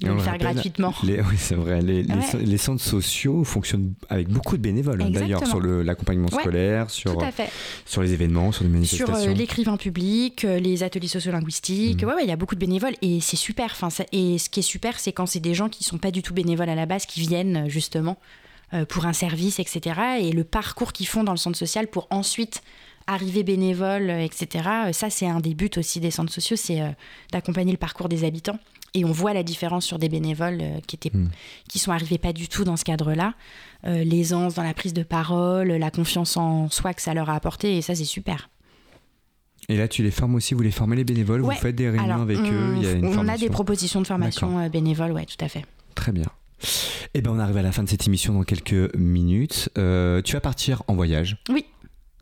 de 0.10 0.12
le 0.14 0.20
faire 0.20 0.38
gratuitement. 0.38 0.94
Les- 1.04 1.20
oui, 1.22 1.36
c'est 1.38 1.56
vrai. 1.56 1.82
Les, 1.82 2.04
les- 2.04 2.14
Ouais. 2.14 2.40
les 2.44 2.58
centres 2.58 2.84
sociaux 2.84 3.44
fonctionnent 3.44 3.94
avec 4.10 4.28
beaucoup 4.30 4.58
de 4.58 4.62
bénévoles, 4.62 5.02
hein, 5.02 5.10
d'ailleurs, 5.10 5.46
sur 5.48 5.60
l'accompagnement 5.62 6.30
Ouais, 6.32 6.42
scolaire, 6.42 6.90
sur, 6.90 7.20
fait. 7.34 7.50
sur 7.86 8.02
les 8.02 8.14
événements, 8.14 8.52
sur 8.52 8.64
les 8.64 8.70
Sur 8.70 8.74
manifestations. 9.08 9.32
euh, 9.32 9.34
l'écrivain 9.34 9.78
public, 9.78 10.46
euh, 10.46 10.60
les 10.60 10.84
ateliers 10.84 11.08
sociolinguistiques, 11.08 12.02
Mhm. 12.04 12.10
ouais, 12.10 12.16
ouais, 12.16 12.24
il 12.24 12.30
y 12.30 12.34
a 12.34 12.36
beaucoup 12.36 12.56
de 12.56 12.60
bénévoles 12.60 12.96
et 13.02 13.20
c'est 13.22 13.36
super. 13.38 13.76
Enfin, 13.80 13.90
et 14.12 14.38
ce 14.38 14.50
qui 14.50 14.60
est 14.60 14.64
super, 14.64 15.00
c'est 15.00 15.12
quand 15.12 15.26
c'est 15.26 15.40
des 15.40 15.54
gens 15.54 15.70
qui 15.70 15.84
sont 15.84 15.98
pas 15.98 16.12
du 16.12 16.22
tout 16.22 16.34
bénévoles 16.34 16.70
à 16.70 16.76
la 16.76 16.86
base, 16.86 17.06
qui 17.06 17.20
viennent 17.22 17.66
euh, 17.66 17.70
justement 17.70 18.18
euh, 18.74 18.86
pour 18.86 19.06
un 19.06 19.14
service, 19.14 19.60
etc. 19.60 20.00
Et 20.20 20.32
le 20.32 20.44
parcours 20.44 20.94
qu'ils 20.94 21.08
font 21.08 21.24
dans 21.24 21.32
le 21.34 21.38
centre 21.38 21.58
social 21.58 21.88
pour 21.88 22.08
ensuite 22.10 22.62
arriver 23.06 23.44
bénévole, 23.44 24.10
euh, 24.10 24.24
etc. 24.24 24.66
euh, 24.88 24.94
Ça, 24.94 25.10
c'est 25.10 25.28
un 25.28 25.40
des 25.42 25.54
buts 25.54 25.70
aussi 25.78 26.00
des 26.00 26.10
centres 26.10 26.32
sociaux, 26.34 26.56
c'est 26.58 26.82
euh, 26.82 26.88
d'accompagner 27.32 27.72
le 27.72 27.78
parcours 27.78 28.10
des 28.10 28.24
habitants. 28.24 28.58
Et 28.96 29.06
on 29.06 29.12
voit 29.12 29.34
la 29.34 29.44
différence 29.44 29.86
sur 29.86 29.98
des 29.98 30.10
bénévoles 30.10 30.60
euh, 30.62 30.80
qui 30.86 30.96
étaient, 30.96 31.12
Mhm. 31.14 31.30
qui 31.68 31.80
sont 31.80 31.92
arrivés 31.92 32.18
pas 32.20 32.32
du 32.34 32.48
tout 32.48 32.64
dans 32.64 32.78
ce 32.78 32.84
cadre-là. 32.84 33.34
Euh, 33.86 34.04
L'aisance 34.04 34.54
dans 34.56 34.64
la 34.64 34.74
prise 34.74 34.94
de 34.94 35.04
parole, 35.04 35.70
la 35.70 35.90
confiance 35.92 36.38
en 36.38 36.70
soi 36.70 36.94
que 36.94 37.02
ça 37.02 37.14
leur 37.14 37.30
a 37.30 37.36
apporté, 37.36 37.76
et 37.78 37.82
ça, 37.82 37.96
c'est 37.96 38.06
super. 38.06 38.50
Et 39.70 39.78
là, 39.78 39.88
tu 39.88 40.04
les 40.04 40.12
formes 40.12 40.36
aussi, 40.36 40.54
vous 40.54 40.62
les 40.62 40.72
formez 40.72 40.96
les 40.96 41.04
bénévoles, 41.06 41.42
Ouais. 41.42 41.56
vous 41.56 41.62
faites 41.62 41.76
des 41.76 41.90
réunions 41.90 42.04
Alors, 42.06 42.22
avec 42.22 42.38
on, 42.38 42.44
eux, 42.44 42.74
il 42.78 42.84
y 42.84 42.88
a 42.88 42.92
une 42.92 43.06
on 43.06 43.28
a 43.28 43.38
des 43.38 43.50
propositions 43.50 44.02
de 44.02 44.08
formation 44.08 44.60
euh, 44.60 44.70
bénévole, 44.70 45.12
ouais, 45.12 45.26
tout 45.26 45.44
à 45.44 45.48
fait. 45.48 45.66
Très 45.96 46.12
bien. 46.12 46.26
Eh 47.14 47.22
ben, 47.22 47.32
on 47.32 47.40
arrive 47.40 47.58
à 47.58 47.62
la 47.62 47.72
fin 47.72 47.84
de 47.84 47.90
cette 47.90 48.06
émission 48.08 48.34
dans 48.34 48.44
quelques 48.44 48.96
minutes. 48.96 49.70
Euh, 49.78 50.22
tu 50.22 50.34
vas 50.34 50.42
partir 50.42 50.84
en 50.88 50.96
voyage. 50.96 51.38
Oui. 51.50 51.66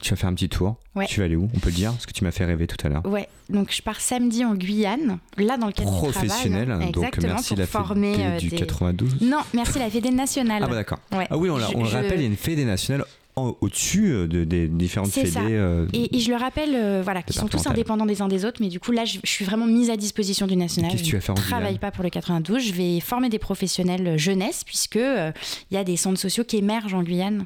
Tu 0.02 0.10
vas 0.10 0.16
faire 0.16 0.30
un 0.30 0.34
petit 0.34 0.50
tour. 0.50 0.76
Ouais. 0.96 1.06
Tu 1.08 1.20
vas 1.20 1.26
aller 1.26 1.36
où? 1.36 1.50
On 1.56 1.60
peut 1.60 1.70
le 1.70 1.76
dire 1.76 1.92
Parce 1.92 2.06
que 2.06 2.12
tu 2.14 2.24
m'as 2.24 2.32
fait 2.32 2.46
rêver 2.46 2.68
tout 2.68 2.78
à 2.86 2.90
l'heure. 2.90 3.06
Ouais, 3.06 3.28
donc 3.50 3.72
je 3.72 3.82
pars 3.82 4.02
samedi 4.02 4.44
en 4.44 4.56
Guyane, 4.56 5.20
là 5.38 5.58
dans 5.58 5.68
le 5.68 5.74
cadre 5.74 5.92
du 5.92 5.98
Professionnel. 5.98 6.68
travail. 6.68 6.84
hein. 6.88 6.92
donc 6.92 6.96
Exactement, 7.06 7.34
merci 7.34 7.56
la 7.56 7.66
Fédé 7.68 8.16
euh, 8.20 8.38
du 8.38 8.48
des- 8.50 8.56
92. 8.58 9.22
Non, 9.22 9.40
merci 9.54 9.80
la 9.80 9.90
Fédé 9.90 10.10
nationale. 10.12 10.62
Ah 10.66 10.68
bah 10.68 10.76
d'accord. 10.76 11.00
Ouais. 11.14 11.28
Ah 11.30 11.38
oui, 11.38 11.50
on, 11.50 11.58
l'a- 11.58 11.68
Je- 11.72 11.78
on 11.78 11.84
le 11.84 11.90
je- 11.90 11.96
rappelle, 11.96 12.20
il 12.20 12.22
y 12.24 12.26
a 12.26 12.30
une 12.30 12.36
fédé 12.36 12.66
nationale 12.66 13.06
au-dessus 13.36 14.12
euh, 14.12 14.28
de, 14.28 14.44
des 14.44 14.68
différentes 14.68 15.10
fédés. 15.10 15.32
euh, 15.40 15.88
Et, 15.94 16.18
et 16.18 16.20
je 16.20 16.30
le 16.32 16.36
rappelle, 16.38 16.76
euh, 16.76 17.02
voilà, 17.04 17.24
qu'ils 17.24 17.36
sont 17.36 17.48
tous 17.48 17.66
indépendants 17.66 18.06
des 18.06 18.22
uns 18.22 18.28
des 18.28 18.44
autres, 18.46 18.58
mais 18.62 18.68
du 18.68 18.80
coup 18.80 18.92
là, 18.92 19.06
je, 19.06 19.20
je 19.24 19.30
suis 19.30 19.46
vraiment 19.46 19.66
mise 19.68 19.90
à 19.90 19.96
disposition 19.98 20.48
du 20.48 20.56
national. 20.58 20.92
Qu'est-ce 20.92 21.04
que 21.04 21.08
tu 21.08 21.16
vas 21.16 21.22
faire 21.22 21.34
en 21.36 21.38
Je 21.38 21.44
ne 21.44 21.48
travaille 21.48 21.80
pas 21.80 21.92
pour 21.92 22.04
le 22.04 22.10
92, 22.10 22.62
je 22.62 22.74
vais 22.74 23.00
former 23.00 23.30
des 23.30 23.40
professionnels 23.40 24.18
jeunesse, 24.18 24.64
puisque 24.66 24.98
euh, 24.98 25.32
il 25.72 25.76
y 25.76 25.78
a 25.78 25.84
des 25.84 25.96
centres 25.98 26.20
sociaux 26.20 26.44
qui 26.44 26.58
émergent 26.58 26.94
en 26.94 27.04
Guyane. 27.04 27.46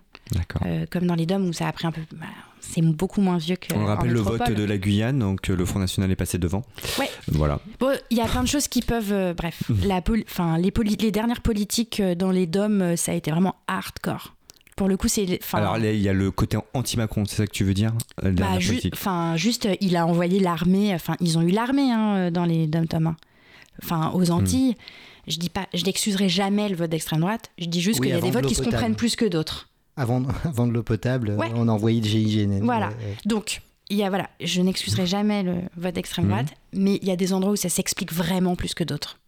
Euh, 0.66 0.86
comme 0.90 1.06
dans 1.06 1.16
les 1.16 1.26
DOM 1.26 1.48
où 1.48 1.54
ça 1.54 1.68
a 1.68 1.72
pris 1.72 1.86
un 1.88 1.92
peu. 1.92 2.02
bah, 2.16 2.26
c'est 2.60 2.82
beaucoup 2.82 3.22
moins 3.22 3.38
vieux 3.38 3.56
que. 3.58 3.74
On 3.76 3.84
en 3.84 3.86
rappelle 3.86 4.12
le 4.12 4.20
vote 4.20 4.52
de 4.52 4.64
la 4.64 4.78
Guyane, 4.78 5.20
donc 5.20 5.50
euh, 5.50 5.56
le 5.56 5.66
Front 5.66 5.80
National 5.80 6.10
est 6.12 6.16
passé 6.16 6.38
devant. 6.40 6.64
Ouais. 7.00 7.10
Voilà. 7.28 7.60
Bon, 7.80 7.96
il 8.10 8.18
y 8.18 8.22
a 8.22 8.26
plein 8.26 8.42
de 8.42 8.48
choses 8.48 8.68
qui 8.68 8.82
peuvent. 8.82 9.14
euh, 9.14 9.34
bref, 9.36 9.62
la 9.84 10.02
poli- 10.02 10.26
enfin, 10.28 10.58
les, 10.58 10.72
poli- 10.72 10.96
les 11.00 11.12
dernières 11.12 11.42
politiques 11.42 12.02
dans 12.02 12.32
les 12.32 12.48
DOM, 12.48 12.98
ça 12.98 13.12
a 13.12 13.16
été 13.16 13.30
vraiment 13.32 13.56
hardcore. 13.68 14.34
Pour 14.76 14.88
le 14.88 14.98
coup, 14.98 15.08
c'est. 15.08 15.40
Alors 15.54 15.78
là, 15.78 15.92
il 15.92 16.02
y 16.02 16.10
a 16.10 16.14
le 16.14 16.32
côté 16.32 16.58
anti-Macron, 16.74 17.24
c'est 17.26 17.36
ça 17.38 17.46
que 17.48 17.52
tu 17.52 17.64
veux 17.64 17.74
dire 17.76 17.94
la 18.22 18.32
bah, 18.32 18.60
ju- 18.60 18.82
enfin, 18.94 19.36
juste, 19.38 19.68
il 19.80 19.96
a 19.96 20.06
envoyé 20.08 20.40
l'armée. 20.40 20.94
Enfin, 20.94 21.16
ils 21.22 21.38
ont 21.38 21.42
eu 21.44 21.52
l'armée 21.52 21.92
hein, 21.92 22.32
dans 22.32 22.46
les 22.46 22.66
DOM 22.68 22.88
tom 22.88 23.08
1. 23.08 23.16
Enfin, 23.84 24.12
aux 24.14 24.32
Antilles. 24.32 24.72
Hmm. 24.72 24.76
Je 25.28 25.38
dis 25.38 25.50
pas, 25.50 25.66
je 25.74 25.84
n'excuserai 25.84 26.30
jamais 26.30 26.70
le 26.70 26.76
vote 26.76 26.90
d'extrême 26.92 27.20
droite. 27.22 27.50
Je 27.58 27.66
dis 27.66 27.82
juste 27.82 28.00
Oui, 28.00 28.08
qu'il 28.08 28.16
y 28.16 28.18
a 28.18 28.22
des 28.22 28.28
de 28.30 28.34
votes 28.34 28.46
qui 28.46 28.54
se 28.54 28.62
comprennent 28.62 28.96
plus 28.96 29.16
que 29.16 29.26
d'autres. 29.26 29.70
Avant, 29.98 30.24
avant 30.44 30.68
de 30.68 30.74
l'eau 30.74 30.84
potable, 30.84 31.32
Ouais. 31.38 31.52
on 31.56 31.68
envoyait 31.68 32.02
le 32.02 32.08
GIGN. 32.08 32.60
Voilà. 32.64 32.88
Ouais, 32.90 32.94
ouais. 32.96 33.18
Donc, 33.26 33.62
il 33.90 33.98
y 33.98 34.04
a, 34.04 34.10
voilà, 34.10 34.30
je 34.42 34.62
n'excuserai 34.62 35.06
jamais 35.06 35.44
le 35.44 35.56
vote 35.78 35.94
d'extrême 35.96 36.26
Mhm. 36.26 36.32
droite, 36.32 36.54
mais 36.74 37.00
il 37.02 37.08
y 37.08 37.12
a 37.12 37.16
des 37.16 37.34
endroits 37.34 37.54
où 37.54 37.56
ça 37.56 37.70
s'explique 37.70 38.12
vraiment 38.14 38.56
plus 38.56 38.74
que 38.74 38.84
d'autres. 38.84 39.20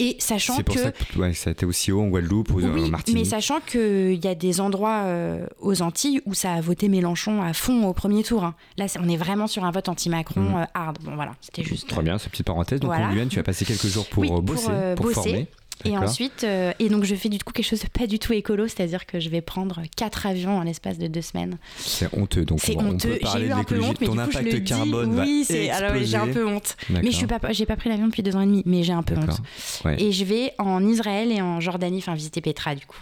Et 0.00 0.16
sachant 0.18 0.56
C'est 0.56 0.64
pour 0.64 0.74
que. 0.74 0.82
ça 0.82 0.90
que 0.90 1.18
ouais, 1.20 1.32
ça 1.34 1.50
a 1.50 1.52
été 1.52 1.64
aussi 1.64 1.92
haut 1.92 2.00
en 2.02 2.08
Guadeloupe, 2.08 2.50
aux, 2.52 2.64
en 2.64 2.88
Martinique. 2.88 3.16
mais 3.16 3.24
sachant 3.24 3.60
qu'il 3.60 4.22
y 4.22 4.26
a 4.26 4.34
des 4.34 4.60
endroits 4.60 5.02
euh, 5.04 5.46
aux 5.60 5.82
Antilles 5.82 6.20
où 6.26 6.34
ça 6.34 6.52
a 6.54 6.60
voté 6.60 6.88
Mélenchon 6.88 7.40
à 7.42 7.52
fond 7.52 7.86
au 7.86 7.92
premier 7.92 8.24
tour. 8.24 8.42
hein. 8.42 8.56
Là, 8.76 8.86
on 9.00 9.08
est 9.08 9.16
vraiment 9.16 9.46
sur 9.46 9.64
un 9.64 9.70
vote 9.70 9.88
anti-Macron 9.88 10.58
euh, 10.58 10.64
hard. 10.74 10.98
Bon, 11.02 11.14
voilà, 11.14 11.36
c'était 11.40 11.62
juste. 11.62 11.88
Très 11.88 12.02
bien, 12.02 12.18
cette 12.18 12.32
petite 12.32 12.46
parenthèse. 12.46 12.80
Donc 12.80 12.90
Voilà. 12.90 13.06
en 13.06 13.12
Guyane, 13.12 13.28
tu 13.28 13.36
vas 13.36 13.44
passer 13.44 13.64
quelques 13.64 13.86
jours 13.86 14.08
pour 14.08 14.22
Oui, 14.22 14.30
euh, 14.30 14.34
pour, 14.34 14.42
bosser, 14.42 14.66
euh, 14.68 14.94
pour 14.96 15.06
bosser. 15.06 15.14
former. 15.14 15.46
Et 15.84 15.98
ensuite, 15.98 16.44
euh, 16.44 16.72
et 16.78 16.88
donc 16.88 17.04
je 17.04 17.14
fais 17.14 17.28
du 17.28 17.38
coup 17.38 17.52
quelque 17.52 17.66
chose 17.66 17.80
de 17.82 17.88
pas 17.88 18.06
du 18.06 18.18
tout 18.18 18.32
écolo, 18.32 18.68
c'est-à-dire 18.68 19.06
que 19.06 19.20
je 19.20 19.28
vais 19.28 19.40
prendre 19.40 19.82
quatre 19.96 20.26
avions 20.26 20.56
en 20.58 20.62
l'espace 20.62 20.98
de 20.98 21.06
deux 21.08 21.20
semaines. 21.22 21.58
C'est 21.78 22.08
honteux. 22.16 22.44
Donc 22.44 22.60
C'est 22.62 22.76
on, 22.76 22.80
on 22.80 22.90
honteux. 22.92 23.18
J'ai 23.32 23.46
eu 23.46 23.52
un 23.52 23.64
peu 23.64 23.80
honte, 23.82 24.00
mais 24.00 24.06
Ton 24.06 24.12
du 24.14 24.18
coup 24.22 24.30
je 24.30 24.38
impact 24.38 24.52
le 24.52 24.60
carbone 24.60 25.10
dis. 25.10 25.16
va 25.16 25.22
Oui, 25.24 25.44
c'est 25.46 25.70
alors 25.70 25.92
oui, 25.94 26.06
j'ai 26.06 26.16
un 26.16 26.28
peu 26.28 26.46
honte. 26.46 26.76
Mais 26.90 27.10
je 27.10 27.16
suis 27.16 27.26
pas, 27.26 27.40
j'ai 27.50 27.66
pas 27.66 27.76
pris 27.76 27.90
l'avion 27.90 28.06
depuis 28.06 28.22
deux 28.22 28.36
ans 28.36 28.40
et 28.40 28.46
demi, 28.46 28.62
mais 28.66 28.82
j'ai 28.82 28.92
un 28.92 29.02
peu 29.02 29.16
honte. 29.16 29.40
Ouais. 29.84 30.00
Et 30.02 30.12
je 30.12 30.24
vais 30.24 30.52
en 30.58 30.86
Israël 30.86 31.30
et 31.32 31.42
en 31.42 31.60
Jordanie, 31.60 31.98
enfin 31.98 32.14
visiter 32.14 32.40
Petra 32.40 32.74
du 32.74 32.86
coup. 32.86 32.98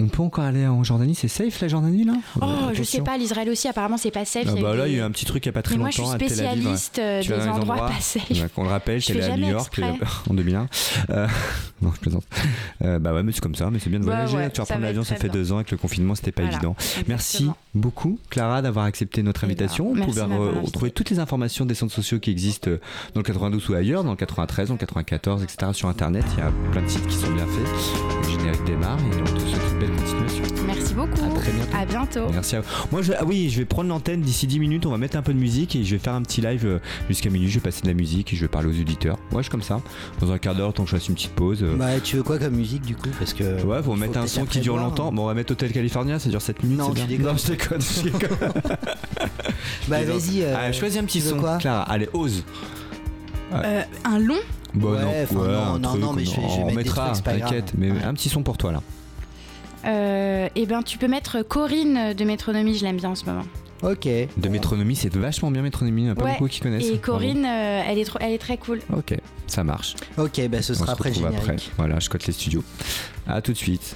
On 0.00 0.06
peut 0.06 0.22
encore 0.22 0.44
aller 0.44 0.64
en 0.64 0.84
Jordanie, 0.84 1.16
c'est 1.16 1.26
safe 1.26 1.60
la 1.60 1.66
Jordanie 1.66 2.04
là? 2.04 2.12
Oh, 2.40 2.44
Euh, 2.44 2.70
je 2.72 2.84
sais 2.84 3.00
pas, 3.00 3.18
l'Israël 3.18 3.48
aussi, 3.48 3.66
apparemment 3.66 3.96
c'est 3.96 4.12
pas 4.12 4.24
safe. 4.24 4.46
Ah 4.48 4.52
bah 4.60 4.76
là, 4.76 4.86
il 4.86 4.92
y 4.92 4.96
a 4.96 4.98
eu 4.98 5.02
un 5.02 5.10
petit 5.10 5.24
truc 5.24 5.44
il 5.44 5.48
y 5.48 5.50
a 5.50 5.52
pas 5.52 5.62
très 5.62 5.74
Mais 5.74 5.80
moi 5.80 5.88
je 5.90 5.94
suis 5.94 6.02
longtemps 6.02 6.14
à 6.14 6.18
Tel 6.18 6.28
Aviv. 6.46 6.76
spécialiste 6.76 6.98
euh, 7.00 7.20
des 7.20 7.32
endroits 7.48 7.74
endroits 7.74 7.88
pas 7.88 8.00
safe. 8.00 8.30
Ouais, 8.30 8.48
qu'on 8.54 8.62
le 8.62 8.68
rappelle, 8.68 9.00
allé 9.08 9.20
à 9.22 9.36
New 9.36 9.48
York 9.48 9.76
exprès. 9.76 9.82
euh, 10.00 10.06
en 10.30 10.34
2001. 10.34 10.68
Euh, 11.10 11.26
non, 11.82 11.90
je 11.96 11.98
plaisante. 12.00 12.24
Euh, 12.84 13.00
bah 13.00 13.12
ouais, 13.12 13.24
mais 13.24 13.32
c'est 13.32 13.40
comme 13.40 13.56
ça, 13.56 13.70
mais 13.72 13.80
c'est 13.80 13.90
bien 13.90 13.98
de 13.98 14.04
Bah 14.04 14.12
voyager. 14.24 14.36
ouais, 14.36 14.50
tu 14.50 14.60
vas 14.60 14.66
prendre 14.66 14.82
l'avion, 14.82 15.02
ça 15.02 15.16
fait 15.16 15.24
bien. 15.28 15.32
deux 15.32 15.50
ans 15.50 15.56
avec 15.56 15.72
le 15.72 15.76
confinement, 15.76 16.14
c'était 16.14 16.30
pas 16.30 16.42
Voilà, 16.42 16.56
évident. 16.56 16.76
Merci 17.08 17.50
beaucoup, 17.74 18.20
Clara, 18.30 18.62
d'avoir 18.62 18.84
accepté 18.84 19.24
notre 19.24 19.42
Eh 19.42 19.46
ben, 19.48 19.50
invitation. 19.50 19.92
Vous 19.94 20.04
pouvez 20.04 20.22
retrouver 20.22 20.92
toutes 20.92 21.10
les 21.10 21.18
informations 21.18 21.66
des 21.66 21.74
centres 21.74 21.92
sociaux 21.94 22.20
qui 22.20 22.30
existent 22.30 22.70
dans 23.14 23.20
le 23.20 23.22
92 23.24 23.68
ou 23.70 23.74
ailleurs, 23.74 24.04
dans 24.04 24.10
le 24.12 24.16
93, 24.16 24.68
dans 24.68 24.74
le 24.74 24.78
94, 24.78 25.42
etc. 25.42 25.72
sur 25.72 25.88
Internet. 25.88 26.24
Il 26.36 26.38
y 26.38 26.42
a 26.42 26.52
plein 26.70 26.82
de 26.82 26.88
sites 26.88 27.06
qui 27.08 27.16
sont 27.16 27.32
bien 27.32 27.46
faits. 27.46 28.22
Le 28.22 28.30
générique 28.38 28.64
démarre 28.64 28.98
et 29.00 29.20
on 29.20 29.24
te 29.34 29.40
souhaite 29.40 29.62
une 29.72 29.87
belle 29.90 29.98
continuation. 30.04 30.44
Merci 30.66 30.94
beaucoup. 30.94 31.24
À 31.24 31.38
très 31.40 31.52
bientôt. 31.52 31.76
À 31.76 31.84
bientôt. 31.86 32.32
Merci 32.32 32.56
à 32.56 32.60
vous. 32.60 32.66
Moi, 32.92 33.02
je, 33.02 33.12
ah 33.18 33.24
oui, 33.24 33.48
je 33.50 33.58
vais 33.58 33.64
prendre 33.64 33.88
l'antenne 33.88 34.20
d'ici 34.20 34.46
10 34.46 34.58
minutes. 34.60 34.86
On 34.86 34.90
va 34.90 34.98
mettre 34.98 35.16
un 35.16 35.22
peu 35.22 35.32
de 35.32 35.38
musique 35.38 35.76
et 35.76 35.84
je 35.84 35.94
vais 35.94 35.98
faire 35.98 36.14
un 36.14 36.22
petit 36.22 36.40
live 36.40 36.66
euh, 36.66 36.78
jusqu'à 37.08 37.30
minuit. 37.30 37.48
Je 37.48 37.54
vais 37.54 37.60
passer 37.60 37.82
de 37.82 37.88
la 37.88 37.94
musique 37.94 38.32
et 38.32 38.36
je 38.36 38.42
vais 38.42 38.48
parler 38.48 38.68
aux 38.68 38.80
auditeurs. 38.80 39.16
Ouais, 39.32 39.38
je 39.38 39.42
suis 39.42 39.50
comme 39.50 39.62
ça. 39.62 39.80
Dans 40.20 40.30
un 40.32 40.38
quart 40.38 40.54
d'heure, 40.54 40.72
tant 40.72 40.84
que 40.84 40.90
je 40.90 40.96
fasse 40.96 41.08
une 41.08 41.14
petite 41.14 41.32
pause. 41.32 41.60
euh, 41.62 41.76
Bah, 41.76 41.98
tu 42.02 42.16
veux 42.16 42.22
quoi 42.22 42.38
comme 42.38 42.54
musique 42.54 42.82
du 42.82 42.94
coup? 42.96 43.08
Parce 43.18 43.32
que. 43.34 43.62
Ouais, 43.64 43.82
faut 43.82 43.94
mettre 43.96 44.18
un 44.18 44.26
son 44.26 44.44
qui 44.44 44.60
dure 44.60 44.76
longtemps. 44.76 45.12
Bon, 45.12 45.22
on 45.24 45.26
va 45.26 45.34
mettre 45.34 45.52
Hotel 45.52 45.72
California, 45.72 46.18
ça 46.18 46.28
dure 46.28 46.42
7 46.42 46.62
minutes. 46.62 46.78
Non, 46.78 46.92
c'est 46.94 47.00
tu 47.02 47.06
bien. 47.06 47.18
déconnes. 47.18 47.32
Non, 47.32 47.38
je 47.38 47.46
déconne. 47.48 47.80
je 47.80 48.02
déconne. 48.10 48.52
Bah, 49.88 50.02
vas-y. 50.04 50.42
euh, 50.42 50.72
choisis 50.72 50.98
un 51.00 51.04
petit 51.04 51.20
son, 51.20 51.36
quoi 51.38 51.58
Clara. 51.58 51.82
Allez, 51.82 52.08
ose. 52.12 52.44
Euh, 53.52 53.82
un 54.04 54.18
long? 54.18 54.34
Bon, 54.74 54.92
Ouais, 54.92 55.00
non, 55.00 55.08
ouais, 55.08 55.48
non, 55.48 55.58
un 55.74 55.78
non, 55.78 55.88
truc, 55.88 56.02
non, 56.02 56.12
mais 56.12 56.24
je 56.26 56.30
vais- 56.32 56.36
je 56.42 56.56
vais 56.56 56.62
on 56.62 56.66
mettre 56.66 56.76
mettra, 56.76 57.12
t'inquiète. 57.12 57.72
Mais 57.78 57.90
Ouais. 57.90 58.02
un 58.04 58.12
petit 58.12 58.28
son 58.28 58.42
pour 58.42 58.58
toi 58.58 58.72
là. 58.72 58.82
Euh, 59.84 60.48
Eh 60.54 60.66
ben, 60.66 60.82
tu 60.82 60.98
peux 60.98 61.08
mettre 61.08 61.42
Corinne 61.42 62.12
de 62.14 62.24
Métronomie, 62.24 62.76
je 62.76 62.84
l'aime 62.84 62.96
bien 62.96 63.10
en 63.10 63.14
ce 63.14 63.24
moment. 63.24 63.44
Ok. 63.82 64.08
De 64.36 64.48
Métronomie, 64.48 64.96
c'est 64.96 65.14
vachement 65.14 65.50
bien 65.52 65.62
Métronomie. 65.62 66.02
Il 66.02 66.04
n'y 66.06 66.10
en 66.10 66.14
a 66.14 66.16
pas 66.16 66.24
Ouais, 66.24 66.32
beaucoup 66.32 66.48
qui 66.48 66.60
connaissent. 66.60 66.86
Et. 66.90 66.98
Corinne, 66.98 67.44
euh, 67.44 67.82
elle, 67.86 67.98
est 67.98 68.04
trop, 68.04 68.18
elle 68.20 68.32
est 68.32 68.38
très 68.38 68.56
cool. 68.56 68.80
Ok, 68.96 69.14
ça 69.46 69.62
marche. 69.62 69.94
Ok, 70.16 70.40
bah 70.48 70.62
ce 70.62 70.72
On 70.72 70.76
sera 70.76 70.86
se 70.86 70.92
après 70.92 71.12
générique. 71.12 71.38
après. 71.38 71.56
Voilà, 71.76 72.00
je 72.00 72.08
cote 72.08 72.26
les 72.26 72.32
studios. 72.32 72.64
À 73.28 73.40
tout 73.40 73.52
de 73.52 73.56
suite. 73.56 73.94